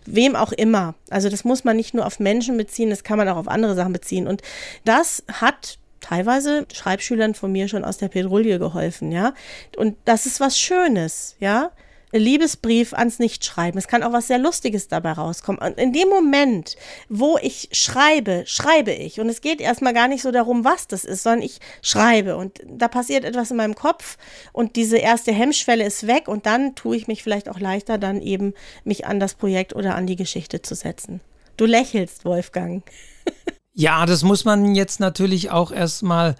wem 0.04 0.36
auch 0.36 0.52
immer. 0.52 0.94
Also 1.08 1.30
das 1.30 1.44
muss 1.44 1.64
man 1.64 1.76
nicht 1.76 1.94
nur 1.94 2.06
auf 2.06 2.20
Menschen 2.20 2.56
beziehen, 2.56 2.90
das 2.90 3.02
kann 3.02 3.18
man 3.18 3.28
auch 3.28 3.36
auf 3.36 3.48
andere 3.48 3.74
Sachen 3.74 3.92
beziehen. 3.92 4.26
Und 4.26 4.42
das 4.84 5.24
hat 5.32 5.78
teilweise 6.04 6.66
Schreibschülern 6.72 7.34
von 7.34 7.50
mir 7.50 7.68
schon 7.68 7.84
aus 7.84 7.96
der 7.96 8.08
Petrouille 8.08 8.58
geholfen, 8.58 9.10
ja. 9.10 9.32
Und 9.76 9.96
das 10.04 10.26
ist 10.26 10.38
was 10.38 10.58
Schönes, 10.58 11.36
ja. 11.40 11.70
Liebesbrief 12.12 12.92
ans 12.92 13.18
Nichtschreiben. 13.18 13.76
Es 13.76 13.88
kann 13.88 14.04
auch 14.04 14.12
was 14.12 14.28
sehr 14.28 14.38
Lustiges 14.38 14.86
dabei 14.86 15.12
rauskommen. 15.12 15.60
Und 15.60 15.78
in 15.78 15.92
dem 15.92 16.08
Moment, 16.08 16.76
wo 17.08 17.38
ich 17.42 17.70
schreibe, 17.72 18.44
schreibe 18.46 18.92
ich. 18.92 19.18
Und 19.18 19.28
es 19.28 19.40
geht 19.40 19.60
erstmal 19.60 19.94
gar 19.94 20.06
nicht 20.06 20.22
so 20.22 20.30
darum, 20.30 20.64
was 20.64 20.86
das 20.86 21.04
ist, 21.04 21.24
sondern 21.24 21.42
ich 21.42 21.58
schreibe. 21.82 22.36
Und 22.36 22.60
da 22.68 22.86
passiert 22.86 23.24
etwas 23.24 23.50
in 23.50 23.56
meinem 23.56 23.74
Kopf 23.74 24.16
und 24.52 24.76
diese 24.76 24.98
erste 24.98 25.32
Hemmschwelle 25.32 25.84
ist 25.84 26.06
weg. 26.06 26.28
Und 26.28 26.46
dann 26.46 26.76
tue 26.76 26.96
ich 26.96 27.08
mich 27.08 27.24
vielleicht 27.24 27.48
auch 27.48 27.58
leichter, 27.58 27.98
dann 27.98 28.22
eben 28.22 28.54
mich 28.84 29.06
an 29.06 29.18
das 29.18 29.34
Projekt 29.34 29.74
oder 29.74 29.96
an 29.96 30.06
die 30.06 30.16
Geschichte 30.16 30.62
zu 30.62 30.76
setzen. 30.76 31.20
Du 31.56 31.66
lächelst, 31.66 32.24
Wolfgang. 32.24 32.84
Ja, 33.74 34.06
das 34.06 34.22
muss 34.22 34.44
man 34.44 34.74
jetzt 34.74 35.00
natürlich 35.00 35.50
auch 35.50 35.72
erstmal 35.72 36.36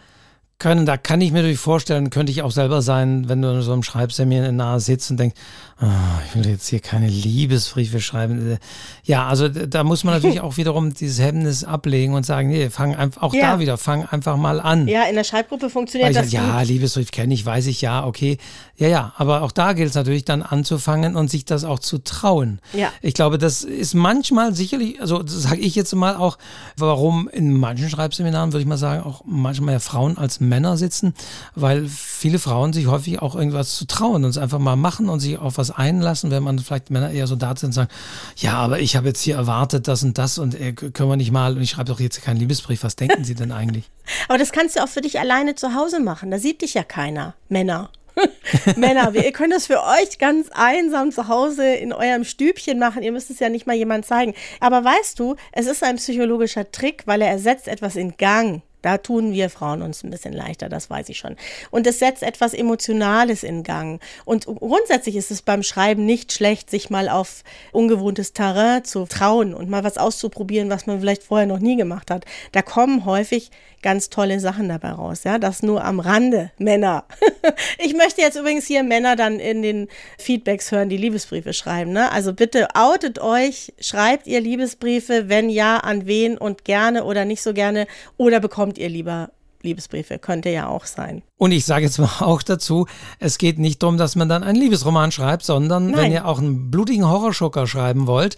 können. 0.58 0.86
Da 0.86 0.96
kann 0.96 1.20
ich 1.20 1.32
mir 1.32 1.38
natürlich 1.38 1.58
vorstellen, 1.58 2.10
könnte 2.10 2.32
ich 2.32 2.42
auch 2.42 2.50
selber 2.50 2.82
sein, 2.82 3.28
wenn 3.28 3.42
du 3.42 3.48
in 3.48 3.62
so 3.62 3.72
einem 3.72 3.82
Schreibseminar 3.82 4.52
nahe 4.52 4.80
sitzt 4.80 5.10
und 5.10 5.18
denkst, 5.18 5.36
oh, 5.80 5.86
ich 6.26 6.36
will 6.36 6.50
jetzt 6.50 6.68
hier 6.68 6.80
keine 6.80 7.08
Liebesbriefe 7.08 8.00
schreiben. 8.00 8.58
Ja, 9.04 9.26
also 9.26 9.48
da 9.48 9.84
muss 9.84 10.04
man 10.04 10.14
natürlich 10.22 10.40
auch 10.40 10.56
wiederum 10.56 10.94
dieses 10.94 11.20
Hemmnis 11.20 11.64
ablegen 11.64 12.14
und 12.14 12.24
sagen, 12.24 12.48
nee, 12.48 12.70
fang 12.70 12.94
einfach, 12.94 13.22
auch 13.22 13.34
ja. 13.34 13.52
da 13.52 13.60
wieder, 13.60 13.78
fang 13.78 14.06
einfach 14.06 14.36
mal 14.36 14.60
an. 14.60 14.86
Ja, 14.88 15.04
in 15.04 15.16
der 15.16 15.24
Schreibgruppe 15.24 15.70
funktioniert 15.70 16.08
Weil 16.08 16.14
das 16.14 16.28
ich, 16.28 16.34
Ja, 16.34 16.60
Liebesbrief 16.62 17.10
kenne 17.10 17.34
ich, 17.34 17.44
weiß 17.44 17.66
ich, 17.66 17.80
ja, 17.80 18.06
okay. 18.06 18.38
Ja, 18.76 18.88
ja, 18.88 19.12
aber 19.16 19.42
auch 19.42 19.52
da 19.52 19.72
gilt 19.72 19.90
es 19.90 19.94
natürlich 19.94 20.24
dann 20.24 20.42
anzufangen 20.42 21.16
und 21.16 21.30
sich 21.30 21.44
das 21.44 21.64
auch 21.64 21.78
zu 21.78 21.98
trauen. 21.98 22.60
Ja. 22.72 22.92
Ich 23.02 23.14
glaube, 23.14 23.38
das 23.38 23.62
ist 23.62 23.94
manchmal 23.94 24.54
sicherlich, 24.54 25.00
also 25.00 25.22
sage 25.26 25.60
ich 25.60 25.74
jetzt 25.74 25.94
mal 25.94 26.16
auch, 26.16 26.38
warum 26.76 27.28
in 27.28 27.52
manchen 27.52 27.88
Schreibseminaren, 27.88 28.52
würde 28.52 28.62
ich 28.62 28.68
mal 28.68 28.76
sagen, 28.76 29.02
auch 29.02 29.22
manchmal 29.26 29.74
ja 29.74 29.80
Frauen 29.80 30.18
als 30.18 30.40
Männer 30.48 30.76
sitzen, 30.76 31.14
weil 31.54 31.86
viele 31.88 32.38
Frauen 32.38 32.72
sich 32.72 32.86
häufig 32.86 33.20
auch 33.20 33.34
irgendwas 33.34 33.76
zu 33.76 33.86
trauen 33.86 34.24
und 34.24 34.30
es 34.30 34.38
einfach 34.38 34.58
mal 34.58 34.76
machen 34.76 35.08
und 35.08 35.20
sich 35.20 35.38
auf 35.38 35.58
was 35.58 35.70
einlassen, 35.70 36.30
wenn 36.30 36.42
man 36.42 36.58
vielleicht 36.58 36.90
Männer 36.90 37.10
eher 37.10 37.26
so 37.26 37.36
da 37.36 37.56
sind 37.56 37.68
und 37.68 37.72
sagen, 37.72 37.90
ja, 38.36 38.54
aber 38.54 38.80
ich 38.80 38.96
habe 38.96 39.08
jetzt 39.08 39.20
hier 39.20 39.36
erwartet 39.36 39.88
das 39.88 40.02
und 40.02 40.18
das 40.18 40.38
und 40.38 40.58
äh, 40.58 40.72
können 40.72 41.08
wir 41.08 41.16
nicht 41.16 41.32
mal 41.32 41.56
und 41.56 41.62
ich 41.62 41.70
schreibe 41.70 41.90
doch 41.90 42.00
jetzt 42.00 42.22
keinen 42.22 42.38
Liebesbrief, 42.38 42.82
was 42.82 42.96
denken 42.96 43.24
Sie 43.24 43.34
denn 43.34 43.52
eigentlich? 43.52 43.90
aber 44.28 44.38
das 44.38 44.52
kannst 44.52 44.76
du 44.76 44.82
auch 44.82 44.88
für 44.88 45.00
dich 45.00 45.18
alleine 45.18 45.54
zu 45.54 45.74
Hause 45.74 46.00
machen, 46.00 46.30
da 46.30 46.38
sieht 46.38 46.62
dich 46.62 46.74
ja 46.74 46.84
keiner, 46.84 47.34
Männer. 47.48 47.90
Männer, 48.76 49.12
ihr 49.14 49.32
könnt 49.32 49.52
das 49.52 49.66
für 49.66 49.82
euch 49.82 50.18
ganz 50.18 50.48
einsam 50.52 51.10
zu 51.10 51.28
Hause 51.28 51.74
in 51.74 51.92
eurem 51.92 52.24
Stübchen 52.24 52.78
machen. 52.78 53.02
Ihr 53.02 53.12
müsst 53.12 53.30
es 53.30 53.40
ja 53.40 53.48
nicht 53.48 53.66
mal 53.66 53.76
jemand 53.76 54.06
zeigen. 54.06 54.34
Aber 54.60 54.84
weißt 54.84 55.18
du, 55.18 55.36
es 55.52 55.66
ist 55.66 55.82
ein 55.82 55.96
psychologischer 55.96 56.70
Trick, 56.70 57.02
weil 57.06 57.22
er 57.22 57.28
ersetzt 57.28 57.68
etwas 57.68 57.96
in 57.96 58.16
Gang. 58.16 58.62
Da 58.84 58.98
tun 58.98 59.32
wir 59.32 59.48
Frauen 59.48 59.80
uns 59.80 60.04
ein 60.04 60.10
bisschen 60.10 60.34
leichter, 60.34 60.68
das 60.68 60.90
weiß 60.90 61.08
ich 61.08 61.16
schon. 61.16 61.36
Und 61.70 61.86
es 61.86 62.00
setzt 62.00 62.22
etwas 62.22 62.52
Emotionales 62.52 63.42
in 63.42 63.62
Gang. 63.62 63.98
Und 64.26 64.44
grundsätzlich 64.44 65.16
ist 65.16 65.30
es 65.30 65.40
beim 65.40 65.62
Schreiben 65.62 66.04
nicht 66.04 66.34
schlecht, 66.34 66.68
sich 66.68 66.90
mal 66.90 67.08
auf 67.08 67.44
ungewohntes 67.72 68.34
Terrain 68.34 68.84
zu 68.84 69.06
trauen 69.06 69.54
und 69.54 69.70
mal 69.70 69.84
was 69.84 69.96
auszuprobieren, 69.96 70.68
was 70.68 70.86
man 70.86 71.00
vielleicht 71.00 71.22
vorher 71.22 71.46
noch 71.46 71.60
nie 71.60 71.76
gemacht 71.76 72.10
hat. 72.10 72.26
Da 72.52 72.60
kommen 72.60 73.06
häufig 73.06 73.50
ganz 73.84 74.08
tolle 74.08 74.40
Sachen 74.40 74.70
dabei 74.70 74.92
raus. 74.92 75.24
Ja, 75.24 75.38
das 75.38 75.62
nur 75.62 75.84
am 75.84 76.00
Rande, 76.00 76.50
Männer. 76.56 77.04
ich 77.78 77.94
möchte 77.94 78.22
jetzt 78.22 78.34
übrigens 78.36 78.66
hier 78.66 78.82
Männer 78.82 79.14
dann 79.14 79.38
in 79.38 79.60
den 79.60 79.88
Feedbacks 80.18 80.72
hören, 80.72 80.88
die 80.88 80.96
Liebesbriefe 80.96 81.52
schreiben. 81.52 81.92
Ne? 81.92 82.10
Also 82.10 82.32
bitte 82.32 82.68
outet 82.74 83.18
euch, 83.18 83.74
schreibt 83.78 84.26
ihr 84.26 84.40
Liebesbriefe, 84.40 85.28
wenn 85.28 85.50
ja, 85.50 85.76
an 85.76 86.06
wen 86.06 86.38
und 86.38 86.64
gerne 86.64 87.04
oder 87.04 87.26
nicht 87.26 87.42
so 87.42 87.52
gerne 87.52 87.86
oder 88.16 88.40
bekommt 88.40 88.73
bekommt 88.74 88.78
ihr 88.78 88.88
lieber 88.88 89.30
Liebesbriefe, 89.62 90.18
könnte 90.18 90.50
ja 90.50 90.68
auch 90.68 90.84
sein. 90.84 91.22
Und 91.38 91.52
ich 91.52 91.64
sage 91.64 91.86
jetzt 91.86 91.98
mal 91.98 92.10
auch 92.20 92.42
dazu, 92.42 92.86
es 93.18 93.38
geht 93.38 93.58
nicht 93.58 93.82
darum, 93.82 93.96
dass 93.96 94.16
man 94.16 94.28
dann 94.28 94.42
einen 94.42 94.58
Liebesroman 94.58 95.10
schreibt, 95.12 95.44
sondern 95.44 95.90
Nein. 95.90 95.96
wenn 95.96 96.12
ihr 96.12 96.26
auch 96.26 96.38
einen 96.38 96.70
blutigen 96.70 97.08
Horrorschocker 97.08 97.66
schreiben 97.66 98.06
wollt, 98.06 98.36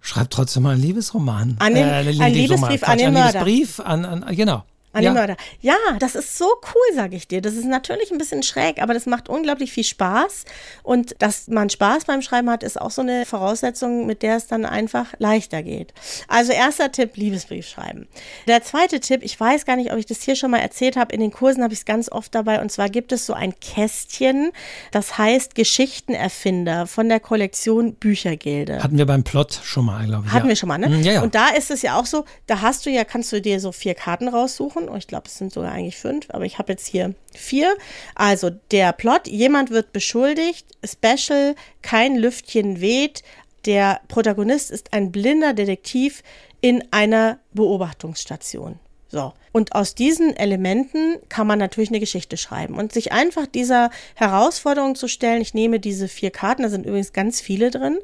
schreibt 0.00 0.32
trotzdem 0.32 0.62
mal 0.62 0.74
einen 0.74 0.82
Liebesroman. 0.82 1.56
An 1.58 1.74
den, 1.74 1.86
äh, 1.86 1.90
einen 1.90 2.34
Liebesbrief 2.34 2.84
an 2.84 2.98
den 2.98 3.12
Mörder. 3.12 3.44
Liebesbrief 3.44 3.80
an, 3.80 4.04
an, 4.04 4.36
genau. 4.36 4.64
An 4.96 5.02
ja. 5.02 5.10
den 5.10 5.14
Mörder. 5.14 5.36
Ja, 5.60 5.76
das 5.98 6.14
ist 6.14 6.38
so 6.38 6.46
cool, 6.46 6.96
sage 6.96 7.16
ich 7.16 7.28
dir. 7.28 7.42
Das 7.42 7.52
ist 7.52 7.66
natürlich 7.66 8.10
ein 8.10 8.16
bisschen 8.16 8.42
schräg, 8.42 8.80
aber 8.80 8.94
das 8.94 9.04
macht 9.04 9.28
unglaublich 9.28 9.70
viel 9.70 9.84
Spaß. 9.84 10.46
Und 10.82 11.14
dass 11.20 11.48
man 11.48 11.68
Spaß 11.68 12.06
beim 12.06 12.22
Schreiben 12.22 12.48
hat, 12.48 12.62
ist 12.62 12.80
auch 12.80 12.90
so 12.90 13.02
eine 13.02 13.26
Voraussetzung, 13.26 14.06
mit 14.06 14.22
der 14.22 14.36
es 14.36 14.46
dann 14.46 14.64
einfach 14.64 15.12
leichter 15.18 15.62
geht. 15.62 15.92
Also 16.28 16.52
erster 16.52 16.90
Tipp, 16.92 17.14
Liebesbrief 17.16 17.68
schreiben. 17.68 18.08
Der 18.48 18.62
zweite 18.62 18.98
Tipp, 19.00 19.20
ich 19.22 19.38
weiß 19.38 19.66
gar 19.66 19.76
nicht, 19.76 19.92
ob 19.92 19.98
ich 19.98 20.06
das 20.06 20.22
hier 20.22 20.34
schon 20.34 20.50
mal 20.50 20.60
erzählt 20.60 20.96
habe, 20.96 21.14
in 21.14 21.20
den 21.20 21.30
Kursen 21.30 21.62
habe 21.62 21.74
ich 21.74 21.80
es 21.80 21.84
ganz 21.84 22.10
oft 22.10 22.34
dabei. 22.34 22.62
Und 22.62 22.72
zwar 22.72 22.88
gibt 22.88 23.12
es 23.12 23.26
so 23.26 23.34
ein 23.34 23.52
Kästchen, 23.60 24.50
das 24.92 25.18
heißt 25.18 25.54
Geschichtenerfinder 25.54 26.86
von 26.86 27.10
der 27.10 27.20
Kollektion 27.20 27.96
Büchergilde. 27.96 28.82
Hatten 28.82 28.96
wir 28.96 29.04
beim 29.04 29.24
Plot 29.24 29.60
schon 29.62 29.84
mal, 29.84 30.06
glaube 30.06 30.24
ich. 30.26 30.32
Hatten 30.32 30.46
ja. 30.46 30.48
wir 30.48 30.56
schon 30.56 30.68
mal, 30.68 30.78
ne? 30.78 30.88
Mhm, 30.88 31.02
ja, 31.02 31.12
ja. 31.12 31.22
Und 31.22 31.34
da 31.34 31.48
ist 31.48 31.70
es 31.70 31.82
ja 31.82 31.98
auch 31.98 32.06
so, 32.06 32.24
da 32.46 32.62
hast 32.62 32.86
du 32.86 32.90
ja, 32.90 33.04
kannst 33.04 33.30
du 33.32 33.42
dir 33.42 33.60
so 33.60 33.72
vier 33.72 33.94
Karten 33.94 34.28
raussuchen 34.28 34.85
und 34.88 34.98
ich 34.98 35.06
glaube, 35.06 35.26
es 35.26 35.38
sind 35.38 35.52
sogar 35.52 35.72
eigentlich 35.72 35.96
fünf, 35.96 36.26
aber 36.30 36.44
ich 36.44 36.58
habe 36.58 36.72
jetzt 36.72 36.86
hier 36.86 37.14
vier. 37.34 37.74
Also 38.14 38.50
der 38.70 38.92
Plot, 38.92 39.26
jemand 39.28 39.70
wird 39.70 39.92
beschuldigt, 39.92 40.66
Special, 40.84 41.54
kein 41.82 42.16
Lüftchen 42.16 42.80
weht, 42.80 43.22
der 43.64 44.00
Protagonist 44.08 44.70
ist 44.70 44.92
ein 44.92 45.10
blinder 45.10 45.52
Detektiv 45.52 46.22
in 46.60 46.84
einer 46.92 47.38
Beobachtungsstation. 47.52 48.78
So. 49.08 49.32
Und 49.52 49.74
aus 49.74 49.94
diesen 49.94 50.36
Elementen 50.36 51.16
kann 51.28 51.46
man 51.46 51.58
natürlich 51.58 51.90
eine 51.90 52.00
Geschichte 52.00 52.36
schreiben 52.36 52.76
und 52.76 52.92
sich 52.92 53.12
einfach 53.12 53.46
dieser 53.46 53.90
Herausforderung 54.14 54.94
zu 54.94 55.08
stellen. 55.08 55.40
Ich 55.40 55.54
nehme 55.54 55.80
diese 55.80 56.08
vier 56.08 56.30
Karten, 56.30 56.62
da 56.62 56.68
sind 56.68 56.86
übrigens 56.86 57.12
ganz 57.12 57.40
viele 57.40 57.70
drin, 57.70 57.98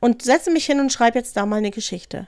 und 0.00 0.22
setze 0.22 0.50
mich 0.50 0.66
hin 0.66 0.80
und 0.80 0.92
schreibe 0.92 1.18
jetzt 1.18 1.36
da 1.36 1.46
mal 1.46 1.56
eine 1.56 1.70
Geschichte 1.70 2.26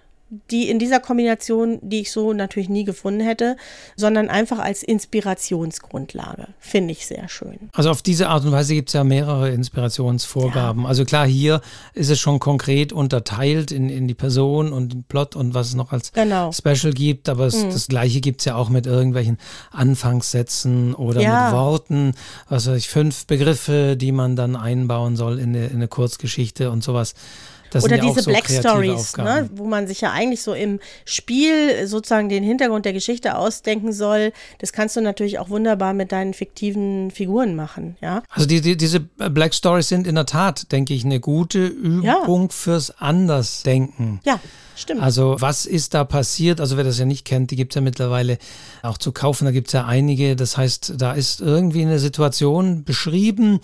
die 0.51 0.68
in 0.68 0.79
dieser 0.79 1.01
Kombination, 1.01 1.79
die 1.83 2.01
ich 2.01 2.12
so 2.12 2.33
natürlich 2.33 2.68
nie 2.68 2.85
gefunden 2.85 3.20
hätte, 3.20 3.57
sondern 3.97 4.29
einfach 4.29 4.59
als 4.59 4.83
Inspirationsgrundlage. 4.83 6.49
Finde 6.59 6.93
ich 6.93 7.07
sehr 7.07 7.29
schön. 7.29 7.70
Also 7.72 7.91
auf 7.91 8.03
diese 8.03 8.29
Art 8.29 8.45
und 8.45 8.53
Weise 8.53 8.74
gibt 8.74 8.91
es 8.91 8.93
ja 8.93 9.05
mehrere 9.05 9.51
Inspirationsvorgaben. 9.51 10.83
Ja. 10.83 10.89
Also 10.89 11.05
klar, 11.05 11.26
hier 11.26 11.62
ist 11.95 12.11
es 12.11 12.20
schon 12.20 12.41
konkret 12.41 12.93
unterteilt 12.93 13.72
in, 13.72 13.89
in 13.89 14.07
die 14.07 14.14
Person 14.14 14.72
und 14.72 14.93
den 14.93 15.05
Plot 15.05 15.35
und 15.35 15.55
was 15.55 15.68
es 15.68 15.74
noch 15.74 15.93
als 15.93 16.12
genau. 16.12 16.53
Special 16.53 16.93
gibt, 16.93 17.29
aber 17.29 17.47
es, 17.47 17.57
mhm. 17.57 17.70
das 17.70 17.89
gleiche 17.89 18.20
gibt 18.20 18.43
es 18.43 18.45
ja 18.45 18.57
auch 18.57 18.68
mit 18.68 18.87
irgendwelchen 18.87 19.39
Anfangssätzen 19.70 20.95
oder 20.95 21.22
ja. 21.22 21.45
mit 21.45 21.55
Worten, 21.55 22.14
was 22.49 22.66
weiß 22.66 22.76
ich, 22.76 22.89
fünf 22.89 23.26
Begriffe, 23.26 23.97
die 23.97 24.12
man 24.12 24.37
dann 24.37 24.57
einbauen 24.57 25.16
soll 25.16 25.39
in 25.39 25.57
eine, 25.57 25.66
in 25.68 25.76
eine 25.76 25.89
Kurzgeschichte 25.89 26.70
und 26.70 26.85
sowas. 26.85 27.14
Das 27.70 27.84
Oder 27.84 27.98
diese 27.98 28.22
so 28.22 28.30
Black 28.30 28.48
Stories, 28.48 29.16
ne, 29.16 29.48
wo 29.54 29.64
man 29.64 29.86
sich 29.86 30.00
ja 30.00 30.12
eigentlich 30.12 30.42
so 30.42 30.54
im 30.54 30.80
Spiel 31.04 31.86
sozusagen 31.86 32.28
den 32.28 32.42
Hintergrund 32.42 32.84
der 32.84 32.92
Geschichte 32.92 33.36
ausdenken 33.36 33.92
soll. 33.92 34.32
Das 34.58 34.72
kannst 34.72 34.96
du 34.96 35.00
natürlich 35.00 35.38
auch 35.38 35.50
wunderbar 35.50 35.94
mit 35.94 36.12
deinen 36.12 36.34
fiktiven 36.34 37.10
Figuren 37.10 37.54
machen, 37.54 37.96
ja. 38.00 38.22
Also 38.30 38.46
die, 38.46 38.60
die, 38.60 38.76
diese 38.76 39.00
Black 39.00 39.54
Stories 39.54 39.88
sind 39.88 40.06
in 40.06 40.14
der 40.14 40.26
Tat, 40.26 40.72
denke 40.72 40.94
ich, 40.94 41.04
eine 41.04 41.20
gute 41.20 41.66
Übung 41.66 42.42
ja. 42.42 42.48
fürs 42.50 42.90
Andersdenken. 42.98 44.20
Ja. 44.24 44.40
Stimmt. 44.78 45.02
Also 45.02 45.34
was 45.40 45.66
ist 45.66 45.94
da 45.94 46.04
passiert? 46.04 46.60
Also 46.60 46.76
wer 46.76 46.84
das 46.84 47.00
ja 47.00 47.04
nicht 47.04 47.24
kennt, 47.24 47.50
die 47.50 47.56
gibt 47.56 47.72
es 47.72 47.74
ja 47.74 47.80
mittlerweile 47.80 48.38
auch 48.82 48.96
zu 48.96 49.10
kaufen. 49.10 49.44
Da 49.44 49.50
gibt 49.50 49.66
es 49.66 49.72
ja 49.72 49.86
einige. 49.86 50.36
Das 50.36 50.56
heißt, 50.56 50.94
da 50.98 51.14
ist 51.14 51.40
irgendwie 51.40 51.82
eine 51.82 51.98
Situation 51.98 52.84
beschrieben 52.84 53.58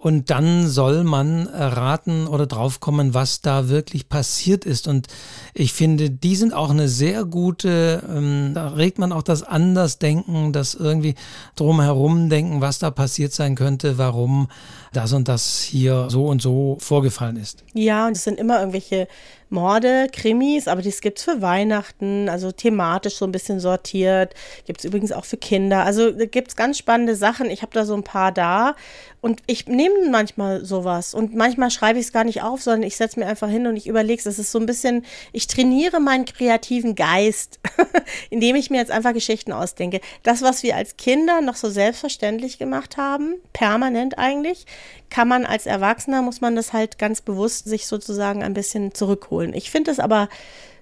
und 0.00 0.30
dann 0.30 0.66
soll 0.66 1.04
man 1.04 1.46
erraten 1.46 2.26
oder 2.26 2.46
draufkommen, 2.46 3.12
was 3.12 3.42
da 3.42 3.68
wirklich 3.68 4.08
passiert 4.08 4.64
ist. 4.64 4.88
Und 4.88 5.08
ich 5.52 5.74
finde, 5.74 6.08
die 6.08 6.36
sind 6.36 6.54
auch 6.54 6.70
eine 6.70 6.88
sehr 6.88 7.26
gute, 7.26 8.02
ähm, 8.08 8.52
da 8.54 8.68
regt 8.68 8.98
man 8.98 9.12
auch 9.12 9.22
das 9.22 9.42
Andersdenken, 9.42 10.54
das 10.54 10.72
irgendwie 10.72 11.16
drumherum 11.54 12.30
denken, 12.30 12.62
was 12.62 12.78
da 12.78 12.90
passiert 12.90 13.34
sein 13.34 13.56
könnte, 13.56 13.98
warum 13.98 14.48
das 14.94 15.12
und 15.12 15.28
das 15.28 15.60
hier 15.60 16.08
so 16.08 16.28
und 16.28 16.40
so 16.40 16.78
vorgefallen 16.80 17.36
ist. 17.36 17.62
Ja, 17.74 18.06
und 18.06 18.16
es 18.16 18.24
sind 18.24 18.38
immer 18.38 18.58
irgendwelche 18.58 19.06
Morde, 19.50 20.06
Krimis, 20.12 20.68
aber 20.68 20.80
das 20.80 21.00
gibt 21.00 21.18
es 21.18 21.24
für 21.24 21.42
Weihnachten, 21.42 22.28
also 22.28 22.52
thematisch 22.52 23.16
so 23.16 23.24
ein 23.24 23.32
bisschen 23.32 23.60
sortiert. 23.60 24.34
Gibt 24.64 24.80
es 24.80 24.84
übrigens 24.84 25.12
auch 25.12 25.24
für 25.24 25.36
Kinder. 25.36 25.84
Also 25.84 26.12
gibt 26.14 26.48
es 26.48 26.56
ganz 26.56 26.78
spannende 26.78 27.16
Sachen. 27.16 27.50
Ich 27.50 27.62
habe 27.62 27.72
da 27.72 27.84
so 27.84 27.94
ein 27.94 28.04
paar 28.04 28.32
da 28.32 28.76
und 29.20 29.42
ich 29.46 29.66
nehme 29.66 30.08
manchmal 30.10 30.64
sowas 30.64 31.12
und 31.12 31.34
manchmal 31.34 31.70
schreibe 31.70 31.98
ich 31.98 32.06
es 32.06 32.12
gar 32.12 32.24
nicht 32.24 32.42
auf, 32.42 32.62
sondern 32.62 32.84
ich 32.84 32.96
setze 32.96 33.20
mir 33.20 33.26
einfach 33.26 33.48
hin 33.48 33.66
und 33.66 33.76
ich 33.76 33.86
überlege 33.86 34.18
es. 34.18 34.26
Es 34.26 34.38
ist 34.38 34.52
so 34.52 34.58
ein 34.58 34.66
bisschen, 34.66 35.04
ich 35.32 35.46
trainiere 35.46 36.00
meinen 36.00 36.24
kreativen 36.24 36.94
Geist, 36.94 37.60
indem 38.30 38.56
ich 38.56 38.70
mir 38.70 38.78
jetzt 38.78 38.90
einfach 38.90 39.12
Geschichten 39.12 39.52
ausdenke. 39.52 40.00
Das, 40.22 40.42
was 40.42 40.62
wir 40.62 40.76
als 40.76 40.96
Kinder 40.96 41.40
noch 41.42 41.56
so 41.56 41.68
selbstverständlich 41.68 42.58
gemacht 42.58 42.96
haben, 42.96 43.34
permanent 43.52 44.16
eigentlich, 44.18 44.64
kann 45.10 45.28
man 45.28 45.44
als 45.44 45.66
Erwachsener, 45.66 46.22
muss 46.22 46.40
man 46.40 46.56
das 46.56 46.72
halt 46.72 46.98
ganz 46.98 47.20
bewusst 47.20 47.68
sich 47.68 47.86
sozusagen 47.86 48.42
ein 48.42 48.54
bisschen 48.54 48.94
zurückholen. 48.94 49.39
Ich 49.52 49.70
finde 49.70 49.90
es 49.90 49.98
aber 49.98 50.28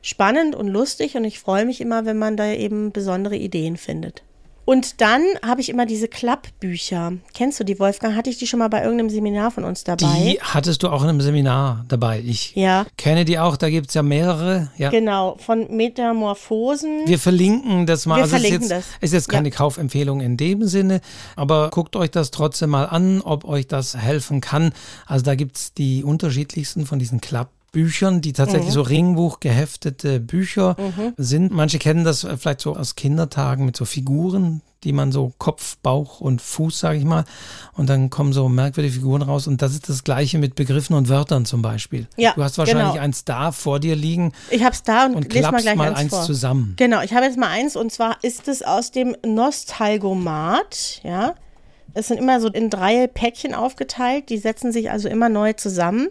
spannend 0.03 0.55
und 0.55 0.69
lustig 0.69 1.17
und 1.17 1.25
ich 1.25 1.39
freue 1.39 1.65
mich 1.65 1.81
immer, 1.81 2.05
wenn 2.05 2.19
man 2.19 2.37
da 2.37 2.53
eben 2.53 2.93
besondere 2.93 3.37
Ideen 3.37 3.77
findet. 3.77 4.23
Und 4.69 5.01
dann 5.01 5.23
habe 5.43 5.63
ich 5.63 5.71
immer 5.71 5.87
diese 5.87 6.09
Klappbücher. 6.09 7.15
Kennst 7.33 7.59
du 7.59 7.65
die, 7.65 7.79
Wolfgang? 7.79 8.15
Hatte 8.15 8.29
ich 8.29 8.37
die 8.37 8.47
schon 8.47 8.59
mal 8.59 8.69
bei 8.69 8.83
irgendeinem 8.83 9.09
Seminar 9.09 9.51
von 9.51 9.65
uns 9.65 9.83
dabei? 9.83 10.05
Die 10.05 10.39
hattest 10.43 10.83
du 10.83 10.89
auch 10.89 11.03
in 11.03 11.09
einem 11.09 11.23
Seminar 11.23 11.87
dabei. 11.89 12.23
Ich 12.23 12.55
ja. 12.55 12.85
kenne 12.99 13.25
die 13.25 13.39
auch, 13.39 13.57
da 13.57 13.71
gibt 13.71 13.89
es 13.89 13.95
ja 13.95 14.03
mehrere. 14.03 14.71
Ja. 14.77 14.91
Genau, 14.91 15.39
von 15.39 15.75
Metamorphosen. 15.75 17.07
Wir 17.07 17.19
verlinken 17.19 17.87
das 17.87 18.05
mal. 18.05 18.17
Wir 18.17 18.25
also 18.25 18.33
verlinken 18.33 18.65
ist 18.65 18.71
jetzt, 18.71 18.89
das. 18.91 19.01
Ist 19.01 19.15
jetzt 19.15 19.31
keine 19.31 19.49
ja. 19.49 19.55
Kaufempfehlung 19.55 20.21
in 20.21 20.37
dem 20.37 20.63
Sinne, 20.65 21.01
aber 21.35 21.71
guckt 21.71 21.97
euch 21.97 22.11
das 22.11 22.31
trotzdem 22.31 22.69
mal 22.69 22.85
an, 22.85 23.23
ob 23.23 23.47
euch 23.47 23.69
das 23.69 23.97
helfen 23.97 24.43
kann. 24.43 24.75
Also 25.07 25.25
da 25.25 25.35
gibt 25.35 25.57
es 25.57 25.73
die 25.73 26.05
unterschiedlichsten 26.05 26.85
von 26.85 26.99
diesen 26.99 27.23
Klappbüchern. 27.23 27.58
Büchern, 27.73 28.21
die 28.21 28.33
tatsächlich 28.33 28.71
mhm. 28.71 28.75
so 28.75 28.83
Ringbuch 28.83 29.41
geheftete 29.41 30.21
Bücher 30.21 30.77
mhm. 30.79 31.13
sind. 31.17 31.53
Manche 31.53 31.79
kennen 31.79 32.05
das 32.05 32.27
vielleicht 32.39 32.61
so 32.61 32.77
aus 32.77 32.95
Kindertagen 32.95 33.65
mit 33.65 33.77
so 33.77 33.85
Figuren, 33.85 34.63
die 34.85 34.93
man 34.93 35.13
so 35.13 35.33
Kopf, 35.39 35.77
Bauch 35.83 36.21
und 36.21 36.41
Fuß, 36.41 36.79
sage 36.79 36.99
ich 36.99 37.05
mal, 37.05 37.25
und 37.75 37.89
dann 37.89 38.11
kommen 38.11 38.33
so 38.33 38.49
merkwürdige 38.49 38.95
Figuren 38.95 39.23
raus. 39.23 39.47
Und 39.47 39.61
das 39.61 39.73
ist 39.73 39.89
das 39.89 40.05
Gleiche 40.05 40.39
mit 40.39 40.55
Begriffen 40.55 40.95
und 40.95 41.09
Wörtern 41.09 41.45
zum 41.45 41.63
Beispiel. 41.63 42.07
Ja, 42.17 42.33
du 42.35 42.43
hast 42.43 42.59
wahrscheinlich 42.59 42.93
genau. 42.93 43.03
eins 43.03 43.25
da 43.25 43.53
vor 43.53 43.81
dir 43.81 43.97
liegen. 43.97 44.33
Ich 44.51 44.63
habe 44.63 44.75
es 44.75 44.83
da 44.83 45.07
und, 45.07 45.17
und 45.17 45.33
lese 45.33 45.51
mal 45.51 45.61
gleich 45.61 45.77
mal 45.77 45.89
eins, 45.89 45.99
eins 45.99 46.11
vor. 46.11 46.23
zusammen. 46.23 46.75
Genau, 46.77 47.03
ich 47.03 47.13
habe 47.13 47.27
jetzt 47.27 47.37
mal 47.37 47.49
eins 47.49 47.77
und 47.77 47.93
zwar 47.93 48.23
ist 48.23 48.49
es 48.49 48.63
aus 48.63 48.93
dem 48.93 49.17
Nostalgomat, 49.27 51.01
ja. 51.03 51.35
Es 51.95 52.09
sind 52.09 52.19
immer 52.19 52.41
so 52.41 52.49
in 52.49 52.71
drei 52.71 53.07
Päckchen 53.07 53.55
aufgeteilt, 53.55 54.29
die 54.29 54.39
setzen 54.39 54.73
sich 54.73 54.91
also 54.91 55.09
immer 55.09 55.29
neu 55.29 55.55
zusammen. 55.55 56.09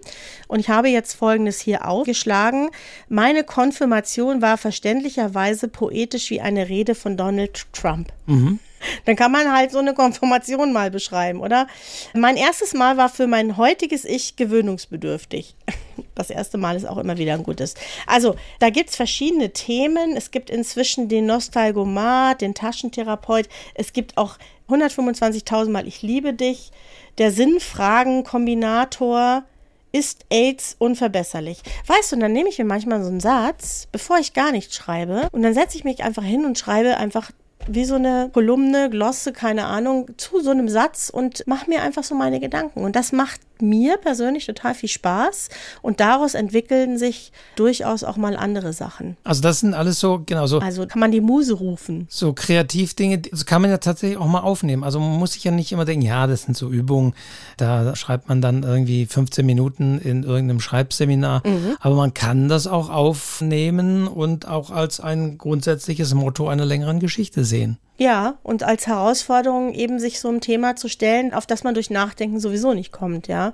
Und 0.47 0.59
ich 0.59 0.69
habe 0.69 0.89
jetzt 0.89 1.13
Folgendes 1.13 1.59
hier 1.59 1.87
aufgeschlagen. 1.87 2.69
Meine 3.09 3.43
Konfirmation 3.43 4.41
war 4.41 4.57
verständlicherweise 4.57 5.67
poetisch 5.67 6.29
wie 6.29 6.41
eine 6.41 6.67
Rede 6.69 6.95
von 6.95 7.15
Donald 7.17 7.65
Trump. 7.73 8.11
Mhm. 8.25 8.59
Dann 9.05 9.15
kann 9.15 9.31
man 9.31 9.51
halt 9.51 9.71
so 9.71 9.79
eine 9.79 9.93
Konfirmation 9.93 10.73
mal 10.73 10.91
beschreiben, 10.91 11.39
oder? 11.39 11.67
Mein 12.13 12.37
erstes 12.37 12.73
Mal 12.73 12.97
war 12.97 13.09
für 13.09 13.27
mein 13.27 13.57
heutiges 13.57 14.05
Ich 14.05 14.35
gewöhnungsbedürftig. 14.35 15.55
Das 16.13 16.31
erste 16.31 16.57
Mal 16.57 16.75
ist 16.75 16.87
auch 16.87 16.97
immer 16.97 17.17
wieder 17.17 17.33
ein 17.33 17.43
gutes. 17.43 17.75
Also, 18.07 18.35
da 18.59 18.71
gibt 18.71 18.89
es 18.89 18.95
verschiedene 18.95 19.53
Themen. 19.53 20.15
Es 20.15 20.31
gibt 20.31 20.49
inzwischen 20.49 21.09
den 21.09 21.27
Nostalgomat, 21.27 22.41
den 22.41 22.55
Taschentherapeut. 22.55 23.47
Es 23.75 23.93
gibt 23.93 24.17
auch 24.17 24.37
125.000 24.69 25.69
Mal 25.69 25.87
Ich 25.87 26.01
liebe 26.01 26.33
dich. 26.33 26.71
Der 27.17 27.31
Sinnfragen-Kombinator 27.31 29.43
ist 29.91 30.25
AIDS 30.29 30.75
unverbesserlich. 30.79 31.61
Weißt 31.87 32.11
du, 32.11 32.17
und 32.17 32.21
dann 32.21 32.33
nehme 32.33 32.49
ich 32.49 32.59
mir 32.59 32.65
manchmal 32.65 33.01
so 33.01 33.09
einen 33.09 33.19
Satz, 33.19 33.87
bevor 33.91 34.19
ich 34.19 34.33
gar 34.33 34.51
nichts 34.51 34.75
schreibe, 34.75 35.27
und 35.31 35.41
dann 35.43 35.53
setze 35.53 35.77
ich 35.77 35.83
mich 35.83 36.03
einfach 36.03 36.23
hin 36.23 36.45
und 36.45 36.59
schreibe 36.59 36.97
einfach 36.97 37.31
wie 37.67 37.85
so 37.85 37.95
eine 37.95 38.29
Kolumne, 38.33 38.89
Glosse, 38.89 39.33
keine 39.33 39.65
Ahnung, 39.65 40.09
zu 40.17 40.41
so 40.41 40.51
einem 40.51 40.69
Satz 40.69 41.09
und 41.09 41.45
mache 41.47 41.69
mir 41.69 41.81
einfach 41.81 42.03
so 42.03 42.15
meine 42.15 42.39
Gedanken. 42.39 42.83
Und 42.83 42.95
das 42.95 43.11
macht 43.11 43.41
mir 43.61 43.97
persönlich 43.97 44.45
total 44.45 44.73
viel 44.73 44.89
Spaß 44.89 45.49
und 45.81 45.99
daraus 45.99 46.33
entwickeln 46.33 46.97
sich 46.97 47.31
durchaus 47.55 48.03
auch 48.03 48.17
mal 48.17 48.35
andere 48.35 48.73
Sachen. 48.73 49.17
Also 49.23 49.41
das 49.41 49.59
sind 49.59 49.73
alles 49.73 49.99
so, 49.99 50.21
genau 50.25 50.47
so. 50.47 50.59
Also 50.59 50.87
kann 50.87 50.99
man 50.99 51.11
die 51.11 51.21
Muse 51.21 51.53
rufen. 51.53 52.07
So 52.09 52.33
Kreativdinge, 52.33 53.19
das 53.19 53.45
kann 53.45 53.61
man 53.61 53.71
ja 53.71 53.77
tatsächlich 53.77 54.17
auch 54.17 54.27
mal 54.27 54.41
aufnehmen. 54.41 54.83
Also 54.83 54.99
man 54.99 55.17
muss 55.17 55.33
sich 55.33 55.43
ja 55.43 55.51
nicht 55.51 55.71
immer 55.71 55.85
denken, 55.85 56.05
ja, 56.05 56.27
das 56.27 56.43
sind 56.43 56.57
so 56.57 56.69
Übungen, 56.69 57.13
da 57.57 57.95
schreibt 57.95 58.29
man 58.29 58.41
dann 58.41 58.63
irgendwie 58.63 59.05
15 59.05 59.45
Minuten 59.45 59.99
in 59.99 60.23
irgendeinem 60.23 60.59
Schreibseminar. 60.59 61.41
Mhm. 61.45 61.77
Aber 61.79 61.95
man 61.95 62.13
kann 62.13 62.49
das 62.49 62.67
auch 62.67 62.89
aufnehmen 62.89 64.07
und 64.07 64.47
auch 64.47 64.71
als 64.71 64.99
ein 64.99 65.37
grundsätzliches 65.37 66.13
Motto 66.13 66.47
einer 66.47 66.65
längeren 66.65 66.99
Geschichte 66.99 67.43
sehen. 67.43 67.77
Ja, 67.99 68.37
und 68.43 68.61
als 68.61 68.85
Herausforderung 68.85 69.73
eben 69.73 69.99
sich 69.99 70.19
so 70.19 70.29
ein 70.29 70.39
Thema 70.39 70.75
zu 70.75 70.87
stellen, 70.87 71.33
auf 71.33 71.47
das 71.47 71.63
man 71.63 71.73
durch 71.73 71.89
Nachdenken 71.89 72.39
sowieso 72.39 72.75
nicht 72.75 72.91
kommt, 72.91 73.27
ja. 73.27 73.53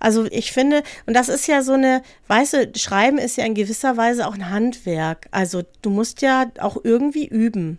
Also 0.00 0.24
ich 0.24 0.50
finde, 0.50 0.82
und 1.06 1.14
das 1.14 1.28
ist 1.28 1.46
ja 1.46 1.62
so 1.62 1.74
eine, 1.74 2.02
weißt 2.26 2.52
du, 2.54 2.72
Schreiben 2.76 3.18
ist 3.18 3.36
ja 3.36 3.44
in 3.44 3.54
gewisser 3.54 3.96
Weise 3.96 4.26
auch 4.26 4.34
ein 4.34 4.50
Handwerk. 4.50 5.28
Also 5.30 5.62
du 5.82 5.90
musst 5.90 6.22
ja 6.22 6.46
auch 6.58 6.76
irgendwie 6.82 7.28
üben. 7.28 7.78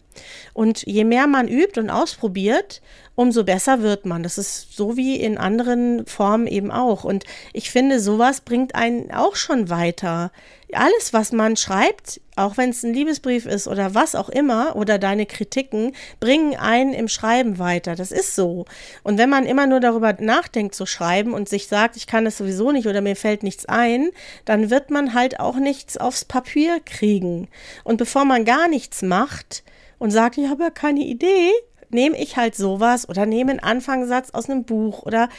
Und 0.53 0.83
je 0.87 1.03
mehr 1.03 1.27
man 1.27 1.49
übt 1.49 1.77
und 1.77 1.89
ausprobiert, 1.89 2.81
umso 3.15 3.43
besser 3.43 3.81
wird 3.81 4.05
man. 4.05 4.23
Das 4.23 4.37
ist 4.37 4.75
so 4.75 4.97
wie 4.97 5.15
in 5.15 5.37
anderen 5.37 6.05
Formen 6.05 6.47
eben 6.47 6.71
auch. 6.71 7.03
Und 7.03 7.23
ich 7.53 7.71
finde, 7.71 7.99
sowas 7.99 8.41
bringt 8.41 8.75
einen 8.75 9.11
auch 9.11 9.35
schon 9.35 9.69
weiter. 9.69 10.31
Alles, 10.73 11.13
was 11.13 11.31
man 11.31 11.55
schreibt, 11.55 12.19
auch 12.35 12.57
wenn 12.57 12.71
es 12.71 12.83
ein 12.83 12.93
Liebesbrief 12.93 13.45
ist 13.45 13.67
oder 13.67 13.93
was 13.93 14.15
auch 14.15 14.29
immer, 14.29 14.75
oder 14.75 14.97
deine 14.97 15.25
Kritiken, 15.25 15.93
bringen 16.19 16.55
einen 16.55 16.93
im 16.93 17.07
Schreiben 17.07 17.59
weiter. 17.59 17.95
Das 17.95 18.11
ist 18.11 18.35
so. 18.35 18.65
Und 19.03 19.17
wenn 19.17 19.29
man 19.29 19.45
immer 19.45 19.67
nur 19.67 19.79
darüber 19.79 20.13
nachdenkt 20.19 20.75
zu 20.75 20.85
schreiben 20.85 21.33
und 21.33 21.47
sich 21.47 21.67
sagt, 21.67 21.95
ich 21.95 22.07
kann 22.07 22.25
das 22.25 22.37
sowieso 22.37 22.71
nicht 22.71 22.87
oder 22.87 23.01
mir 23.01 23.15
fällt 23.15 23.43
nichts 23.43 23.65
ein, 23.65 24.09
dann 24.43 24.69
wird 24.69 24.89
man 24.89 25.13
halt 25.13 25.39
auch 25.39 25.55
nichts 25.55 25.97
aufs 25.97 26.25
Papier 26.25 26.81
kriegen. 26.83 27.47
Und 27.83 27.97
bevor 27.97 28.25
man 28.25 28.43
gar 28.43 28.67
nichts 28.67 29.01
macht, 29.01 29.63
und 29.97 30.11
sagt, 30.11 30.37
ich 30.37 30.49
habe 30.49 30.63
ja 30.63 30.69
keine 30.69 31.01
Idee, 31.01 31.51
nehme 31.95 32.21
ich 32.21 32.37
halt 32.37 32.55
sowas 32.55 33.09
oder 33.09 33.25
nehme 33.25 33.51
einen 33.51 33.59
Anfangssatz 33.59 34.29
aus 34.29 34.49
einem 34.49 34.65
Buch 34.65 35.01
oder 35.03 35.29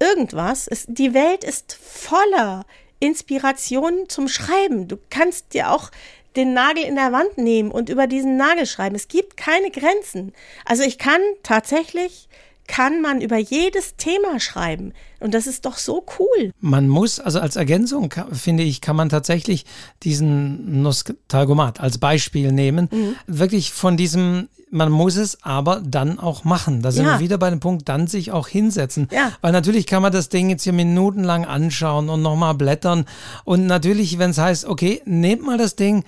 irgendwas. 0.00 0.66
Es, 0.66 0.86
die 0.88 1.12
Welt 1.12 1.44
ist 1.44 1.74
voller 1.74 2.64
Inspirationen 3.00 4.08
zum 4.08 4.28
Schreiben. 4.28 4.88
Du 4.88 4.96
kannst 5.10 5.52
dir 5.52 5.70
auch 5.70 5.90
den 6.36 6.54
Nagel 6.54 6.84
in 6.84 6.96
der 6.96 7.12
Wand 7.12 7.38
nehmen 7.38 7.70
und 7.70 7.88
über 7.88 8.06
diesen 8.06 8.36
Nagel 8.36 8.66
schreiben. 8.66 8.96
Es 8.96 9.08
gibt 9.08 9.36
keine 9.36 9.70
Grenzen. 9.70 10.32
Also 10.64 10.82
ich 10.82 10.98
kann 10.98 11.20
tatsächlich 11.42 12.28
kann 12.66 13.00
man 13.02 13.20
über 13.20 13.36
jedes 13.36 13.96
Thema 13.96 14.40
schreiben. 14.40 14.92
Und 15.20 15.34
das 15.34 15.46
ist 15.46 15.64
doch 15.64 15.78
so 15.78 16.04
cool. 16.18 16.52
Man 16.60 16.88
muss, 16.88 17.20
also 17.20 17.40
als 17.40 17.56
Ergänzung, 17.56 18.12
finde 18.32 18.62
ich, 18.62 18.80
kann 18.80 18.96
man 18.96 19.08
tatsächlich 19.08 19.64
diesen 20.02 20.82
Nostalgomat 20.82 21.80
als 21.80 21.98
Beispiel 21.98 22.52
nehmen. 22.52 22.88
Mhm. 22.90 23.16
Wirklich 23.26 23.72
von 23.72 23.96
diesem, 23.96 24.48
man 24.70 24.90
muss 24.90 25.16
es 25.16 25.42
aber 25.42 25.82
dann 25.84 26.18
auch 26.18 26.44
machen. 26.44 26.82
Da 26.82 26.90
sind 26.90 27.06
ja. 27.06 27.14
wir 27.14 27.20
wieder 27.20 27.38
bei 27.38 27.50
dem 27.50 27.60
Punkt, 27.60 27.88
dann 27.88 28.06
sich 28.06 28.32
auch 28.32 28.48
hinsetzen. 28.48 29.08
Ja. 29.12 29.32
Weil 29.40 29.52
natürlich 29.52 29.86
kann 29.86 30.02
man 30.02 30.12
das 30.12 30.28
Ding 30.28 30.50
jetzt 30.50 30.64
hier 30.64 30.72
minutenlang 30.72 31.44
anschauen 31.44 32.08
und 32.08 32.22
nochmal 32.22 32.54
blättern. 32.54 33.04
Und 33.44 33.66
natürlich, 33.66 34.18
wenn 34.18 34.30
es 34.30 34.38
heißt, 34.38 34.64
okay, 34.66 35.00
nehmt 35.04 35.42
mal 35.42 35.58
das 35.58 35.76
Ding, 35.76 36.04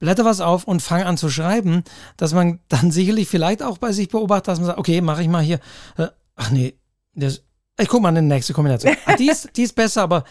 blätter 0.00 0.24
was 0.24 0.40
auf 0.40 0.64
und 0.64 0.82
fang 0.82 1.02
an 1.02 1.16
zu 1.16 1.30
schreiben, 1.30 1.84
dass 2.16 2.34
man 2.34 2.58
dann 2.68 2.90
sicherlich 2.90 3.28
vielleicht 3.28 3.62
auch 3.62 3.78
bei 3.78 3.92
sich 3.92 4.08
beobachtet, 4.08 4.48
dass 4.48 4.58
man 4.58 4.66
sagt, 4.66 4.78
okay, 4.78 5.00
mache 5.00 5.22
ich 5.22 5.28
mal 5.28 5.42
hier, 5.42 5.60
äh, 5.96 6.08
ach 6.34 6.50
nee, 6.50 6.74
das, 7.14 7.44
ich 7.78 7.88
guck 7.88 8.02
mal 8.02 8.08
in 8.08 8.16
die 8.16 8.34
nächste 8.34 8.52
Kombination. 8.52 8.96
Ah, 9.06 9.14
die, 9.14 9.28
ist, 9.28 9.50
die 9.56 9.62
ist 9.62 9.74
besser, 9.74 10.02
aber 10.02 10.24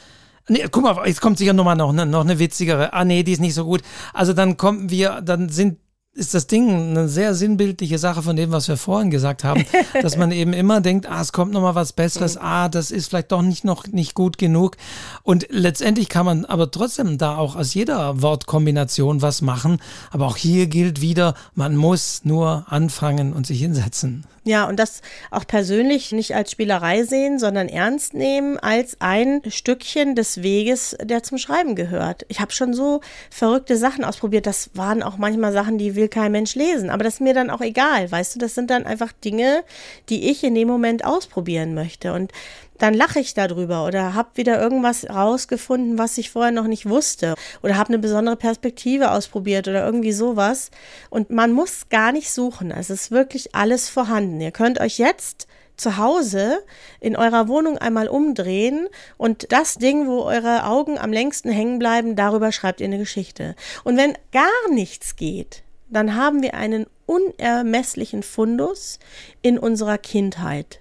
Nee, 0.52 0.66
guck 0.72 0.82
mal, 0.82 1.08
jetzt 1.08 1.22
kommt 1.22 1.38
sicher 1.38 1.54
nochmal 1.54 1.76
noch, 1.76 1.94
noch 1.94 2.22
eine 2.22 2.40
witzigere. 2.40 2.92
Ah, 2.92 3.06
nee, 3.06 3.22
die 3.22 3.34
ist 3.34 3.40
nicht 3.40 3.54
so 3.54 3.66
gut. 3.66 3.84
Also 4.14 4.34
dann 4.34 4.58
kommen 4.58 4.90
wir, 4.90 5.22
dann 5.22 5.50
sind 5.50 5.78
ist 6.14 6.34
das 6.34 6.48
Ding 6.48 6.70
eine 6.70 7.08
sehr 7.08 7.34
sinnbildliche 7.36 7.98
Sache 7.98 8.24
von 8.24 8.36
dem, 8.36 8.52
was 8.52 8.68
wir 8.68 8.78
vorhin 8.78 9.12
gesagt 9.12 9.44
haben, 9.44 9.64
dass 10.02 10.18
man 10.18 10.32
eben 10.32 10.54
immer 10.54 10.82
denkt, 10.82 11.10
ah, 11.10 11.22
es 11.22 11.32
kommt 11.32 11.54
noch 11.54 11.62
mal 11.62 11.76
was 11.76 11.94
Besseres, 11.94 12.36
mhm. 12.36 12.42
ah, 12.44 12.70
das 12.70 12.92
ist 12.92 13.08
vielleicht 13.08 13.32
doch 13.32 13.42
nicht 13.42 13.64
noch 13.64 13.88
nicht 13.88 14.16
gut 14.16 14.38
genug. 14.38 14.76
Und 15.24 15.48
letztendlich 15.50 16.10
kann 16.10 16.26
man 16.26 16.46
aber 16.46 16.72
trotzdem 16.72 17.18
da 17.18 17.38
auch 17.38 17.56
aus 17.56 17.74
jeder 17.74 18.22
Wortkombination 18.22 19.22
was 19.22 19.42
machen. 19.42 19.80
Aber 20.12 20.26
auch 20.26 20.38
hier 20.38 20.68
gilt 20.68 21.02
wieder, 21.02 21.36
man 21.54 21.76
muss 21.76 22.22
nur 22.24 22.66
anfangen 22.70 23.34
und 23.34 23.46
sich 23.48 23.60
hinsetzen. 23.60 24.26
Ja, 24.50 24.68
und 24.68 24.80
das 24.80 25.02
auch 25.32 25.46
persönlich 25.46 26.12
nicht 26.12 26.34
als 26.34 26.52
Spielerei 26.52 27.04
sehen, 27.04 27.38
sondern 27.38 27.68
ernst 27.68 28.16
nehmen 28.16 28.58
als 28.58 28.98
ein 29.00 29.42
Stückchen 29.48 30.16
des 30.16 30.42
Weges, 30.42 30.98
der 31.04 31.24
zum 31.24 31.38
Schreiben 31.38 31.76
gehört. 31.76 32.26
Ich 32.30 32.40
habe 32.40 32.52
schon 32.52 32.74
so 32.74 33.02
verrückte 33.30 33.78
Sachen 33.78 34.04
ausprobiert. 34.04 34.48
Das 34.48 34.72
waren 34.74 35.04
auch 35.04 35.18
manchmal 35.18 35.52
Sachen, 35.54 35.78
die 35.78 35.96
will 36.00 36.08
kein 36.08 36.32
Mensch 36.32 36.56
lesen. 36.56 36.90
Aber 36.90 37.04
das 37.04 37.16
ist 37.16 37.22
mir 37.22 37.34
dann 37.34 37.50
auch 37.50 37.62
egal, 37.62 38.12
weißt 38.12 38.36
du, 38.36 38.40
das 38.40 38.56
sind 38.56 38.70
dann 38.70 38.86
einfach 38.86 39.12
Dinge, 39.12 39.64
die 40.10 40.30
ich 40.30 40.44
in 40.44 40.56
dem 40.56 40.68
Moment 40.68 41.06
ausprobieren 41.06 41.74
möchte. 41.74 42.14
Und 42.14 42.32
dann 42.80 42.94
lache 42.94 43.20
ich 43.20 43.34
darüber 43.34 43.86
oder 43.86 44.14
habe 44.14 44.30
wieder 44.36 44.60
irgendwas 44.60 45.10
rausgefunden, 45.10 45.98
was 45.98 46.18
ich 46.18 46.32
vorher 46.32 46.52
noch 46.52 46.68
nicht 46.68 46.88
wusste 46.88 47.36
oder 47.62 47.78
habe 47.78 47.90
eine 47.90 48.00
besondere 48.00 48.38
Perspektive 48.38 49.12
ausprobiert 49.12 49.68
oder 49.68 49.86
irgendwie 49.86 50.14
sowas. 50.14 50.72
Und 51.10 51.30
man 51.30 51.52
muss 51.52 51.90
gar 51.90 52.12
nicht 52.12 52.32
suchen. 52.32 52.72
Es 52.72 52.90
ist 52.90 53.12
wirklich 53.12 53.54
alles 53.54 53.90
vorhanden. 53.90 54.40
Ihr 54.42 54.52
könnt 54.52 54.80
euch 54.80 54.98
jetzt 54.98 55.48
zu 55.80 55.98
Hause 55.98 56.64
in 57.00 57.16
eurer 57.16 57.48
Wohnung 57.48 57.78
einmal 57.78 58.08
umdrehen 58.08 58.88
und 59.18 59.52
das 59.52 59.76
Ding, 59.76 60.08
wo 60.08 60.24
eure 60.24 60.66
Augen 60.66 60.98
am 60.98 61.12
längsten 61.12 61.50
hängen 61.50 61.80
bleiben, 61.80 62.16
darüber 62.16 62.52
schreibt 62.52 62.82
ihr 62.82 62.88
eine 62.88 62.98
Geschichte. 62.98 63.56
Und 63.84 63.98
wenn 63.98 64.18
gar 64.32 64.72
nichts 64.72 65.16
geht, 65.16 65.64
dann 65.90 66.16
haben 66.16 66.42
wir 66.42 66.54
einen 66.54 66.86
unermesslichen 67.06 68.24
Fundus 68.24 69.00
in 69.42 69.58
unserer 69.58 69.98
Kindheit. 69.98 70.80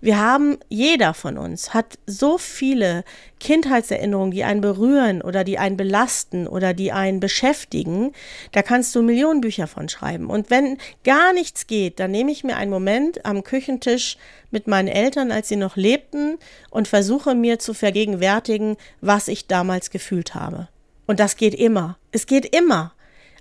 Wir 0.00 0.18
haben, 0.18 0.58
jeder 0.68 1.14
von 1.14 1.38
uns 1.38 1.74
hat 1.74 1.98
so 2.06 2.38
viele 2.38 3.04
Kindheitserinnerungen, 3.40 4.30
die 4.30 4.44
einen 4.44 4.60
berühren 4.60 5.22
oder 5.22 5.44
die 5.44 5.58
einen 5.58 5.76
belasten 5.76 6.46
oder 6.46 6.74
die 6.74 6.92
einen 6.92 7.20
beschäftigen. 7.20 8.12
Da 8.52 8.62
kannst 8.62 8.94
du 8.94 9.02
Millionen 9.02 9.40
Bücher 9.40 9.66
von 9.66 9.88
schreiben. 9.88 10.30
Und 10.30 10.50
wenn 10.50 10.78
gar 11.04 11.32
nichts 11.32 11.66
geht, 11.66 12.00
dann 12.00 12.10
nehme 12.10 12.32
ich 12.32 12.44
mir 12.44 12.56
einen 12.56 12.70
Moment 12.70 13.24
am 13.24 13.42
Küchentisch 13.42 14.16
mit 14.50 14.66
meinen 14.66 14.88
Eltern, 14.88 15.32
als 15.32 15.48
sie 15.48 15.56
noch 15.56 15.76
lebten, 15.76 16.38
und 16.70 16.88
versuche 16.88 17.34
mir 17.34 17.58
zu 17.58 17.74
vergegenwärtigen, 17.74 18.76
was 19.00 19.28
ich 19.28 19.46
damals 19.46 19.90
gefühlt 19.90 20.34
habe. 20.34 20.68
Und 21.06 21.20
das 21.20 21.36
geht 21.36 21.54
immer. 21.54 21.98
Es 22.12 22.26
geht 22.26 22.54
immer. 22.56 22.92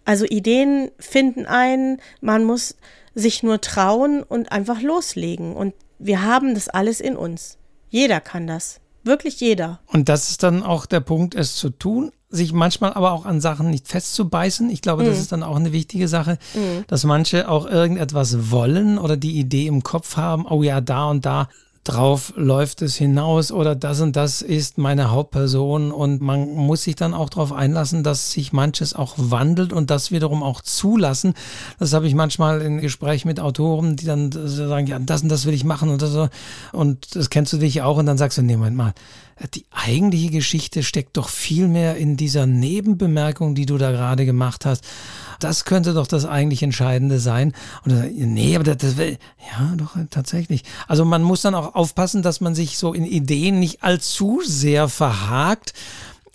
Also 0.05 0.25
Ideen 0.25 0.91
finden 0.99 1.45
einen, 1.45 1.99
man 2.21 2.43
muss 2.43 2.75
sich 3.15 3.43
nur 3.43 3.61
trauen 3.61 4.23
und 4.23 4.51
einfach 4.51 4.81
loslegen. 4.81 5.55
Und 5.55 5.73
wir 5.99 6.23
haben 6.23 6.53
das 6.53 6.67
alles 6.67 6.99
in 6.99 7.15
uns. 7.15 7.57
Jeder 7.89 8.19
kann 8.19 8.47
das. 8.47 8.79
Wirklich 9.03 9.39
jeder. 9.39 9.79
Und 9.87 10.09
das 10.09 10.29
ist 10.29 10.43
dann 10.43 10.63
auch 10.63 10.85
der 10.85 11.01
Punkt, 11.01 11.35
es 11.35 11.55
zu 11.55 11.69
tun, 11.69 12.11
sich 12.29 12.53
manchmal 12.53 12.93
aber 12.93 13.11
auch 13.11 13.25
an 13.25 13.41
Sachen 13.41 13.69
nicht 13.69 13.87
festzubeißen. 13.87 14.69
Ich 14.69 14.81
glaube, 14.81 15.03
mhm. 15.03 15.07
das 15.07 15.19
ist 15.19 15.31
dann 15.31 15.43
auch 15.43 15.57
eine 15.57 15.71
wichtige 15.71 16.07
Sache, 16.07 16.39
mhm. 16.53 16.85
dass 16.87 17.03
manche 17.03 17.49
auch 17.49 17.65
irgendetwas 17.65 18.49
wollen 18.49 18.97
oder 18.97 19.17
die 19.17 19.37
Idee 19.37 19.67
im 19.67 19.83
Kopf 19.83 20.17
haben, 20.17 20.47
oh 20.47 20.63
ja, 20.63 20.81
da 20.81 21.09
und 21.09 21.25
da 21.25 21.49
drauf 21.83 22.33
läuft 22.37 22.81
es 22.81 22.95
hinaus 22.95 23.51
oder 23.51 23.75
das 23.75 23.99
und 23.99 24.15
das 24.15 24.41
ist 24.41 24.77
meine 24.77 25.11
Hauptperson 25.11 25.91
und 25.91 26.21
man 26.21 26.49
muss 26.55 26.83
sich 26.83 26.95
dann 26.95 27.13
auch 27.13 27.29
darauf 27.29 27.51
einlassen, 27.51 28.03
dass 28.03 28.31
sich 28.31 28.53
manches 28.53 28.93
auch 28.93 29.15
wandelt 29.17 29.73
und 29.73 29.89
das 29.89 30.11
wiederum 30.11 30.43
auch 30.43 30.61
zulassen. 30.61 31.33
Das 31.79 31.93
habe 31.93 32.07
ich 32.07 32.15
manchmal 32.15 32.61
in 32.61 32.79
Gespräch 32.79 33.25
mit 33.25 33.39
Autoren, 33.39 33.97
die 33.97 34.05
dann 34.05 34.31
sagen, 34.31 34.87
ja, 34.87 34.97
das 34.99 35.23
und 35.23 35.29
das 35.29 35.45
will 35.45 35.53
ich 35.53 35.65
machen 35.65 35.89
und 35.89 36.01
das 36.01 36.29
und 36.71 37.15
das 37.15 37.29
kennst 37.29 37.51
du 37.51 37.57
dich 37.57 37.81
auch 37.81 37.97
und 37.97 38.05
dann 38.05 38.17
sagst 38.17 38.37
du, 38.37 38.43
nee, 38.43 38.55
Moment 38.55 38.77
mal, 38.77 38.93
die 39.53 39.65
eigentliche 39.71 40.29
Geschichte 40.29 40.83
steckt 40.83 41.17
doch 41.17 41.27
viel 41.27 41.67
mehr 41.67 41.97
in 41.97 42.17
dieser 42.17 42.45
Nebenbemerkung, 42.45 43.55
die 43.55 43.65
du 43.65 43.77
da 43.77 43.91
gerade 43.91 44.25
gemacht 44.25 44.65
hast. 44.65 44.83
Das 45.43 45.65
könnte 45.65 45.93
doch 45.93 46.07
das 46.07 46.25
eigentlich 46.25 46.63
Entscheidende 46.63 47.19
sein. 47.19 47.53
Und 47.83 47.91
dann, 47.91 48.11
nee, 48.13 48.55
aber 48.55 48.63
das, 48.63 48.77
das 48.77 48.97
will, 48.97 49.17
ja, 49.51 49.75
doch, 49.75 49.97
tatsächlich. 50.09 50.63
Also 50.87 51.03
man 51.05 51.21
muss 51.23 51.41
dann 51.41 51.55
auch 51.55 51.75
aufpassen, 51.75 52.21
dass 52.21 52.41
man 52.41 52.55
sich 52.55 52.77
so 52.77 52.93
in 52.93 53.05
Ideen 53.05 53.59
nicht 53.59 53.83
allzu 53.83 54.41
sehr 54.45 54.87
verhakt 54.87 55.73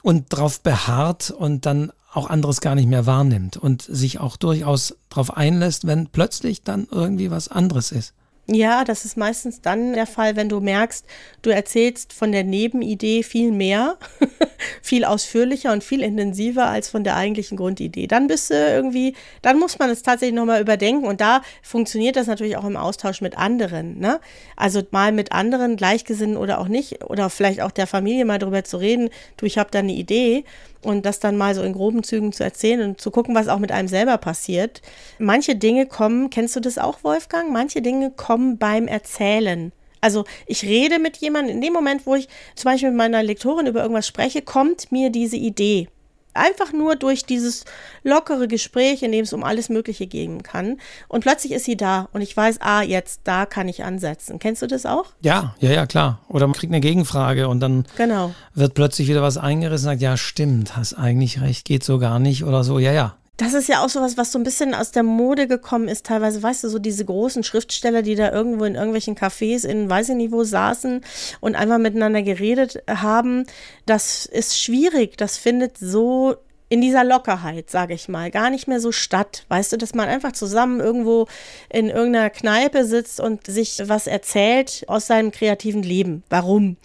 und 0.02 0.32
darauf 0.32 0.60
beharrt 0.60 1.30
und 1.30 1.66
dann 1.66 1.92
auch 2.12 2.28
anderes 2.28 2.60
gar 2.60 2.74
nicht 2.74 2.88
mehr 2.88 3.06
wahrnimmt 3.06 3.56
und 3.56 3.82
sich 3.82 4.20
auch 4.20 4.36
durchaus 4.36 4.96
darauf 5.08 5.36
einlässt, 5.36 5.86
wenn 5.86 6.08
plötzlich 6.08 6.62
dann 6.62 6.86
irgendwie 6.90 7.30
was 7.30 7.48
anderes 7.48 7.92
ist. 7.92 8.14
Ja, 8.50 8.84
das 8.84 9.04
ist 9.04 9.18
meistens 9.18 9.60
dann 9.60 9.92
der 9.92 10.06
Fall, 10.06 10.34
wenn 10.34 10.48
du 10.48 10.60
merkst, 10.60 11.04
du 11.42 11.50
erzählst 11.50 12.14
von 12.14 12.32
der 12.32 12.44
Nebenidee 12.44 13.22
viel 13.22 13.52
mehr, 13.52 13.98
viel 14.82 15.04
ausführlicher 15.04 15.72
und 15.72 15.84
viel 15.84 16.02
intensiver 16.02 16.66
als 16.66 16.88
von 16.88 17.04
der 17.04 17.16
eigentlichen 17.16 17.56
Grundidee. 17.56 18.06
Dann 18.06 18.26
bist 18.26 18.50
du 18.50 18.54
irgendwie, 18.54 19.14
dann 19.42 19.58
muss 19.58 19.78
man 19.78 19.90
es 19.90 20.02
tatsächlich 20.02 20.36
nochmal 20.36 20.60
überdenken 20.60 21.06
und 21.06 21.20
da 21.20 21.42
funktioniert 21.62 22.16
das 22.16 22.26
natürlich 22.26 22.56
auch 22.56 22.64
im 22.64 22.76
Austausch 22.76 23.20
mit 23.20 23.36
anderen. 23.36 23.98
Ne? 23.98 24.20
Also 24.56 24.82
mal 24.90 25.12
mit 25.12 25.32
anderen, 25.32 25.76
Gleichgesinnten 25.76 26.36
oder 26.36 26.58
auch 26.58 26.68
nicht, 26.68 27.04
oder 27.04 27.30
vielleicht 27.30 27.60
auch 27.60 27.70
der 27.70 27.86
Familie 27.86 28.24
mal 28.24 28.38
darüber 28.38 28.64
zu 28.64 28.76
reden, 28.78 29.10
du, 29.36 29.46
ich 29.46 29.58
habe 29.58 29.70
da 29.70 29.80
eine 29.80 29.92
Idee 29.92 30.44
und 30.82 31.06
das 31.06 31.20
dann 31.20 31.36
mal 31.36 31.54
so 31.54 31.62
in 31.62 31.72
groben 31.72 32.02
Zügen 32.02 32.32
zu 32.32 32.44
erzählen 32.44 32.82
und 32.82 33.00
zu 33.00 33.10
gucken, 33.10 33.34
was 33.34 33.48
auch 33.48 33.58
mit 33.58 33.72
einem 33.72 33.88
selber 33.88 34.18
passiert. 34.18 34.80
Manche 35.18 35.56
Dinge 35.56 35.86
kommen, 35.86 36.30
kennst 36.30 36.56
du 36.56 36.60
das 36.60 36.78
auch, 36.78 37.02
Wolfgang? 37.02 37.52
Manche 37.52 37.82
Dinge 37.82 38.10
kommen 38.10 38.58
beim 38.58 38.86
Erzählen. 38.86 39.72
Also 40.00 40.24
ich 40.46 40.62
rede 40.64 40.98
mit 40.98 41.16
jemandem, 41.18 41.56
in 41.56 41.60
dem 41.60 41.72
Moment, 41.72 42.06
wo 42.06 42.14
ich 42.14 42.28
zum 42.54 42.70
Beispiel 42.70 42.90
mit 42.90 42.98
meiner 42.98 43.22
Lektorin 43.22 43.66
über 43.66 43.82
irgendwas 43.82 44.06
spreche, 44.06 44.42
kommt 44.42 44.92
mir 44.92 45.10
diese 45.10 45.36
Idee. 45.36 45.88
Einfach 46.34 46.72
nur 46.72 46.94
durch 46.94 47.24
dieses 47.24 47.64
lockere 48.04 48.46
Gespräch, 48.46 49.02
in 49.02 49.10
dem 49.10 49.24
es 49.24 49.32
um 49.32 49.42
alles 49.42 49.70
Mögliche 49.70 50.06
gehen 50.06 50.44
kann. 50.44 50.76
Und 51.08 51.22
plötzlich 51.22 51.52
ist 51.52 51.64
sie 51.64 51.76
da 51.76 52.08
und 52.12 52.20
ich 52.20 52.36
weiß, 52.36 52.60
ah, 52.60 52.82
jetzt, 52.82 53.22
da 53.24 53.44
kann 53.44 53.66
ich 53.66 53.82
ansetzen. 53.82 54.38
Kennst 54.38 54.62
du 54.62 54.68
das 54.68 54.86
auch? 54.86 55.06
Ja, 55.20 55.56
ja, 55.58 55.70
ja, 55.70 55.86
klar. 55.86 56.20
Oder 56.28 56.46
man 56.46 56.54
kriegt 56.54 56.72
eine 56.72 56.80
Gegenfrage 56.80 57.48
und 57.48 57.58
dann 57.58 57.86
genau. 57.96 58.34
wird 58.54 58.74
plötzlich 58.74 59.08
wieder 59.08 59.22
was 59.22 59.36
eingerissen 59.36 59.88
und 59.88 59.94
sagt, 59.94 60.02
ja, 60.02 60.16
stimmt, 60.16 60.76
hast 60.76 60.94
eigentlich 60.94 61.40
recht, 61.40 61.64
geht 61.64 61.82
so 61.82 61.98
gar 61.98 62.20
nicht 62.20 62.44
oder 62.44 62.62
so. 62.62 62.78
Ja, 62.78 62.92
ja, 62.92 63.16
das 63.38 63.54
ist 63.54 63.68
ja 63.68 63.84
auch 63.84 63.88
sowas, 63.88 64.16
was 64.16 64.32
so 64.32 64.38
ein 64.38 64.42
bisschen 64.42 64.74
aus 64.74 64.90
der 64.90 65.04
Mode 65.04 65.46
gekommen 65.46 65.86
ist, 65.86 66.04
teilweise, 66.04 66.42
weißt 66.42 66.64
du, 66.64 66.68
so 66.68 66.80
diese 66.80 67.04
großen 67.04 67.44
Schriftsteller, 67.44 68.02
die 68.02 68.16
da 68.16 68.32
irgendwo 68.32 68.64
in 68.64 68.74
irgendwelchen 68.74 69.14
Cafés 69.14 69.64
in 69.64 69.88
weiß 69.88 70.10
ich 70.10 70.16
nicht 70.16 70.32
wo 70.32 70.42
saßen 70.42 71.02
und 71.40 71.54
einfach 71.54 71.78
miteinander 71.78 72.22
geredet 72.22 72.82
haben. 72.88 73.46
Das 73.86 74.26
ist 74.26 74.60
schwierig. 74.60 75.16
Das 75.16 75.38
findet 75.38 75.78
so 75.78 76.34
in 76.68 76.80
dieser 76.80 77.04
Lockerheit, 77.04 77.70
sage 77.70 77.94
ich 77.94 78.08
mal, 78.08 78.32
gar 78.32 78.50
nicht 78.50 78.66
mehr 78.66 78.80
so 78.80 78.90
statt. 78.90 79.44
Weißt 79.48 79.72
du, 79.72 79.76
dass 79.76 79.94
man 79.94 80.08
einfach 80.08 80.32
zusammen 80.32 80.80
irgendwo 80.80 81.28
in 81.70 81.90
irgendeiner 81.90 82.30
Kneipe 82.30 82.84
sitzt 82.84 83.20
und 83.20 83.46
sich 83.46 83.80
was 83.84 84.08
erzählt 84.08 84.84
aus 84.88 85.06
seinem 85.06 85.30
kreativen 85.30 85.84
Leben. 85.84 86.24
Warum? 86.28 86.76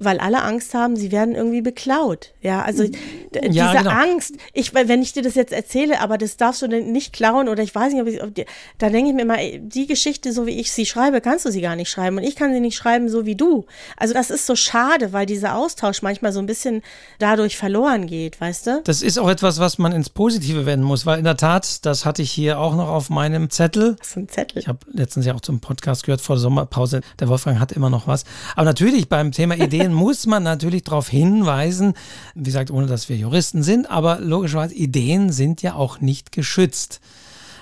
Weil 0.00 0.18
alle 0.18 0.42
Angst 0.42 0.74
haben, 0.74 0.96
sie 0.96 1.12
werden 1.12 1.34
irgendwie 1.34 1.62
beklaut. 1.62 2.32
Ja, 2.40 2.62
also 2.62 2.84
ja, 2.84 2.90
diese 3.32 3.50
genau. 3.50 3.90
Angst, 3.90 4.34
ich, 4.52 4.74
wenn 4.74 5.02
ich 5.02 5.12
dir 5.12 5.22
das 5.22 5.34
jetzt 5.34 5.52
erzähle, 5.52 6.00
aber 6.00 6.18
das 6.18 6.36
darfst 6.36 6.62
du 6.62 6.68
denn 6.68 6.92
nicht 6.92 7.12
klauen 7.12 7.48
oder 7.48 7.62
ich 7.62 7.74
weiß 7.74 7.92
nicht, 7.92 8.02
ob 8.02 8.08
ich, 8.08 8.22
ob 8.22 8.34
die, 8.34 8.44
da 8.78 8.90
denke 8.90 9.10
ich 9.10 9.14
mir 9.14 9.22
immer, 9.22 9.36
die 9.58 9.86
Geschichte, 9.86 10.32
so 10.32 10.46
wie 10.46 10.58
ich 10.58 10.72
sie 10.72 10.86
schreibe, 10.86 11.20
kannst 11.20 11.44
du 11.44 11.50
sie 11.50 11.60
gar 11.60 11.76
nicht 11.76 11.90
schreiben 11.90 12.16
und 12.18 12.24
ich 12.24 12.36
kann 12.36 12.52
sie 12.52 12.60
nicht 12.60 12.76
schreiben, 12.76 13.08
so 13.08 13.26
wie 13.26 13.34
du. 13.34 13.66
Also 13.96 14.14
das 14.14 14.30
ist 14.30 14.46
so 14.46 14.56
schade, 14.56 15.12
weil 15.12 15.26
dieser 15.26 15.56
Austausch 15.56 16.02
manchmal 16.02 16.32
so 16.32 16.40
ein 16.40 16.46
bisschen 16.46 16.82
dadurch 17.18 17.56
verloren 17.56 18.06
geht, 18.06 18.40
weißt 18.40 18.66
du? 18.66 18.80
Das 18.84 19.02
ist 19.02 19.18
auch 19.18 19.28
etwas, 19.28 19.58
was 19.58 19.78
man 19.78 19.92
ins 19.92 20.10
Positive 20.10 20.66
wenden 20.66 20.86
muss, 20.86 21.06
weil 21.06 21.18
in 21.18 21.24
der 21.24 21.36
Tat, 21.36 21.84
das 21.84 22.04
hatte 22.04 22.22
ich 22.22 22.30
hier 22.30 22.58
auch 22.58 22.74
noch 22.74 22.88
auf 22.88 23.10
meinem 23.10 23.50
Zettel. 23.50 23.96
Was 23.98 24.08
ist 24.08 24.16
ein 24.16 24.28
Zettel? 24.28 24.58
Ich 24.58 24.68
habe 24.68 24.78
letztens 24.92 25.26
ja 25.26 25.34
auch 25.34 25.40
zum 25.40 25.60
Podcast 25.60 26.04
gehört 26.04 26.20
vor 26.20 26.36
der 26.36 26.40
Sommerpause, 26.40 27.00
der 27.20 27.28
Wolfgang 27.28 27.60
hat 27.60 27.72
immer 27.72 27.90
noch 27.90 28.06
was. 28.06 28.24
Aber 28.54 28.64
natürlich 28.64 29.08
beim 29.08 29.32
Thema 29.32 29.56
Ideen 29.58 29.87
Ideen 29.88 29.94
muss 29.94 30.26
man 30.26 30.42
natürlich 30.42 30.84
darauf 30.84 31.08
hinweisen, 31.08 31.94
wie 32.34 32.44
gesagt, 32.44 32.70
ohne 32.70 32.86
dass 32.86 33.08
wir 33.08 33.16
Juristen 33.16 33.62
sind, 33.62 33.90
aber 33.90 34.20
logischerweise 34.20 34.74
Ideen 34.74 35.32
sind 35.32 35.62
ja 35.62 35.74
auch 35.74 36.00
nicht 36.00 36.32
geschützt. 36.32 37.00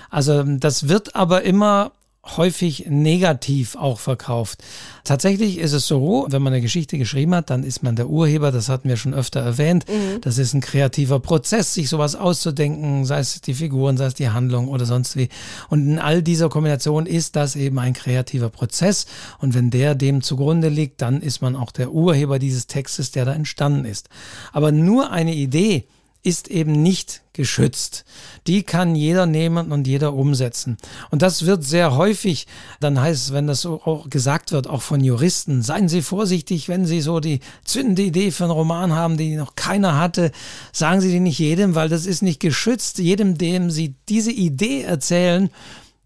Also 0.09 0.43
das 0.43 0.87
wird 0.87 1.15
aber 1.15 1.43
immer 1.43 1.91
häufig 2.35 2.87
negativ 2.89 3.75
auch 3.75 3.99
verkauft. 3.99 4.63
Tatsächlich 5.03 5.57
ist 5.59 5.71
es 5.71 5.87
so, 5.87 6.27
wenn 6.29 6.41
man 6.41 6.51
eine 6.51 6.61
Geschichte 6.61 6.97
geschrieben 6.97 7.33
hat, 7.33 7.49
dann 7.49 7.63
ist 7.63 7.83
man 7.83 7.95
der 7.95 8.09
Urheber, 8.09 8.51
das 8.51 8.67
hatten 8.67 8.89
wir 8.89 8.97
schon 8.97 9.13
öfter 9.13 9.39
erwähnt. 9.39 9.85
Mhm. 9.87 10.19
Das 10.21 10.37
ist 10.37 10.53
ein 10.53 10.61
kreativer 10.61 11.19
Prozess, 11.19 11.73
sich 11.73 11.87
sowas 11.87 12.15
auszudenken, 12.15 13.05
sei 13.05 13.19
es 13.19 13.39
die 13.39 13.53
Figuren, 13.53 13.95
sei 13.95 14.05
es 14.05 14.15
die 14.15 14.29
Handlung 14.29 14.67
oder 14.67 14.85
sonst 14.85 15.15
wie. 15.15 15.29
Und 15.69 15.87
in 15.87 15.99
all 15.99 16.21
dieser 16.21 16.49
Kombination 16.49 17.05
ist 17.05 17.35
das 17.35 17.55
eben 17.55 17.79
ein 17.79 17.93
kreativer 17.93 18.49
Prozess. 18.49 19.05
Und 19.39 19.53
wenn 19.53 19.69
der 19.69 19.95
dem 19.95 20.21
zugrunde 20.21 20.69
liegt, 20.69 21.01
dann 21.01 21.21
ist 21.21 21.41
man 21.41 21.55
auch 21.55 21.71
der 21.71 21.93
Urheber 21.93 22.39
dieses 22.39 22.67
Textes, 22.67 23.11
der 23.11 23.25
da 23.25 23.33
entstanden 23.33 23.85
ist. 23.85 24.09
Aber 24.51 24.71
nur 24.71 25.11
eine 25.11 25.33
Idee, 25.33 25.85
ist 26.27 26.49
eben 26.49 26.73
nicht 26.73 27.21
geschützt. 27.31 28.03
Die 28.47 28.63
kann 28.63 28.95
jeder 28.95 29.25
nehmen 29.25 29.71
und 29.71 29.87
jeder 29.87 30.13
umsetzen. 30.13 30.75
Und 31.09 31.21
das 31.21 31.45
wird 31.45 31.63
sehr 31.63 31.95
häufig, 31.95 32.47
dann 32.81 32.99
heißt 32.99 33.27
es, 33.27 33.33
wenn 33.33 33.47
das 33.47 33.65
auch 33.65 34.09
gesagt 34.09 34.51
wird, 34.51 34.67
auch 34.67 34.81
von 34.81 35.01
Juristen, 35.01 35.61
seien 35.61 35.87
Sie 35.87 36.01
vorsichtig, 36.01 36.67
wenn 36.67 36.85
Sie 36.85 36.99
so 36.99 37.21
die 37.21 37.39
zündende 37.63 38.01
Idee 38.01 38.31
für 38.31 38.43
einen 38.43 38.51
Roman 38.51 38.91
haben, 38.91 39.15
die 39.15 39.37
noch 39.37 39.55
keiner 39.55 39.97
hatte, 39.97 40.33
sagen 40.73 40.99
Sie 40.99 41.11
die 41.11 41.21
nicht 41.21 41.39
jedem, 41.39 41.75
weil 41.75 41.87
das 41.87 42.05
ist 42.05 42.23
nicht 42.23 42.41
geschützt. 42.41 42.99
Jedem, 42.99 43.37
dem 43.37 43.71
Sie 43.71 43.95
diese 44.09 44.31
Idee 44.31 44.81
erzählen, 44.81 45.49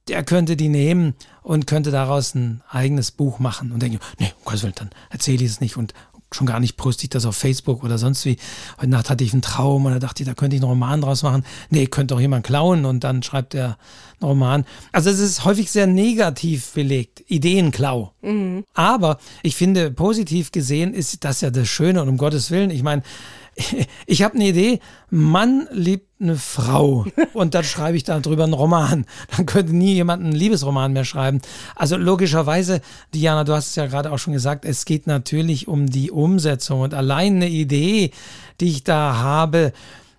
der 0.07 0.23
könnte 0.23 0.55
die 0.55 0.69
nehmen 0.69 1.15
und 1.41 1.65
könnte 1.65 1.89
daraus 1.89 2.35
ein 2.35 2.61
eigenes 2.69 3.09
Buch 3.11 3.39
machen 3.39 3.71
und 3.71 3.81
denken, 3.81 3.99
nee, 4.19 4.31
um 4.37 4.45
Gottes 4.45 4.61
Willen, 4.61 4.75
dann 4.75 4.89
erzähle 5.09 5.43
ich 5.43 5.49
es 5.49 5.61
nicht 5.61 5.77
und 5.77 5.95
schon 6.33 6.47
gar 6.47 6.59
nicht 6.59 6.77
poste 6.77 7.03
ich 7.03 7.09
das 7.09 7.25
auf 7.25 7.35
Facebook 7.35 7.83
oder 7.83 7.97
sonst 7.97 8.25
wie. 8.25 8.37
Heute 8.77 8.89
Nacht 8.89 9.09
hatte 9.09 9.23
ich 9.23 9.33
einen 9.33 9.41
Traum 9.41 9.85
und 9.85 9.91
da 9.91 9.99
dachte 9.99 10.23
ich, 10.23 10.29
da 10.29 10.33
könnte 10.33 10.55
ich 10.55 10.61
einen 10.61 10.69
Roman 10.69 11.01
draus 11.01 11.23
machen. 11.23 11.43
Nee, 11.69 11.87
könnte 11.87 12.13
doch 12.13 12.21
jemand 12.21 12.45
klauen 12.45 12.85
und 12.85 13.03
dann 13.03 13.21
schreibt 13.21 13.53
er 13.53 13.77
einen 14.21 14.29
Roman. 14.29 14.65
Also 14.93 15.09
es 15.09 15.19
ist 15.19 15.43
häufig 15.43 15.69
sehr 15.71 15.87
negativ 15.87 16.71
belegt, 16.71 17.23
Ideenklau. 17.27 18.13
Mhm. 18.21 18.63
Aber 18.73 19.17
ich 19.43 19.55
finde, 19.55 19.91
positiv 19.91 20.51
gesehen 20.51 20.93
ist 20.93 21.23
das 21.25 21.41
ja 21.41 21.49
das 21.49 21.67
Schöne 21.67 22.01
und 22.01 22.07
um 22.07 22.17
Gottes 22.17 22.49
Willen, 22.49 22.69
ich 22.69 22.83
meine, 22.83 23.03
ich 24.05 24.23
habe 24.23 24.35
eine 24.35 24.47
Idee, 24.47 24.79
Mann 25.09 25.67
liebt 25.71 26.09
eine 26.21 26.37
Frau 26.37 27.05
und 27.33 27.53
dann 27.53 27.63
schreibe 27.63 27.97
ich 27.97 28.03
darüber 28.03 28.43
einen 28.43 28.53
Roman. 28.53 29.05
Dann 29.35 29.45
könnte 29.45 29.75
nie 29.75 29.93
jemand 29.93 30.23
einen 30.23 30.33
Liebesroman 30.33 30.93
mehr 30.93 31.05
schreiben. 31.05 31.41
Also 31.75 31.97
logischerweise, 31.97 32.81
Diana, 33.13 33.43
du 33.43 33.53
hast 33.53 33.69
es 33.69 33.75
ja 33.75 33.87
gerade 33.87 34.11
auch 34.11 34.19
schon 34.19 34.33
gesagt, 34.33 34.65
es 34.65 34.85
geht 34.85 35.07
natürlich 35.07 35.67
um 35.67 35.87
die 35.87 36.11
Umsetzung 36.11 36.81
und 36.81 36.93
allein 36.93 37.37
eine 37.37 37.49
Idee, 37.49 38.11
die 38.59 38.69
ich 38.69 38.83
da 38.83 39.15
habe, 39.15 39.73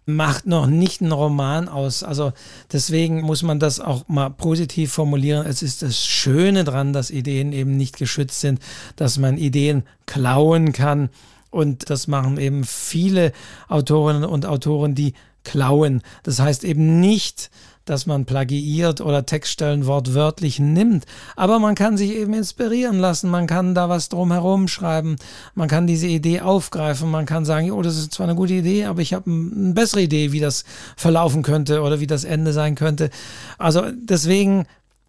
macht 0.05 0.47
noch 0.47 0.66
nicht 0.66 1.01
einen 1.01 1.12
Roman 1.12 1.68
aus. 1.68 2.03
Also 2.03 2.33
deswegen 2.72 3.22
muss 3.22 3.43
man 3.43 3.61
das 3.61 3.78
auch 3.78 4.09
mal 4.09 4.30
positiv 4.30 4.93
formulieren. 4.93 5.47
Es 5.47 5.62
ist 5.62 5.83
das 5.83 6.05
Schöne 6.05 6.64
dran, 6.64 6.93
dass 6.93 7.11
Ideen 7.11 7.53
eben 7.53 7.76
nicht 7.76 7.97
geschützt 7.97 8.41
sind, 8.41 8.59
dass 8.97 9.18
man 9.18 9.39
Ideen 9.39 9.85
klauen 10.07 10.72
kann 10.72 11.09
und 11.53 11.90
das 11.90 12.09
machen 12.09 12.38
eben 12.38 12.64
viele 12.64 13.32
Autorinnen 13.68 14.24
und 14.24 14.46
Autoren, 14.46 14.96
die 14.96 15.14
klauen. 15.44 16.03
Das 16.24 16.40
heißt 16.40 16.64
eben 16.64 16.98
nicht, 17.00 17.50
dass 17.84 18.07
man 18.07 18.24
plagiiert 18.24 19.00
oder 19.00 19.26
Textstellen 19.26 19.86
wortwörtlich 19.86 20.59
nimmt. 20.59 21.05
Aber 21.36 21.59
man 21.59 21.74
kann 21.74 21.96
sich 21.96 22.14
eben 22.14 22.32
inspirieren 22.32 22.98
lassen, 22.98 23.28
man 23.28 23.46
kann 23.46 23.74
da 23.74 23.88
was 23.88 24.09
drumherum 24.09 24.68
schreiben, 24.68 25.16
man 25.55 25.68
kann 25.68 25.86
diese 25.86 26.07
Idee 26.07 26.40
aufgreifen, 26.40 27.11
man 27.11 27.26
kann 27.26 27.44
sagen, 27.44 27.70
oh, 27.72 27.82
das 27.82 27.98
ist 27.98 28.14
zwar 28.14 28.28
eine 28.28 28.36
gute 28.36 28.55
Idee, 28.55 28.84
aber 28.84 29.03
ich 29.03 29.14
habe 29.14 29.30
eine 29.30 29.74
bessere 29.74 30.03
Idee, 30.03 30.32
wie 30.32 30.40
das 30.40 30.64
verlaufen 30.96 31.42
könnte 31.42 31.82
oder 31.82 32.00
wie 32.00 32.07
das 32.07 32.24
Ende 32.24 32.53
sein 32.53 32.76
könnte. 32.76 33.11
Also 33.59 33.82
deswegen 33.92 34.66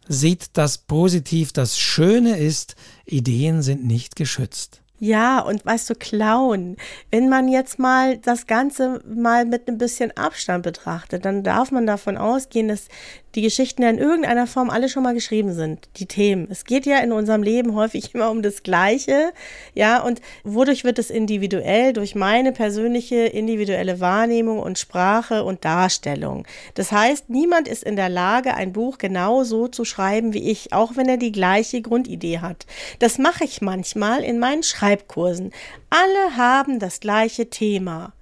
sieht 0.08 0.48
das 0.54 0.80
positiv. 0.80 1.54
Das 1.54 1.80
Schöne 1.80 2.38
ist, 2.38 2.76
Ideen 3.06 3.62
sind 3.62 3.86
nicht 3.86 4.16
geschützt. 4.16 4.83
Ja, 5.04 5.40
und 5.40 5.66
weißt 5.66 5.90
du, 5.90 5.96
klauen. 5.96 6.78
Wenn 7.12 7.28
man 7.28 7.50
jetzt 7.50 7.78
mal 7.78 8.18
das 8.20 8.48
Ganze 8.48 9.02
mal 9.06 9.44
mit 9.44 9.68
ein 9.68 9.78
bisschen 9.78 10.16
Abstand 10.16 10.64
betrachtet, 10.64 11.26
dann 11.26 11.44
darf 11.44 11.72
man 11.72 11.86
davon 11.86 12.16
ausgehen, 12.16 12.70
dass 12.70 12.88
die 13.36 13.42
Geschichten 13.42 13.82
ja 13.82 13.90
in 13.90 13.98
irgendeiner 13.98 14.48
Form 14.48 14.70
alle 14.70 14.90
schon 14.90 15.04
mal 15.04 15.14
geschrieben 15.14 15.54
sind, 15.54 15.90
die 15.98 16.06
Themen. 16.06 16.48
Es 16.50 16.66
geht 16.66 16.86
ja 16.86 17.00
in 17.00 17.12
unserem 17.12 17.44
Leben 17.44 17.76
häufig 17.76 18.14
immer 18.14 18.30
um 18.30 18.42
das 18.42 18.64
Gleiche, 18.64 19.34
ja, 19.74 20.02
und 20.02 20.22
wodurch 20.44 20.84
wird 20.84 21.00
es 21.00 21.10
individuell? 21.10 21.94
Durch 21.94 22.16
meine 22.16 22.52
persönliche 22.52 23.16
individuelle 23.16 24.00
Wahrnehmung 24.00 24.60
und 24.60 24.80
Sprache 24.80 25.44
und 25.44 25.66
Darstellung. 25.66 26.46
Das 26.76 26.92
heißt, 26.92 27.30
niemand 27.30 27.68
ist 27.68 27.84
in 27.84 27.96
der 27.96 28.10
Lage, 28.10 28.54
ein 28.56 28.74
Buch 28.74 28.98
genau 28.98 29.44
so 29.44 29.68
zu 29.68 29.86
schreiben 29.86 30.34
wie 30.34 30.50
ich, 30.52 30.74
auch 30.74 30.96
wenn 30.96 31.10
er 31.10 31.18
die 31.18 31.32
gleiche 31.32 31.82
Grundidee 31.82 32.40
hat. 32.40 32.66
Das 33.00 33.18
mache 33.18 33.44
ich 33.44 33.62
manchmal 33.62 34.24
in 34.24 34.40
meinen 34.40 34.64
Schreibkursen. 34.64 35.52
Alle 35.90 36.38
haben 36.38 36.80
das 36.80 37.00
gleiche 37.00 37.50
Thema. 37.50 38.14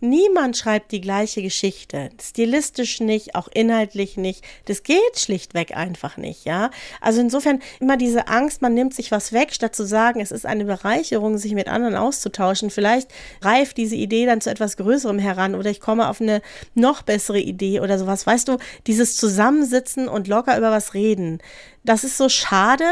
Niemand 0.00 0.56
schreibt 0.56 0.92
die 0.92 1.00
gleiche 1.00 1.42
Geschichte. 1.42 2.10
Stilistisch 2.22 3.00
nicht, 3.00 3.34
auch 3.34 3.48
inhaltlich 3.52 4.16
nicht. 4.16 4.44
Das 4.66 4.84
geht 4.84 5.18
schlichtweg 5.18 5.76
einfach 5.76 6.16
nicht, 6.16 6.44
ja. 6.44 6.70
Also 7.00 7.20
insofern 7.20 7.60
immer 7.80 7.96
diese 7.96 8.28
Angst, 8.28 8.62
man 8.62 8.74
nimmt 8.74 8.94
sich 8.94 9.10
was 9.10 9.32
weg, 9.32 9.52
statt 9.52 9.74
zu 9.74 9.84
sagen, 9.84 10.20
es 10.20 10.30
ist 10.30 10.46
eine 10.46 10.64
Bereicherung, 10.64 11.36
sich 11.36 11.52
mit 11.52 11.66
anderen 11.66 11.96
auszutauschen. 11.96 12.70
Vielleicht 12.70 13.10
reift 13.42 13.76
diese 13.76 13.96
Idee 13.96 14.24
dann 14.24 14.40
zu 14.40 14.50
etwas 14.50 14.76
Größerem 14.76 15.18
heran 15.18 15.56
oder 15.56 15.70
ich 15.70 15.80
komme 15.80 16.08
auf 16.08 16.20
eine 16.20 16.42
noch 16.74 17.02
bessere 17.02 17.40
Idee 17.40 17.80
oder 17.80 17.98
sowas. 17.98 18.24
Weißt 18.24 18.46
du, 18.46 18.58
dieses 18.86 19.16
Zusammensitzen 19.16 20.06
und 20.06 20.28
locker 20.28 20.56
über 20.56 20.70
was 20.70 20.94
reden, 20.94 21.40
das 21.82 22.04
ist 22.04 22.18
so 22.18 22.28
schade. 22.28 22.84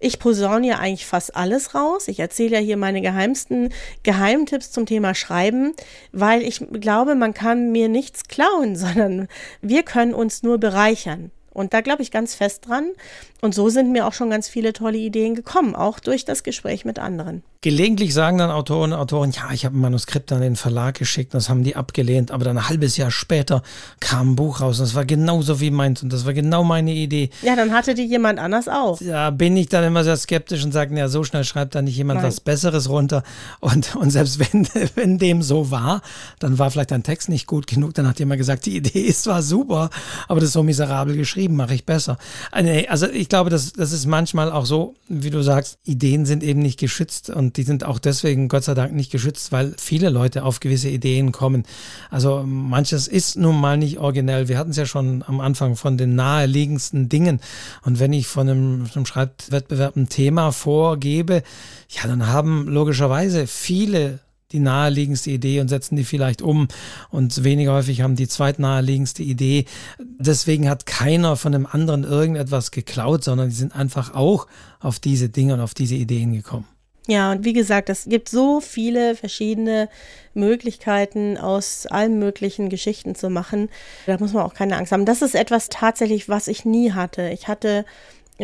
Ich 0.00 0.18
posaune 0.18 0.68
ja 0.68 0.78
eigentlich 0.78 1.06
fast 1.06 1.34
alles 1.34 1.74
raus. 1.74 2.08
Ich 2.08 2.20
erzähle 2.20 2.56
ja 2.56 2.62
hier 2.62 2.76
meine 2.76 3.00
geheimsten 3.00 3.70
Geheimtipps 4.04 4.70
zum 4.70 4.86
Thema 4.86 5.14
Schreiben, 5.14 5.74
weil 6.12 6.42
ich 6.42 6.64
glaube, 6.72 7.14
man 7.14 7.34
kann 7.34 7.72
mir 7.72 7.88
nichts 7.88 8.24
klauen, 8.24 8.76
sondern 8.76 9.28
wir 9.60 9.82
können 9.82 10.14
uns 10.14 10.42
nur 10.42 10.58
bereichern. 10.58 11.30
Und 11.52 11.74
da 11.74 11.80
glaube 11.80 12.02
ich 12.02 12.12
ganz 12.12 12.36
fest 12.36 12.68
dran. 12.68 12.92
Und 13.40 13.54
so 13.54 13.68
sind 13.68 13.92
mir 13.92 14.06
auch 14.06 14.12
schon 14.12 14.30
ganz 14.30 14.48
viele 14.48 14.72
tolle 14.72 14.98
Ideen 14.98 15.34
gekommen, 15.34 15.76
auch 15.76 16.00
durch 16.00 16.24
das 16.24 16.42
Gespräch 16.42 16.84
mit 16.84 16.98
anderen. 16.98 17.42
Gelegentlich 17.60 18.14
sagen 18.14 18.38
dann 18.38 18.52
Autoren 18.52 18.92
und 18.92 18.98
Autoren, 18.98 19.32
ja, 19.32 19.50
ich 19.52 19.64
habe 19.64 19.76
ein 19.76 19.80
Manuskript 19.80 20.30
an 20.30 20.40
den 20.40 20.54
Verlag 20.54 20.96
geschickt, 20.96 21.34
das 21.34 21.48
haben 21.48 21.64
die 21.64 21.74
abgelehnt, 21.74 22.30
aber 22.30 22.44
dann 22.44 22.56
ein 22.56 22.68
halbes 22.68 22.96
Jahr 22.96 23.10
später 23.10 23.64
kam 23.98 24.30
ein 24.30 24.36
Buch 24.36 24.60
raus 24.60 24.78
und 24.78 24.86
das 24.86 24.94
war 24.94 25.04
genauso 25.04 25.60
wie 25.60 25.72
meins 25.72 26.00
und 26.02 26.12
das 26.12 26.24
war 26.24 26.34
genau 26.34 26.62
meine 26.62 26.92
Idee. 26.92 27.30
Ja, 27.42 27.56
dann 27.56 27.72
hatte 27.72 27.94
die 27.94 28.04
jemand 28.04 28.38
anders 28.38 28.68
auch. 28.68 29.00
Da 29.00 29.30
bin 29.30 29.56
ich 29.56 29.68
dann 29.68 29.82
immer 29.82 30.04
sehr 30.04 30.16
skeptisch 30.16 30.64
und 30.64 30.70
sage, 30.70 30.96
ja, 30.96 31.08
so 31.08 31.24
schnell 31.24 31.42
schreibt 31.42 31.74
da 31.74 31.82
nicht 31.82 31.96
jemand 31.96 32.20
Nein. 32.20 32.28
was 32.28 32.38
Besseres 32.38 32.88
runter. 32.88 33.24
Und, 33.58 33.96
und 33.96 34.10
selbst 34.10 34.38
wenn, 34.52 34.68
wenn 34.94 35.18
dem 35.18 35.42
so 35.42 35.72
war, 35.72 36.02
dann 36.38 36.60
war 36.60 36.70
vielleicht 36.70 36.92
dein 36.92 37.02
Text 37.02 37.28
nicht 37.28 37.48
gut 37.48 37.66
genug, 37.66 37.92
dann 37.94 38.06
hat 38.06 38.20
jemand 38.20 38.38
gesagt, 38.38 38.66
die 38.66 38.76
Idee 38.76 39.00
ist 39.00 39.24
zwar 39.24 39.42
super, 39.42 39.90
aber 40.28 40.38
das 40.38 40.50
ist 40.50 40.54
so 40.54 40.62
miserabel 40.62 41.16
geschrieben, 41.16 41.56
mache 41.56 41.74
ich 41.74 41.84
besser. 41.84 42.18
Äh, 42.52 42.86
also 42.86 43.08
ich 43.08 43.27
glaube, 43.28 43.50
das, 43.50 43.72
das 43.72 43.92
ist 43.92 44.06
manchmal 44.06 44.50
auch 44.50 44.66
so, 44.66 44.94
wie 45.08 45.30
du 45.30 45.42
sagst, 45.42 45.78
Ideen 45.84 46.26
sind 46.26 46.42
eben 46.42 46.60
nicht 46.60 46.78
geschützt 46.78 47.30
und 47.30 47.56
die 47.56 47.62
sind 47.62 47.84
auch 47.84 47.98
deswegen 47.98 48.48
Gott 48.48 48.64
sei 48.64 48.74
Dank 48.74 48.92
nicht 48.92 49.10
geschützt, 49.10 49.52
weil 49.52 49.74
viele 49.78 50.10
Leute 50.10 50.44
auf 50.44 50.60
gewisse 50.60 50.88
Ideen 50.88 51.32
kommen. 51.32 51.64
Also 52.10 52.42
manches 52.44 53.08
ist 53.08 53.36
nun 53.36 53.60
mal 53.60 53.76
nicht 53.76 53.98
originell. 53.98 54.48
Wir 54.48 54.58
hatten 54.58 54.70
es 54.70 54.76
ja 54.76 54.86
schon 54.86 55.24
am 55.26 55.40
Anfang 55.40 55.76
von 55.76 55.96
den 55.96 56.14
naheliegendsten 56.14 57.08
Dingen. 57.08 57.40
Und 57.82 57.98
wenn 58.00 58.12
ich 58.12 58.26
von 58.26 58.48
einem, 58.48 58.88
einem 58.94 59.06
Schreibwettbewerb 59.06 59.96
ein 59.96 60.08
Thema 60.08 60.52
vorgebe, 60.52 61.42
ja, 61.88 62.06
dann 62.06 62.26
haben 62.26 62.68
logischerweise 62.68 63.46
viele 63.46 64.20
die 64.52 64.60
naheliegendste 64.60 65.30
Idee 65.30 65.60
und 65.60 65.68
setzen 65.68 65.96
die 65.96 66.04
vielleicht 66.04 66.42
um. 66.42 66.68
Und 67.10 67.44
weniger 67.44 67.72
häufig 67.74 68.00
haben 68.00 68.16
die 68.16 68.28
zweitnaheliegendste 68.28 69.22
Idee. 69.22 69.66
Deswegen 69.98 70.68
hat 70.68 70.86
keiner 70.86 71.36
von 71.36 71.52
dem 71.52 71.66
anderen 71.66 72.04
irgendetwas 72.04 72.70
geklaut, 72.70 73.24
sondern 73.24 73.50
die 73.50 73.54
sind 73.54 73.74
einfach 73.74 74.14
auch 74.14 74.46
auf 74.80 74.98
diese 74.98 75.28
Dinge 75.28 75.54
und 75.54 75.60
auf 75.60 75.74
diese 75.74 75.94
Ideen 75.94 76.32
gekommen. 76.32 76.66
Ja, 77.10 77.32
und 77.32 77.46
wie 77.46 77.54
gesagt, 77.54 77.88
es 77.88 78.04
gibt 78.04 78.28
so 78.28 78.60
viele 78.60 79.14
verschiedene 79.14 79.88
Möglichkeiten, 80.34 81.38
aus 81.38 81.86
allen 81.86 82.18
möglichen 82.18 82.68
Geschichten 82.68 83.14
zu 83.14 83.30
machen. 83.30 83.70
Da 84.04 84.18
muss 84.18 84.34
man 84.34 84.44
auch 84.44 84.52
keine 84.52 84.76
Angst 84.76 84.92
haben. 84.92 85.06
Das 85.06 85.22
ist 85.22 85.34
etwas 85.34 85.70
tatsächlich, 85.70 86.28
was 86.28 86.48
ich 86.48 86.66
nie 86.66 86.92
hatte. 86.92 87.30
Ich 87.30 87.48
hatte 87.48 87.86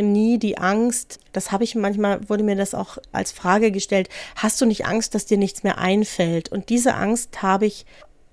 nie 0.02 0.38
die 0.38 0.58
Angst, 0.58 1.20
das 1.32 1.52
habe 1.52 1.64
ich 1.64 1.74
manchmal, 1.74 2.28
wurde 2.28 2.44
mir 2.44 2.56
das 2.56 2.74
auch 2.74 2.98
als 3.12 3.32
Frage 3.32 3.70
gestellt, 3.70 4.08
hast 4.36 4.60
du 4.60 4.66
nicht 4.66 4.86
Angst, 4.86 5.14
dass 5.14 5.26
dir 5.26 5.38
nichts 5.38 5.62
mehr 5.62 5.78
einfällt? 5.78 6.50
Und 6.50 6.68
diese 6.68 6.94
Angst 6.94 7.42
habe 7.42 7.66
ich 7.66 7.86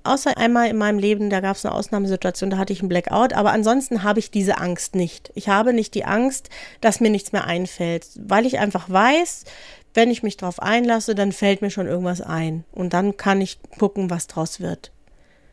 außer 0.03 0.37
einmal 0.37 0.69
in 0.69 0.77
meinem 0.77 0.99
Leben, 0.99 1.29
da 1.29 1.39
gab 1.39 1.55
es 1.55 1.65
eine 1.65 1.75
Ausnahmesituation, 1.75 2.49
da 2.49 2.57
hatte 2.57 2.73
ich 2.73 2.79
einen 2.79 2.89
Blackout, 2.89 3.33
aber 3.33 3.51
ansonsten 3.51 4.03
habe 4.03 4.19
ich 4.19 4.31
diese 4.31 4.57
Angst 4.57 4.95
nicht. 4.95 5.31
Ich 5.35 5.49
habe 5.49 5.73
nicht 5.73 5.93
die 5.93 6.05
Angst, 6.05 6.49
dass 6.81 6.99
mir 6.99 7.09
nichts 7.09 7.31
mehr 7.31 7.45
einfällt, 7.45 8.07
weil 8.15 8.45
ich 8.45 8.59
einfach 8.59 8.89
weiß, 8.89 9.45
wenn 9.93 10.09
ich 10.09 10.23
mich 10.23 10.37
darauf 10.37 10.61
einlasse, 10.61 11.15
dann 11.15 11.31
fällt 11.31 11.61
mir 11.61 11.69
schon 11.69 11.87
irgendwas 11.87 12.21
ein 12.21 12.63
und 12.71 12.93
dann 12.93 13.17
kann 13.17 13.41
ich 13.41 13.59
gucken, 13.77 14.09
was 14.09 14.27
draus 14.27 14.59
wird. 14.59 14.91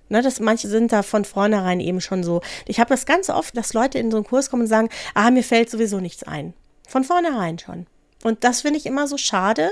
Ne, 0.08 0.22
das, 0.22 0.40
manche 0.40 0.68
sind 0.68 0.92
da 0.92 1.02
von 1.02 1.24
vornherein 1.24 1.80
eben 1.80 2.00
schon 2.00 2.24
so. 2.24 2.40
Ich 2.66 2.80
habe 2.80 2.90
das 2.90 3.04
ganz 3.04 3.28
oft, 3.28 3.56
dass 3.56 3.74
Leute 3.74 3.98
in 3.98 4.10
so 4.10 4.16
einen 4.16 4.26
Kurs 4.26 4.50
kommen 4.50 4.62
und 4.62 4.68
sagen, 4.68 4.88
ah, 5.14 5.30
mir 5.30 5.44
fällt 5.44 5.70
sowieso 5.70 6.00
nichts 6.00 6.22
ein. 6.22 6.54
Von 6.86 7.04
vornherein 7.04 7.58
schon. 7.58 7.86
Und 8.24 8.44
das 8.44 8.62
finde 8.62 8.78
ich 8.78 8.86
immer 8.86 9.06
so 9.06 9.18
schade, 9.18 9.70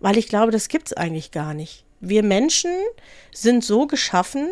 weil 0.00 0.16
ich 0.16 0.28
glaube, 0.28 0.52
das 0.52 0.68
gibt 0.68 0.88
es 0.88 0.92
eigentlich 0.92 1.30
gar 1.32 1.54
nicht. 1.54 1.84
Wir 2.00 2.22
Menschen 2.22 2.70
sind 3.32 3.64
so 3.64 3.86
geschaffen, 3.86 4.48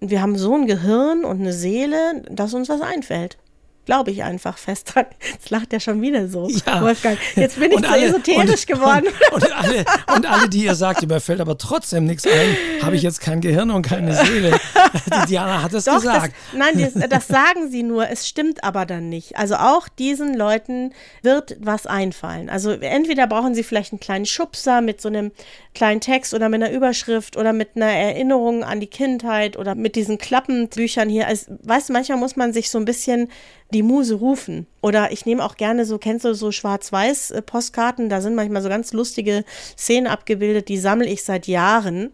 wir 0.00 0.20
haben 0.20 0.36
so 0.36 0.54
ein 0.54 0.66
Gehirn 0.66 1.24
und 1.24 1.40
eine 1.40 1.52
Seele, 1.52 2.22
dass 2.28 2.54
uns 2.54 2.68
was 2.68 2.80
einfällt. 2.80 3.38
Glaube 3.84 4.12
ich 4.12 4.22
einfach 4.22 4.58
fest 4.58 4.94
dran. 4.94 5.06
Jetzt 5.32 5.50
lacht 5.50 5.72
er 5.72 5.80
schon 5.80 6.00
wieder 6.00 6.28
so, 6.28 6.48
ja. 6.48 6.80
Wolfgang. 6.80 7.18
Jetzt 7.34 7.58
bin 7.58 7.72
ich 7.72 7.76
und 7.76 7.86
so 7.86 7.92
alle, 7.92 8.06
esoterisch 8.06 8.60
und, 8.60 8.66
geworden. 8.66 9.06
Und, 9.32 9.42
und, 9.42 9.52
alle, 9.52 9.84
und 10.14 10.26
alle, 10.26 10.48
die 10.48 10.64
ihr 10.64 10.74
sagt, 10.76 11.06
mir 11.06 11.20
fällt 11.20 11.40
aber 11.40 11.58
trotzdem 11.58 12.04
nichts 12.04 12.24
ein, 12.24 12.56
habe 12.82 12.94
ich 12.94 13.02
jetzt 13.02 13.20
kein 13.20 13.40
Gehirn 13.40 13.70
und 13.70 13.82
keine 13.82 14.14
Seele. 14.14 14.58
Die 14.94 15.26
Diana 15.26 15.62
hat 15.62 15.72
es 15.74 15.84
Doch, 15.84 15.96
gesagt. 15.96 16.32
Das, 16.52 16.58
nein, 16.58 16.92
das, 16.94 17.08
das 17.08 17.26
sagen 17.26 17.70
sie 17.70 17.82
nur, 17.82 18.08
es 18.08 18.28
stimmt 18.28 18.62
aber 18.62 18.86
dann 18.86 19.08
nicht. 19.08 19.36
Also 19.36 19.56
auch 19.56 19.88
diesen 19.88 20.34
Leuten 20.34 20.92
wird 21.22 21.56
was 21.58 21.86
einfallen. 21.86 22.50
Also 22.50 22.70
entweder 22.70 23.26
brauchen 23.26 23.54
sie 23.54 23.64
vielleicht 23.64 23.92
einen 23.92 24.00
kleinen 24.00 24.26
Schubser 24.26 24.80
mit 24.80 25.00
so 25.00 25.08
einem 25.08 25.32
kleinen 25.74 26.00
Text 26.00 26.34
oder 26.34 26.48
mit 26.48 26.62
einer 26.62 26.72
Überschrift 26.72 27.36
oder 27.36 27.52
mit 27.52 27.70
einer 27.74 27.86
Erinnerung 27.86 28.62
an 28.62 28.80
die 28.80 28.86
Kindheit 28.86 29.56
oder 29.56 29.74
mit 29.74 29.96
diesen 29.96 30.18
Klappenbüchern 30.18 31.08
hier. 31.08 31.26
Also, 31.26 31.52
weißt 31.62 31.88
du, 31.88 31.92
manchmal 31.94 32.18
muss 32.18 32.36
man 32.36 32.52
sich 32.52 32.70
so 32.70 32.78
ein 32.78 32.84
bisschen 32.84 33.28
die 33.72 33.82
Muse 33.82 34.14
rufen. 34.14 34.66
Oder 34.82 35.12
ich 35.12 35.24
nehme 35.24 35.44
auch 35.44 35.56
gerne 35.56 35.86
so, 35.86 35.96
kennst 35.96 36.24
du 36.24 36.34
so 36.34 36.50
Schwarz-Weiß-Postkarten? 36.50 38.08
Da 38.08 38.20
sind 38.20 38.34
manchmal 38.34 38.62
so 38.62 38.68
ganz 38.68 38.92
lustige 38.92 39.44
Szenen 39.78 40.08
abgebildet, 40.08 40.68
die 40.68 40.78
sammle 40.78 41.08
ich 41.08 41.24
seit 41.24 41.46
Jahren. 41.46 42.10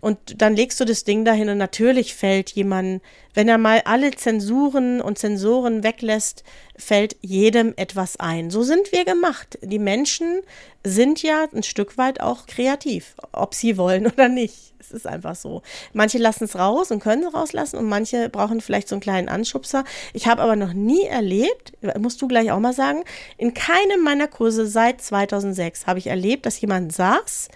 Und 0.00 0.40
dann 0.40 0.56
legst 0.56 0.80
du 0.80 0.84
das 0.84 1.04
Ding 1.04 1.24
dahin 1.24 1.48
und 1.48 1.58
natürlich 1.58 2.14
fällt 2.14 2.50
jemand, 2.50 3.02
wenn 3.34 3.48
er 3.48 3.58
mal 3.58 3.82
alle 3.84 4.12
Zensuren 4.12 5.00
und 5.00 5.18
Zensoren 5.18 5.82
weglässt, 5.82 6.44
fällt 6.76 7.16
jedem 7.20 7.74
etwas 7.76 8.18
ein. 8.18 8.50
So 8.50 8.62
sind 8.62 8.92
wir 8.92 9.04
gemacht. 9.04 9.58
Die 9.62 9.78
Menschen 9.78 10.40
sind 10.84 11.22
ja 11.22 11.46
ein 11.52 11.62
Stück 11.62 11.98
weit 11.98 12.20
auch 12.20 12.46
kreativ, 12.46 13.14
ob 13.32 13.54
sie 13.54 13.76
wollen 13.76 14.06
oder 14.12 14.28
nicht. 14.28 14.74
Es 14.78 14.92
ist 14.92 15.06
einfach 15.06 15.34
so. 15.34 15.62
Manche 15.92 16.18
lassen 16.18 16.44
es 16.44 16.56
raus 16.56 16.90
und 16.90 17.00
können 17.00 17.24
es 17.24 17.34
rauslassen 17.34 17.76
und 17.76 17.86
manche 17.86 18.28
brauchen 18.28 18.60
vielleicht 18.60 18.88
so 18.88 18.94
einen 18.94 19.02
kleinen 19.02 19.28
Anschubser. 19.28 19.84
Ich 20.12 20.28
habe 20.28 20.42
aber 20.42 20.54
noch 20.54 20.74
nie 20.74 21.04
erlebt, 21.04 21.72
musst 22.06 22.22
du 22.22 22.28
gleich 22.28 22.52
auch 22.52 22.60
mal 22.60 22.72
sagen, 22.72 23.02
in 23.36 23.52
keinem 23.52 24.04
meiner 24.04 24.28
Kurse 24.28 24.68
seit 24.68 25.02
2006 25.02 25.88
habe 25.88 25.98
ich 25.98 26.06
erlebt, 26.06 26.46
dass 26.46 26.60
jemand 26.60 26.92
saß 26.92 27.48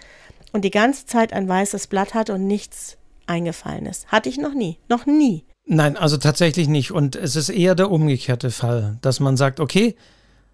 und 0.51 0.65
die 0.65 0.71
ganze 0.71 1.05
Zeit 1.05 1.31
ein 1.31 1.47
weißes 1.47 1.87
Blatt 1.87 2.13
hatte 2.13 2.33
und 2.33 2.47
nichts 2.47 2.97
eingefallen 3.27 3.85
ist. 3.85 4.07
Hatte 4.07 4.27
ich 4.27 4.37
noch 4.37 4.53
nie. 4.53 4.77
Noch 4.89 5.05
nie. 5.05 5.45
Nein, 5.65 5.95
also 5.95 6.17
tatsächlich 6.17 6.67
nicht. 6.67 6.91
Und 6.91 7.15
es 7.15 7.37
ist 7.37 7.47
eher 7.47 7.75
der 7.75 7.89
umgekehrte 7.91 8.51
Fall, 8.51 8.97
dass 8.99 9.21
man 9.21 9.37
sagt, 9.37 9.61
okay, 9.61 9.95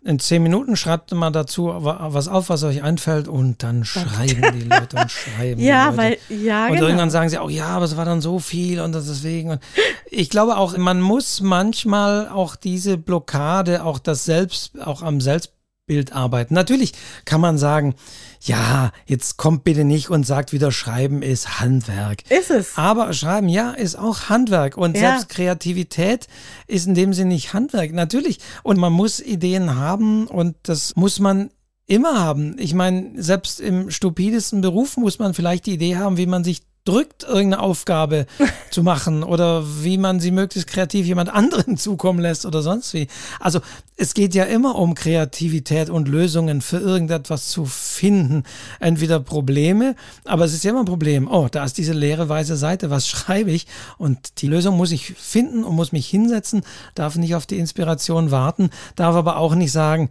in 0.08 0.20
zehn 0.20 0.42
Minuten 0.42 0.78
schreibt 0.78 1.14
mal 1.14 1.32
dazu 1.32 1.66
was 1.68 2.30
auf, 2.30 2.48
was 2.48 2.64
euch 2.64 2.82
einfällt 2.82 3.28
und 3.28 3.62
dann 3.62 3.84
schreiben 3.84 4.42
die 4.54 4.62
Leute 4.70 4.96
und 4.96 5.12
schreiben. 5.12 5.62
ja, 5.62 5.92
die 5.92 5.98
Leute. 5.98 6.18
weil, 6.30 6.40
ja, 6.40 6.68
Und 6.68 6.76
genau. 6.76 6.86
irgendwann 6.86 7.10
sagen 7.10 7.30
sie 7.30 7.38
auch, 7.38 7.50
ja, 7.50 7.68
aber 7.68 7.84
es 7.84 7.98
war 7.98 8.06
dann 8.06 8.22
so 8.22 8.40
viel 8.40 8.80
und 8.80 8.96
deswegen. 8.96 9.52
Und 9.52 9.62
ich 10.10 10.30
glaube 10.30 10.58
auch, 10.58 10.78
man 10.78 11.02
muss 11.02 11.42
manchmal 11.42 12.30
auch 12.30 12.56
diese 12.56 12.98
Blockade, 12.98 13.84
auch 13.84 14.00
das 14.00 14.24
Selbst, 14.24 14.80
auch 14.80 15.02
am 15.02 15.20
Selbst 15.20 15.52
Bild 15.88 16.14
arbeiten. 16.14 16.54
Natürlich 16.54 16.94
kann 17.26 17.42
man 17.42 17.58
sagen, 17.58 17.96
ja, 18.42 18.92
jetzt 19.06 19.38
kommt 19.38 19.64
bitte 19.64 19.84
nicht 19.84 20.10
und 20.10 20.26
sagt 20.26 20.54
wieder, 20.54 20.72
Schreiben 20.72 21.22
ist 21.22 21.60
Handwerk. 21.60 22.30
Ist 22.32 22.52
es. 22.52 22.78
Aber 22.78 23.14
Schreiben, 23.14 23.50
ja, 23.50 23.72
ist 23.72 23.98
auch 23.98 24.30
Handwerk. 24.30 24.78
Und 24.78 24.96
ja. 24.96 25.12
selbst 25.12 25.30
Kreativität 25.30 26.28
ist 26.68 26.88
in 26.88 26.96
dem 26.96 27.14
Sinne 27.14 27.34
nicht 27.34 27.54
Handwerk. 27.54 27.94
Natürlich. 27.94 28.40
Und 28.64 28.78
man 28.78 28.94
muss 28.94 29.20
Ideen 29.20 29.76
haben 29.76 30.28
und 30.28 30.56
das 30.64 30.96
muss 30.96 31.20
man 31.20 31.50
immer 31.88 32.20
haben. 32.20 32.56
Ich 32.60 32.74
meine, 32.74 33.12
selbst 33.22 33.60
im 33.60 33.90
stupidesten 33.90 34.62
Beruf 34.62 34.98
muss 34.98 35.20
man 35.20 35.34
vielleicht 35.34 35.66
die 35.66 35.74
Idee 35.74 35.96
haben, 35.96 36.18
wie 36.18 36.28
man 36.28 36.44
sich 36.44 36.62
drückt, 36.88 37.24
irgendeine 37.24 37.62
Aufgabe 37.62 38.26
zu 38.72 38.84
machen 38.84 39.24
oder 39.24 39.64
wie 39.84 39.98
man 39.98 40.20
sie 40.20 40.32
möglichst 40.32 40.70
kreativ 40.70 41.06
jemand 41.06 41.30
anderen 41.30 41.78
zukommen 41.78 42.20
lässt 42.20 42.46
oder 42.46 42.62
sonst 42.62 42.94
wie. 42.94 43.08
Also 43.40 43.60
es 43.98 44.14
geht 44.14 44.36
ja 44.36 44.44
immer 44.46 44.76
um 44.76 44.94
Kreativität 44.94 45.90
und 45.90 46.08
Lösungen 46.08 46.62
für 46.62 46.78
irgendetwas 46.78 47.50
zu 47.50 47.66
finden. 47.66 48.44
Entweder 48.80 49.20
Probleme, 49.20 49.96
aber 50.26 50.46
es 50.46 50.54
ist 50.54 50.64
ja 50.64 50.72
immer 50.72 50.82
ein 50.82 50.86
Problem. 50.86 51.28
Oh, 51.30 51.48
da 51.50 51.66
ist 51.66 51.78
diese 51.78 51.94
leere 51.94 52.30
weiße 52.30 52.56
Seite, 52.58 52.90
was 52.90 53.08
schreibe 53.08 53.52
ich? 53.52 53.68
Und 53.98 54.42
die 54.42 54.48
Lösung 54.48 54.78
muss 54.78 54.92
ich 54.92 55.14
finden 55.14 55.64
und 55.64 55.76
muss 55.76 55.92
mich 55.92 56.08
hinsetzen, 56.08 56.62
darf 56.96 57.16
nicht 57.16 57.36
auf 57.36 57.46
die 57.46 57.58
Inspiration 57.58 58.32
warten, 58.32 58.70
darf 58.96 59.16
aber 59.16 59.38
auch 59.38 59.56
nicht 59.56 59.72
sagen, 59.72 60.10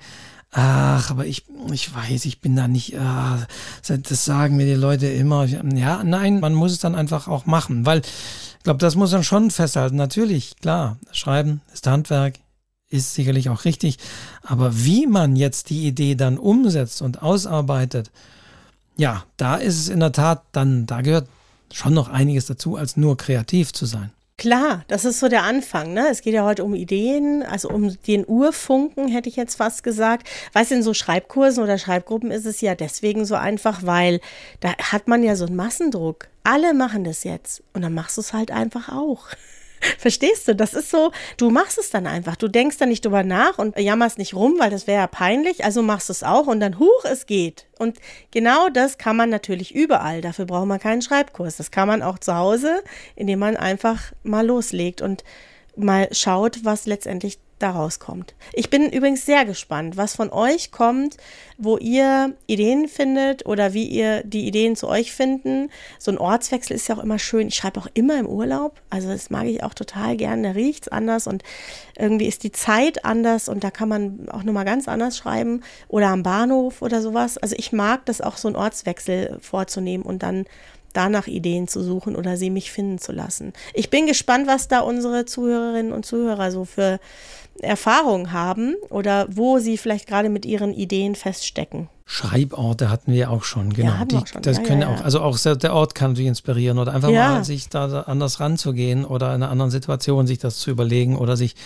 ach, 0.56 1.10
aber 1.10 1.26
ich, 1.26 1.44
ich 1.70 1.94
weiß, 1.94 2.24
ich 2.24 2.40
bin 2.40 2.56
da 2.56 2.66
nicht, 2.66 2.98
ah, 2.98 3.46
das 3.86 4.24
sagen 4.24 4.56
mir 4.56 4.64
die 4.64 4.72
Leute 4.72 5.06
immer. 5.06 5.44
Ja, 5.44 6.02
nein, 6.02 6.40
man 6.40 6.54
muss 6.54 6.72
es 6.72 6.78
dann 6.78 6.94
einfach 6.94 7.28
auch 7.28 7.44
machen, 7.44 7.84
weil 7.84 7.98
ich 8.00 8.64
glaube, 8.64 8.78
das 8.78 8.96
muss 8.96 9.12
man 9.12 9.22
schon 9.22 9.50
festhalten. 9.50 9.96
Natürlich, 9.96 10.56
klar, 10.56 10.96
Schreiben 11.12 11.60
ist 11.74 11.86
Handwerk, 11.86 12.38
ist 12.88 13.14
sicherlich 13.14 13.50
auch 13.50 13.66
richtig, 13.66 13.98
aber 14.42 14.84
wie 14.84 15.06
man 15.06 15.36
jetzt 15.36 15.68
die 15.68 15.86
Idee 15.86 16.14
dann 16.14 16.38
umsetzt 16.38 17.02
und 17.02 17.22
ausarbeitet, 17.22 18.10
ja, 18.96 19.24
da 19.36 19.56
ist 19.56 19.78
es 19.78 19.88
in 19.90 20.00
der 20.00 20.12
Tat 20.12 20.42
dann, 20.52 20.86
da 20.86 21.02
gehört 21.02 21.28
schon 21.70 21.92
noch 21.92 22.08
einiges 22.08 22.46
dazu, 22.46 22.76
als 22.76 22.96
nur 22.96 23.18
kreativ 23.18 23.74
zu 23.74 23.84
sein. 23.84 24.10
Klar, 24.38 24.84
das 24.88 25.06
ist 25.06 25.20
so 25.20 25.28
der 25.28 25.44
Anfang. 25.44 25.94
Ne? 25.94 26.08
Es 26.10 26.20
geht 26.20 26.34
ja 26.34 26.44
heute 26.44 26.62
um 26.62 26.74
Ideen, 26.74 27.42
also 27.42 27.70
um 27.70 27.96
den 28.02 28.26
Urfunken, 28.28 29.08
hätte 29.08 29.30
ich 29.30 29.36
jetzt 29.36 29.54
fast 29.54 29.82
gesagt. 29.82 30.28
Weißt 30.52 30.70
du, 30.70 30.74
in 30.74 30.82
so 30.82 30.92
Schreibkursen 30.92 31.64
oder 31.64 31.78
Schreibgruppen 31.78 32.30
ist 32.30 32.44
es 32.44 32.60
ja 32.60 32.74
deswegen 32.74 33.24
so 33.24 33.34
einfach, 33.34 33.86
weil 33.86 34.20
da 34.60 34.76
hat 34.76 35.08
man 35.08 35.22
ja 35.22 35.36
so 35.36 35.46
einen 35.46 35.56
Massendruck. 35.56 36.28
Alle 36.44 36.74
machen 36.74 37.02
das 37.02 37.24
jetzt 37.24 37.62
und 37.72 37.80
dann 37.80 37.94
machst 37.94 38.18
du 38.18 38.20
es 38.20 38.34
halt 38.34 38.50
einfach 38.50 38.90
auch. 38.90 39.28
Verstehst 39.98 40.48
du? 40.48 40.54
Das 40.54 40.74
ist 40.74 40.90
so, 40.90 41.12
du 41.36 41.50
machst 41.50 41.78
es 41.78 41.90
dann 41.90 42.06
einfach. 42.06 42.36
Du 42.36 42.48
denkst 42.48 42.78
dann 42.78 42.88
nicht 42.88 43.04
drüber 43.04 43.22
nach 43.22 43.58
und 43.58 43.78
jammerst 43.78 44.18
nicht 44.18 44.34
rum, 44.34 44.56
weil 44.58 44.70
das 44.70 44.86
wäre 44.86 45.00
ja 45.00 45.06
peinlich. 45.06 45.64
Also 45.64 45.82
machst 45.82 46.10
es 46.10 46.22
auch 46.22 46.46
und 46.46 46.60
dann 46.60 46.78
huch, 46.78 47.04
es 47.04 47.26
geht. 47.26 47.66
Und 47.78 47.98
genau 48.30 48.68
das 48.68 48.98
kann 48.98 49.16
man 49.16 49.30
natürlich 49.30 49.74
überall. 49.74 50.20
Dafür 50.20 50.46
braucht 50.46 50.66
man 50.66 50.80
keinen 50.80 51.02
Schreibkurs. 51.02 51.56
Das 51.56 51.70
kann 51.70 51.88
man 51.88 52.02
auch 52.02 52.18
zu 52.18 52.34
Hause, 52.34 52.82
indem 53.14 53.38
man 53.38 53.56
einfach 53.56 54.12
mal 54.22 54.46
loslegt 54.46 55.02
und 55.02 55.24
mal 55.76 56.08
schaut, 56.12 56.64
was 56.64 56.86
letztendlich 56.86 57.38
daraus 57.58 57.98
kommt. 57.98 58.34
Ich 58.52 58.68
bin 58.68 58.90
übrigens 58.90 59.24
sehr 59.24 59.44
gespannt, 59.44 59.96
was 59.96 60.14
von 60.14 60.30
euch 60.30 60.70
kommt, 60.70 61.16
wo 61.56 61.78
ihr 61.78 62.34
Ideen 62.46 62.86
findet 62.86 63.46
oder 63.46 63.72
wie 63.72 63.86
ihr 63.86 64.22
die 64.24 64.46
Ideen 64.46 64.76
zu 64.76 64.88
euch 64.88 65.12
finden. 65.12 65.70
So 65.98 66.10
ein 66.10 66.18
Ortswechsel 66.18 66.76
ist 66.76 66.88
ja 66.88 66.96
auch 66.96 67.02
immer 67.02 67.18
schön. 67.18 67.48
Ich 67.48 67.54
schreibe 67.54 67.80
auch 67.80 67.88
immer 67.94 68.18
im 68.18 68.26
Urlaub. 68.26 68.80
Also 68.90 69.08
das 69.08 69.30
mag 69.30 69.46
ich 69.46 69.62
auch 69.62 69.72
total 69.72 70.16
gern. 70.16 70.42
Da 70.42 70.50
riecht 70.50 70.84
es 70.84 70.88
anders 70.88 71.26
und 71.26 71.42
irgendwie 71.98 72.26
ist 72.26 72.42
die 72.42 72.52
Zeit 72.52 73.04
anders 73.04 73.48
und 73.48 73.64
da 73.64 73.70
kann 73.70 73.88
man 73.88 74.28
auch 74.28 74.42
nochmal 74.42 74.66
ganz 74.66 74.86
anders 74.86 75.16
schreiben. 75.16 75.62
Oder 75.88 76.08
am 76.08 76.22
Bahnhof 76.22 76.82
oder 76.82 77.00
sowas. 77.00 77.38
Also 77.38 77.56
ich 77.58 77.72
mag 77.72 78.04
das 78.04 78.20
auch, 78.20 78.36
so 78.36 78.48
einen 78.48 78.56
Ortswechsel 78.56 79.38
vorzunehmen 79.40 80.04
und 80.04 80.22
dann 80.22 80.44
danach 80.96 81.26
Ideen 81.26 81.68
zu 81.68 81.82
suchen 81.82 82.16
oder 82.16 82.36
sie 82.36 82.50
mich 82.50 82.70
finden 82.70 82.98
zu 82.98 83.12
lassen. 83.12 83.52
Ich 83.74 83.90
bin 83.90 84.06
gespannt, 84.06 84.46
was 84.46 84.68
da 84.68 84.80
unsere 84.80 85.24
Zuhörerinnen 85.24 85.92
und 85.92 86.06
Zuhörer 86.06 86.50
so 86.50 86.64
für 86.64 86.98
Erfahrung 87.60 88.32
haben 88.32 88.76
oder 88.90 89.26
wo 89.30 89.58
sie 89.58 89.78
vielleicht 89.78 90.06
gerade 90.06 90.28
mit 90.28 90.44
ihren 90.44 90.72
Ideen 90.72 91.14
feststecken. 91.14 91.88
Schreiborte 92.08 92.88
hatten 92.88 93.12
wir 93.12 93.32
auch 93.32 93.42
schon, 93.42 93.72
genau. 93.72 93.90
Ja, 93.90 94.04
die, 94.04 94.20
schon. 94.24 94.40
Das 94.40 94.58
ja, 94.58 94.62
können 94.62 94.82
ja, 94.82 94.88
auch, 94.88 95.00
also 95.00 95.20
auch 95.20 95.36
der 95.36 95.74
Ort 95.74 95.96
kann 95.96 96.14
sich 96.14 96.26
inspirieren 96.26 96.78
oder 96.78 96.94
einfach 96.94 97.10
mal 97.10 97.44
sich 97.44 97.68
da 97.68 98.02
anders 98.02 98.38
ranzugehen 98.38 99.04
oder 99.04 99.34
in 99.34 99.42
einer 99.42 99.50
anderen 99.50 99.72
Situation 99.72 100.24
sich 100.28 100.38
das 100.38 100.58
zu 100.58 100.70
überlegen 100.70 101.16
oder 101.16 101.36
sich 101.36 101.56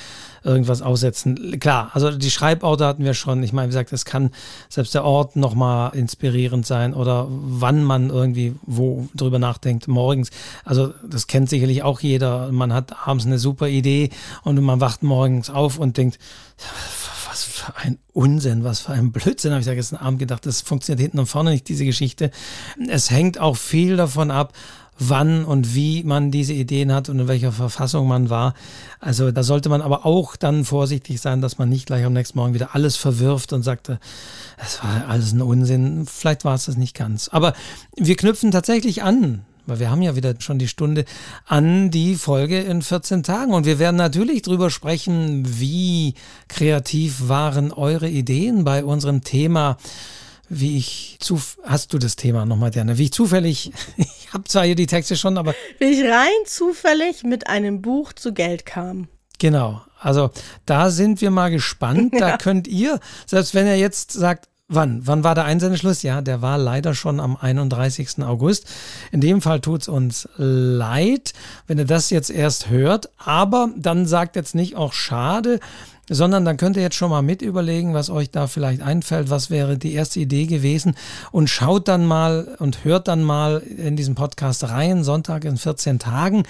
irgendwas 0.43 0.81
aussetzen. 0.81 1.61
Klar, 1.61 1.91
also 1.93 2.11
die 2.11 2.31
Schreiborte 2.31 2.87
hatten 2.87 3.05
wir 3.05 3.13
schon. 3.13 3.43
Ich 3.43 3.53
meine, 3.53 3.69
wie 3.69 3.73
gesagt, 3.73 3.93
es 3.93 4.07
kann 4.07 4.31
selbst 4.71 4.95
der 4.95 5.05
Ort 5.05 5.37
nochmal 5.37 5.95
inspirierend 5.95 6.65
sein 6.65 6.95
oder 6.95 7.27
wann 7.29 7.85
man 7.85 8.09
irgendwie 8.09 8.55
wo 8.63 9.09
drüber 9.15 9.39
nachdenkt, 9.39 9.89
morgens. 9.89 10.31
Also 10.65 10.95
das 11.07 11.27
kennt 11.27 11.51
sicherlich 11.51 11.83
auch 11.83 12.01
jeder. 12.01 12.51
Man 12.51 12.73
hat 12.73 13.07
abends 13.07 13.27
eine 13.27 13.39
super 13.39 13.69
Idee 13.69 14.09
und 14.43 14.59
man 14.63 14.81
wacht 14.81 15.03
morgens 15.03 15.51
auf 15.51 15.79
und 15.79 15.99
denkt, 15.99 16.19
was 17.41 17.45
für 17.45 17.77
ein 17.77 17.99
Unsinn, 18.13 18.65
was 18.65 18.81
für 18.81 18.93
ein 18.93 19.13
Blödsinn, 19.13 19.53
habe 19.53 19.61
ich 19.61 19.67
da 19.67 19.75
gestern 19.75 19.99
Abend 19.99 20.19
gedacht. 20.19 20.45
Das 20.47 20.61
funktioniert 20.61 21.01
hinten 21.01 21.19
und 21.19 21.27
vorne 21.27 21.51
nicht, 21.51 21.69
diese 21.69 21.85
Geschichte. 21.85 22.31
Es 22.89 23.11
hängt 23.11 23.39
auch 23.39 23.57
viel 23.57 23.97
davon 23.97 24.31
ab, 24.31 24.53
wann 24.99 25.45
und 25.45 25.75
wie 25.75 26.05
man 26.05 26.31
diese 26.31 26.53
Ideen 26.53 26.93
hat 26.93 27.09
und 27.09 27.19
in 27.19 27.29
welcher 27.29 27.53
Verfassung 27.53 28.07
man 28.07 28.29
war. 28.29 28.55
Also 29.01 29.31
da 29.31 29.43
sollte 29.43 29.71
man 29.71 29.81
aber 29.81 30.05
auch 30.05 30.37
dann 30.37 30.65
vorsichtig 30.65 31.21
sein, 31.21 31.41
dass 31.41 31.57
man 31.57 31.69
nicht 31.69 31.87
gleich 31.87 32.05
am 32.05 32.13
nächsten 32.13 32.39
Morgen 32.39 32.55
wieder 32.55 32.75
alles 32.75 32.97
verwirft 32.97 33.53
und 33.53 33.63
sagte, 33.63 33.99
es 34.63 34.83
war 34.83 35.09
alles 35.09 35.33
ein 35.33 35.41
Unsinn. 35.41 36.07
Vielleicht 36.07 36.45
war 36.45 36.55
es 36.55 36.67
das 36.67 36.77
nicht 36.77 36.95
ganz. 36.95 37.29
Aber 37.29 37.55
wir 37.97 38.17
knüpfen 38.17 38.51
tatsächlich 38.51 39.03
an 39.03 39.45
weil 39.71 39.81
wir 39.81 39.91
haben 39.91 40.03
ja 40.03 40.17
wieder 40.17 40.35
schon 40.41 40.59
die 40.59 40.69
Stunde 40.69 41.05
an 41.47 41.91
die 41.91 42.17
Folge 42.17 42.61
in 42.61 42.83
14 42.83 43.23
Tagen. 43.23 43.55
Und 43.55 43.65
wir 43.65 43.79
werden 43.79 43.97
natürlich 43.97 44.43
darüber 44.43 44.69
sprechen, 44.69 45.45
wie 45.47 46.15
kreativ 46.49 47.29
waren 47.29 47.73
eure 47.73 48.09
Ideen 48.09 48.65
bei 48.65 48.85
unserem 48.85 49.23
Thema 49.25 49.79
wie 50.53 50.77
ich 50.77 51.17
zu 51.21 51.41
hast 51.63 51.93
du 51.93 51.99
das 51.99 52.17
Thema 52.17 52.45
nochmal 52.45 52.73
Diana 52.73 52.99
wie 52.99 53.05
ich 53.05 53.13
zufällig 53.13 53.71
ich 53.97 54.29
habe 54.33 54.43
zwar 54.45 54.65
hier 54.67 54.75
die 54.75 54.89
Texte 54.89 55.17
schon 55.17 55.39
aber 55.39 55.55
wie 55.79 55.85
ich 55.85 56.03
rein 56.03 56.29
zufällig 56.45 57.23
mit 57.23 57.47
einem 57.47 57.81
Buch 57.81 58.13
zu 58.13 58.35
Geld 58.35 58.67
kam. 58.67 59.07
Genau. 59.39 59.81
Also 59.99 60.31
da 60.67 60.91
sind 60.91 61.21
wir 61.21 61.31
mal 61.31 61.51
gespannt. 61.51 62.15
Da 62.19 62.37
könnt 62.39 62.67
ihr 62.67 62.99
selbst 63.27 63.55
wenn 63.55 63.67
ihr 63.67 63.79
jetzt 63.79 64.13
sagt 64.13 64.49
Wann? 64.73 65.05
Wann 65.05 65.25
war 65.25 65.35
der 65.35 65.47
Einsendeschluss? 65.47 66.05
Ja, 66.05 66.21
der 66.21 66.43
war 66.43 66.57
leider 66.57 66.95
schon 66.95 67.19
am 67.19 67.37
31. 67.37 68.23
August. 68.23 68.67
In 69.11 69.21
dem 69.21 69.43
Fall 69.43 69.59
tut's 69.59 69.89
uns 69.89 70.29
leid, 70.37 71.33
wenn 71.67 71.79
ihr 71.79 71.87
das 71.87 72.11
jetzt 72.11 72.31
erst 72.31 72.71
hört. 72.71 73.11
Aber 73.19 73.71
dann 73.77 74.07
sagt 74.07 74.37
jetzt 74.37 74.55
nicht 74.55 74.77
auch 74.77 74.93
schade, 74.93 75.59
sondern 76.09 76.45
dann 76.45 76.57
könnt 76.57 76.77
ihr 76.77 76.85
jetzt 76.85 76.95
schon 76.95 77.11
mal 77.11 77.21
mit 77.21 77.43
überlegen, 77.43 77.95
was 77.95 78.11
euch 78.11 78.31
da 78.31 78.47
vielleicht 78.47 78.81
einfällt, 78.81 79.29
was 79.29 79.51
wäre 79.51 79.77
die 79.77 79.93
erste 79.93 80.21
Idee 80.21 80.47
gewesen 80.47 80.95
und 81.33 81.51
schaut 81.51 81.89
dann 81.89 82.07
mal 82.07 82.55
und 82.61 82.85
hört 82.85 83.09
dann 83.09 83.25
mal 83.25 83.59
in 83.59 83.97
diesem 83.97 84.15
Podcast 84.15 84.69
rein. 84.69 85.03
Sonntag 85.03 85.45
in 85.45 85.57
14 85.57 85.99
Tagen 85.99 86.45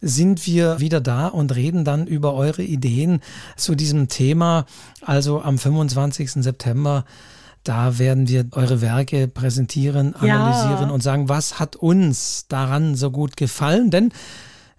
sind 0.00 0.46
wir 0.46 0.80
wieder 0.80 1.02
da 1.02 1.28
und 1.28 1.54
reden 1.54 1.84
dann 1.84 2.06
über 2.06 2.32
eure 2.32 2.62
Ideen 2.62 3.20
zu 3.54 3.74
diesem 3.74 4.08
Thema. 4.08 4.64
Also 5.02 5.42
am 5.42 5.58
25. 5.58 6.42
September 6.42 7.04
da 7.68 7.98
werden 7.98 8.28
wir 8.28 8.46
eure 8.52 8.80
Werke 8.80 9.28
präsentieren, 9.28 10.14
analysieren 10.14 10.88
ja. 10.88 10.94
und 10.94 11.02
sagen, 11.02 11.28
was 11.28 11.58
hat 11.58 11.76
uns 11.76 12.46
daran 12.48 12.94
so 12.94 13.10
gut 13.10 13.36
gefallen? 13.36 13.90
Denn 13.90 14.12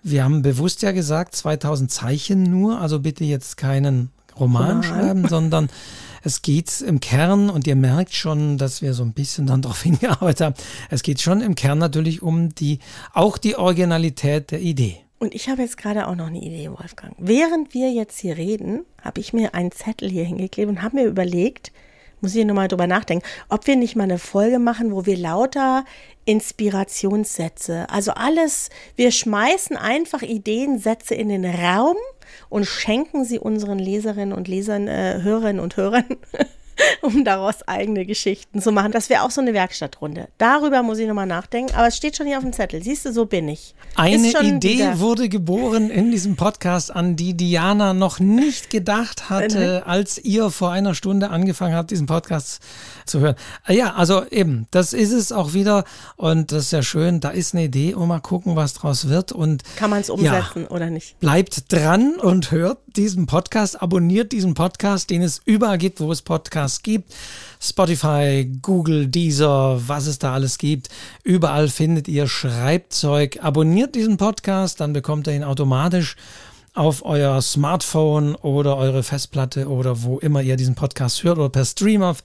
wir 0.04 0.24
haben 0.24 0.42
bewusst 0.42 0.82
ja 0.84 0.92
gesagt, 0.92 1.36
2000 1.36 1.92
Zeichen 1.92 2.44
nur, 2.44 2.80
also 2.80 3.00
bitte 3.00 3.26
jetzt 3.26 3.58
keinen 3.58 4.12
Roman 4.40 4.78
Roman. 4.78 4.84
schreiben, 4.84 5.28
sondern 5.30 5.70
es 6.24 6.42
geht 6.42 6.82
im 6.82 7.00
Kern, 7.00 7.50
und 7.50 7.68
ihr 7.68 7.76
merkt 7.76 8.14
schon, 8.14 8.58
dass 8.58 8.82
wir 8.82 8.94
so 8.94 9.04
ein 9.04 9.14
bisschen 9.14 9.48
dann 9.48 9.62
darauf 9.62 9.82
hingearbeitet 9.84 10.42
haben, 10.42 10.56
es 10.90 11.04
geht 11.04 11.22
schon 11.22 11.42
im 11.42 11.56
Kern 11.56 11.80
natürlich 11.80 12.22
um 12.22 12.56
die, 12.56 12.80
auch 13.14 13.38
die 13.38 13.58
Originalität 13.58 14.52
der 14.52 14.62
Idee. 14.62 14.98
Und 15.20 15.34
ich 15.34 15.50
habe 15.50 15.64
jetzt 15.64 15.78
gerade 15.78 16.08
auch 16.08 16.16
noch 16.16 16.28
eine 16.28 16.40
Idee, 16.40 16.70
Wolfgang. 16.70 17.16
Während 17.18 17.74
wir 17.74 17.92
jetzt 17.92 18.20
hier 18.20 18.38
reden, 18.38 18.86
habe 19.02 19.20
ich 19.20 19.34
mir 19.34 19.56
einen 19.56 19.72
Zettel 19.72 20.10
hier 20.10 20.24
hingeklebt 20.24 20.70
und 20.70 20.84
habe 20.84 20.98
mir 20.98 21.06
überlegt, 21.06 21.72
muss 22.22 22.36
ich 22.36 22.46
nochmal 22.46 22.68
drüber 22.68 22.88
nachdenken, 22.88 23.26
ob 23.50 23.68
wir 23.68 23.76
nicht 23.76 23.96
mal 23.96 24.04
eine 24.04 24.18
Folge 24.18 24.60
machen, 24.60 24.92
wo 24.92 25.06
wir 25.06 25.18
lauter 25.18 25.86
Inspirationssätze, 26.26 27.90
also 27.90 28.12
alles, 28.12 28.70
wir 28.96 29.12
schmeißen 29.12 29.78
einfach 29.78 30.22
Ideensätze 30.22 31.16
in 31.16 31.30
den 31.30 31.46
Raum 31.46 31.96
und 32.50 32.66
schenken 32.66 33.24
sie 33.24 33.40
unseren 33.40 33.80
Leserinnen 33.80 34.38
und 34.38 34.48
Lesern, 34.48 34.88
äh, 34.88 35.22
Hörerinnen 35.22 35.62
und 35.62 35.78
Hörern. 35.78 36.06
um 37.02 37.24
daraus 37.24 37.68
eigene 37.68 38.06
Geschichten 38.06 38.62
zu 38.62 38.72
machen. 38.72 38.92
Das 38.92 39.10
wäre 39.10 39.24
auch 39.24 39.32
so 39.32 39.42
eine 39.42 39.54
Werkstattrunde. 39.54 40.28
Darüber 40.38 40.84
muss 40.84 41.00
ich 41.00 41.08
nochmal 41.08 41.26
nachdenken, 41.26 41.74
aber 41.76 41.88
es 41.88 41.98
steht 41.98 42.16
schon 42.18 42.28
hier 42.28 42.38
auf 42.38 42.44
dem 42.44 42.54
Zettel. 42.54 42.84
Siehst 42.84 43.06
du, 43.06 43.14
so 43.14 43.26
bin 43.26 43.48
ich. 43.48 43.76
Eine 43.96 44.30
Idee 44.42 44.76
wieder. 44.76 45.00
wurde 45.00 45.30
geboren 45.30 45.90
in 45.90 46.12
diesem 46.12 46.36
Podcast, 46.36 46.96
an 46.96 47.16
die 47.16 47.36
Diana 47.36 47.94
noch 47.94 48.20
nicht 48.20 48.70
gedacht 48.70 49.30
hatte, 49.30 49.84
als 49.88 50.18
ihr 50.18 50.50
vor 50.50 50.72
einer 50.72 50.96
Stunde 50.96 51.30
angefangen 51.30 51.76
habt, 51.76 51.92
diesen 51.92 52.08
Podcast 52.08 52.60
zu 53.06 53.20
hören. 53.20 53.36
Ja, 53.68 53.96
also 53.96 54.26
eben, 54.30 54.68
das 54.72 54.94
ist 54.94 55.12
es 55.12 55.32
auch 55.32 55.54
wieder 55.54 55.84
und 56.16 56.52
das 56.52 56.66
ist 56.66 56.72
ja 56.72 56.84
schön. 56.84 57.20
Da 57.20 57.30
ist 57.30 57.54
eine 57.54 57.66
Idee 57.66 57.94
und 57.94 58.08
mal 58.08 58.20
gucken, 58.20 58.56
was 58.56 58.74
draus 58.74 59.10
wird. 59.10 59.32
Und 59.32 59.64
kann 59.76 59.90
man 59.90 60.02
es 60.02 60.10
umsetzen 60.10 60.64
ja, 60.64 60.70
oder 60.70 60.90
nicht? 60.90 61.20
Bleibt 61.20 61.72
dran 61.72 62.16
und 62.16 62.52
hört 62.52 62.80
diesen 62.96 63.26
Podcast, 63.26 63.82
abonniert 63.82 64.32
diesen 64.32 64.54
Podcast, 64.54 65.10
den 65.10 65.22
es 65.22 65.42
überall 65.46 65.78
gibt, 65.78 66.00
wo 66.00 66.12
es 66.12 66.22
Podcasts 66.22 66.67
gibt. 66.82 67.14
Spotify, 67.60 68.50
Google, 68.62 69.08
Deezer, 69.08 69.82
was 69.88 70.08
es 70.08 70.20
da 70.20 70.34
alles 70.34 70.58
gibt. 70.58 70.90
Überall 71.24 71.68
findet 71.70 72.08
ihr 72.08 72.28
Schreibzeug. 72.28 73.40
Abonniert 73.42 73.96
diesen 73.96 74.18
Podcast, 74.18 74.80
dann 74.80 74.94
bekommt 74.94 75.28
ihr 75.28 75.34
ihn 75.34 75.44
automatisch 75.44 76.16
auf 76.74 77.04
euer 77.04 77.42
Smartphone 77.42 78.36
oder 78.36 78.78
eure 78.78 79.02
Festplatte 79.02 79.68
oder 79.68 80.04
wo 80.04 80.20
immer 80.20 80.42
ihr 80.44 80.58
diesen 80.58 80.76
Podcast 80.76 81.24
hört 81.24 81.40
oder 81.40 81.50
per 81.50 81.66
Stream 81.66 82.04
auf 82.04 82.22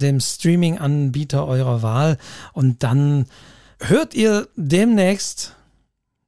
dem 0.00 0.18
Streaming-Anbieter 0.18 1.46
eurer 1.46 1.82
Wahl. 1.82 2.18
Und 2.52 2.82
dann 2.82 3.26
hört 3.78 4.14
ihr 4.14 4.48
demnächst 4.56 5.54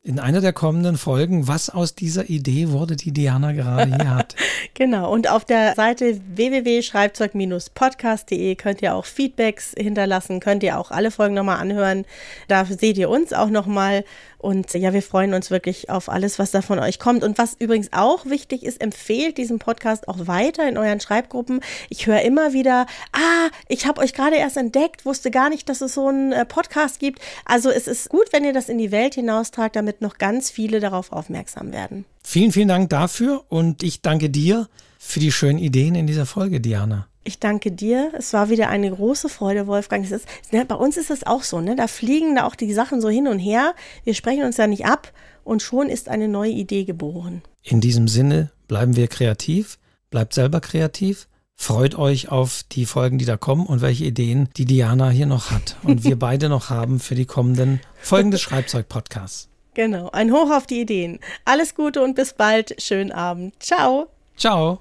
in 0.07 0.19
einer 0.21 0.41
der 0.41 0.53
kommenden 0.53 0.97
Folgen, 0.97 1.49
was 1.49 1.69
aus 1.69 1.97
dieser 1.97 2.31
Idee 2.31 2.71
wurde, 2.71 2.95
die 2.95 3.11
Diana 3.11 3.51
gerade 3.51 3.97
hier 3.97 4.15
hat. 4.15 4.37
genau, 4.75 5.13
und 5.13 5.29
auf 5.29 5.45
der 5.45 5.75
Seite 5.75 6.21
www.schreibzeug-podcast.de 6.29 8.55
könnt 8.55 8.83
ihr 8.83 8.95
auch 8.95 9.05
Feedbacks 9.05 9.75
hinterlassen, 9.77 10.39
könnt 10.39 10.63
ihr 10.63 10.79
auch 10.79 10.93
alle 10.93 11.11
Folgen 11.11 11.35
nochmal 11.35 11.59
anhören. 11.59 12.05
Da 12.47 12.65
seht 12.65 12.99
ihr 12.99 13.11
uns 13.11 13.33
auch 13.33 13.51
nochmal 13.51 14.05
Und 14.47 14.73
ja, 14.75 14.93
wir 14.93 15.03
freuen 15.03 15.35
uns 15.35 15.51
wirklich 15.51 15.91
auf 15.91 16.09
alles, 16.09 16.39
was 16.39 16.53
da 16.53 16.63
von 16.63 16.79
euch 16.79 17.01
kommt. 17.01 17.25
Und 17.25 17.37
was 17.37 17.57
übrigens 17.59 17.89
auch 17.93 18.27
wichtig 18.27 18.63
ist, 18.63 18.81
empfehlt 18.81 19.39
diesen 19.39 19.59
Podcast 19.59 20.07
auch 20.07 20.29
weiter 20.29 20.69
in 20.69 20.79
euren 20.79 21.01
Schreibgruppen. 21.01 21.63
Ich 21.89 22.07
höre 22.07 22.23
immer 22.23 22.53
wieder, 22.53 22.87
ah, 23.11 23.49
ich 23.67 23.89
habe 23.89 24.01
euch 24.01 24.15
gerade 24.15 24.37
erst 24.37 24.57
entdeckt, 24.57 25.05
wusste 25.05 25.33
gar 25.33 25.49
nicht, 25.49 25.69
dass 25.69 25.81
es 25.81 25.95
so 25.95 26.07
einen 26.07 26.31
äh, 26.31 26.45
Podcast 26.45 27.01
gibt. 27.01 27.21
Also 27.45 27.71
es 27.71 27.89
ist 27.89 28.09
gut, 28.09 28.29
wenn 28.31 28.45
ihr 28.45 28.53
das 28.53 28.69
in 28.69 28.79
die 28.79 28.93
Welt 28.93 29.17
hinaustragt, 29.17 29.75
damit 29.75 30.01
noch 30.01 30.17
ganz 30.17 30.49
viele 30.49 30.79
darauf 30.79 31.11
aufmerksam 31.11 31.73
werden. 31.73 32.05
Vielen, 32.23 32.53
vielen 32.53 32.69
Dank 32.69 32.89
dafür 32.91 33.43
und 33.49 33.83
ich 33.83 34.01
danke 34.01 34.31
dir 34.31 34.69
für 35.01 35.19
die 35.19 35.33
schönen 35.33 35.59
Ideen 35.59 35.97
in 35.97 36.07
dieser 36.07 36.25
Folge, 36.25 36.61
Diana. 36.61 37.09
Ich 37.27 37.41
danke 37.41 37.73
dir. 37.73 38.13
Es 38.17 38.33
war 38.33 38.51
wieder 38.51 38.69
eine 38.69 38.89
große 38.89 39.29
Freude, 39.29 39.67
Wolfgang. 39.67 40.05
Es 40.05 40.13
ist, 40.13 40.29
ne, 40.53 40.65
bei 40.65 40.77
uns 40.77 40.97
ist 40.97 41.11
es 41.11 41.27
auch 41.27 41.43
so, 41.43 41.61
ne? 41.61 41.75
Da 41.75 41.89
fliegen 41.89 42.37
da 42.37 42.45
auch 42.45 42.55
die 42.55 42.73
Sachen 42.73 43.01
so 43.01 43.09
hin 43.09 43.27
und 43.27 43.41
her. 43.41 43.75
Wir 44.05 44.15
sprechen 44.15 44.45
uns 44.45 44.59
ja 44.59 44.69
nicht 44.69 44.87
ab 44.87 45.13
und 45.43 45.61
schon 45.61 45.89
ist 45.89 46.09
eine 46.09 46.29
neue 46.29 46.53
Idee 46.53 46.85
geboren. 46.85 47.43
In 47.65 47.81
diesem 47.81 48.07
Sinne 48.07 48.53
bleiben 48.69 48.95
wir 48.95 49.09
kreativ, 49.09 49.79
bleibt 50.11 50.35
selber 50.35 50.61
kreativ, 50.61 51.27
freut 51.57 51.99
euch 51.99 52.29
auf 52.31 52.63
die 52.71 52.87
Folgen, 52.87 53.19
die 53.19 53.25
da 53.25 53.37
kommen 53.37 53.67
und 53.67 53.81
welche 53.81 54.05
Ideen 54.05 54.49
die 54.57 54.65
Diana 54.65 55.11
hier 55.11 55.27
noch 55.27 55.51
hat 55.51 55.77
und 55.83 56.05
wir 56.05 56.17
beide 56.17 56.49
noch 56.49 56.71
haben 56.71 57.01
für 57.01 57.17
die 57.17 57.27
kommenden 57.27 57.81
Folgen 58.01 58.31
des 58.31 58.41
Schreibzeug-Podcasts. 58.43 59.49
Genau, 59.75 60.11
ein 60.11 60.33
Hoch 60.33 60.53
auf 60.53 60.69
die 60.69 60.81
Ideen. 60.81 61.19
Alles 61.45 61.75
Gute 61.75 62.05
und 62.05 62.15
bis 62.15 62.35
bald. 62.35 62.81
Schönen 62.81 63.11
Abend. 63.11 63.55
Ciao. 63.61 64.07
Ciao. 64.37 64.79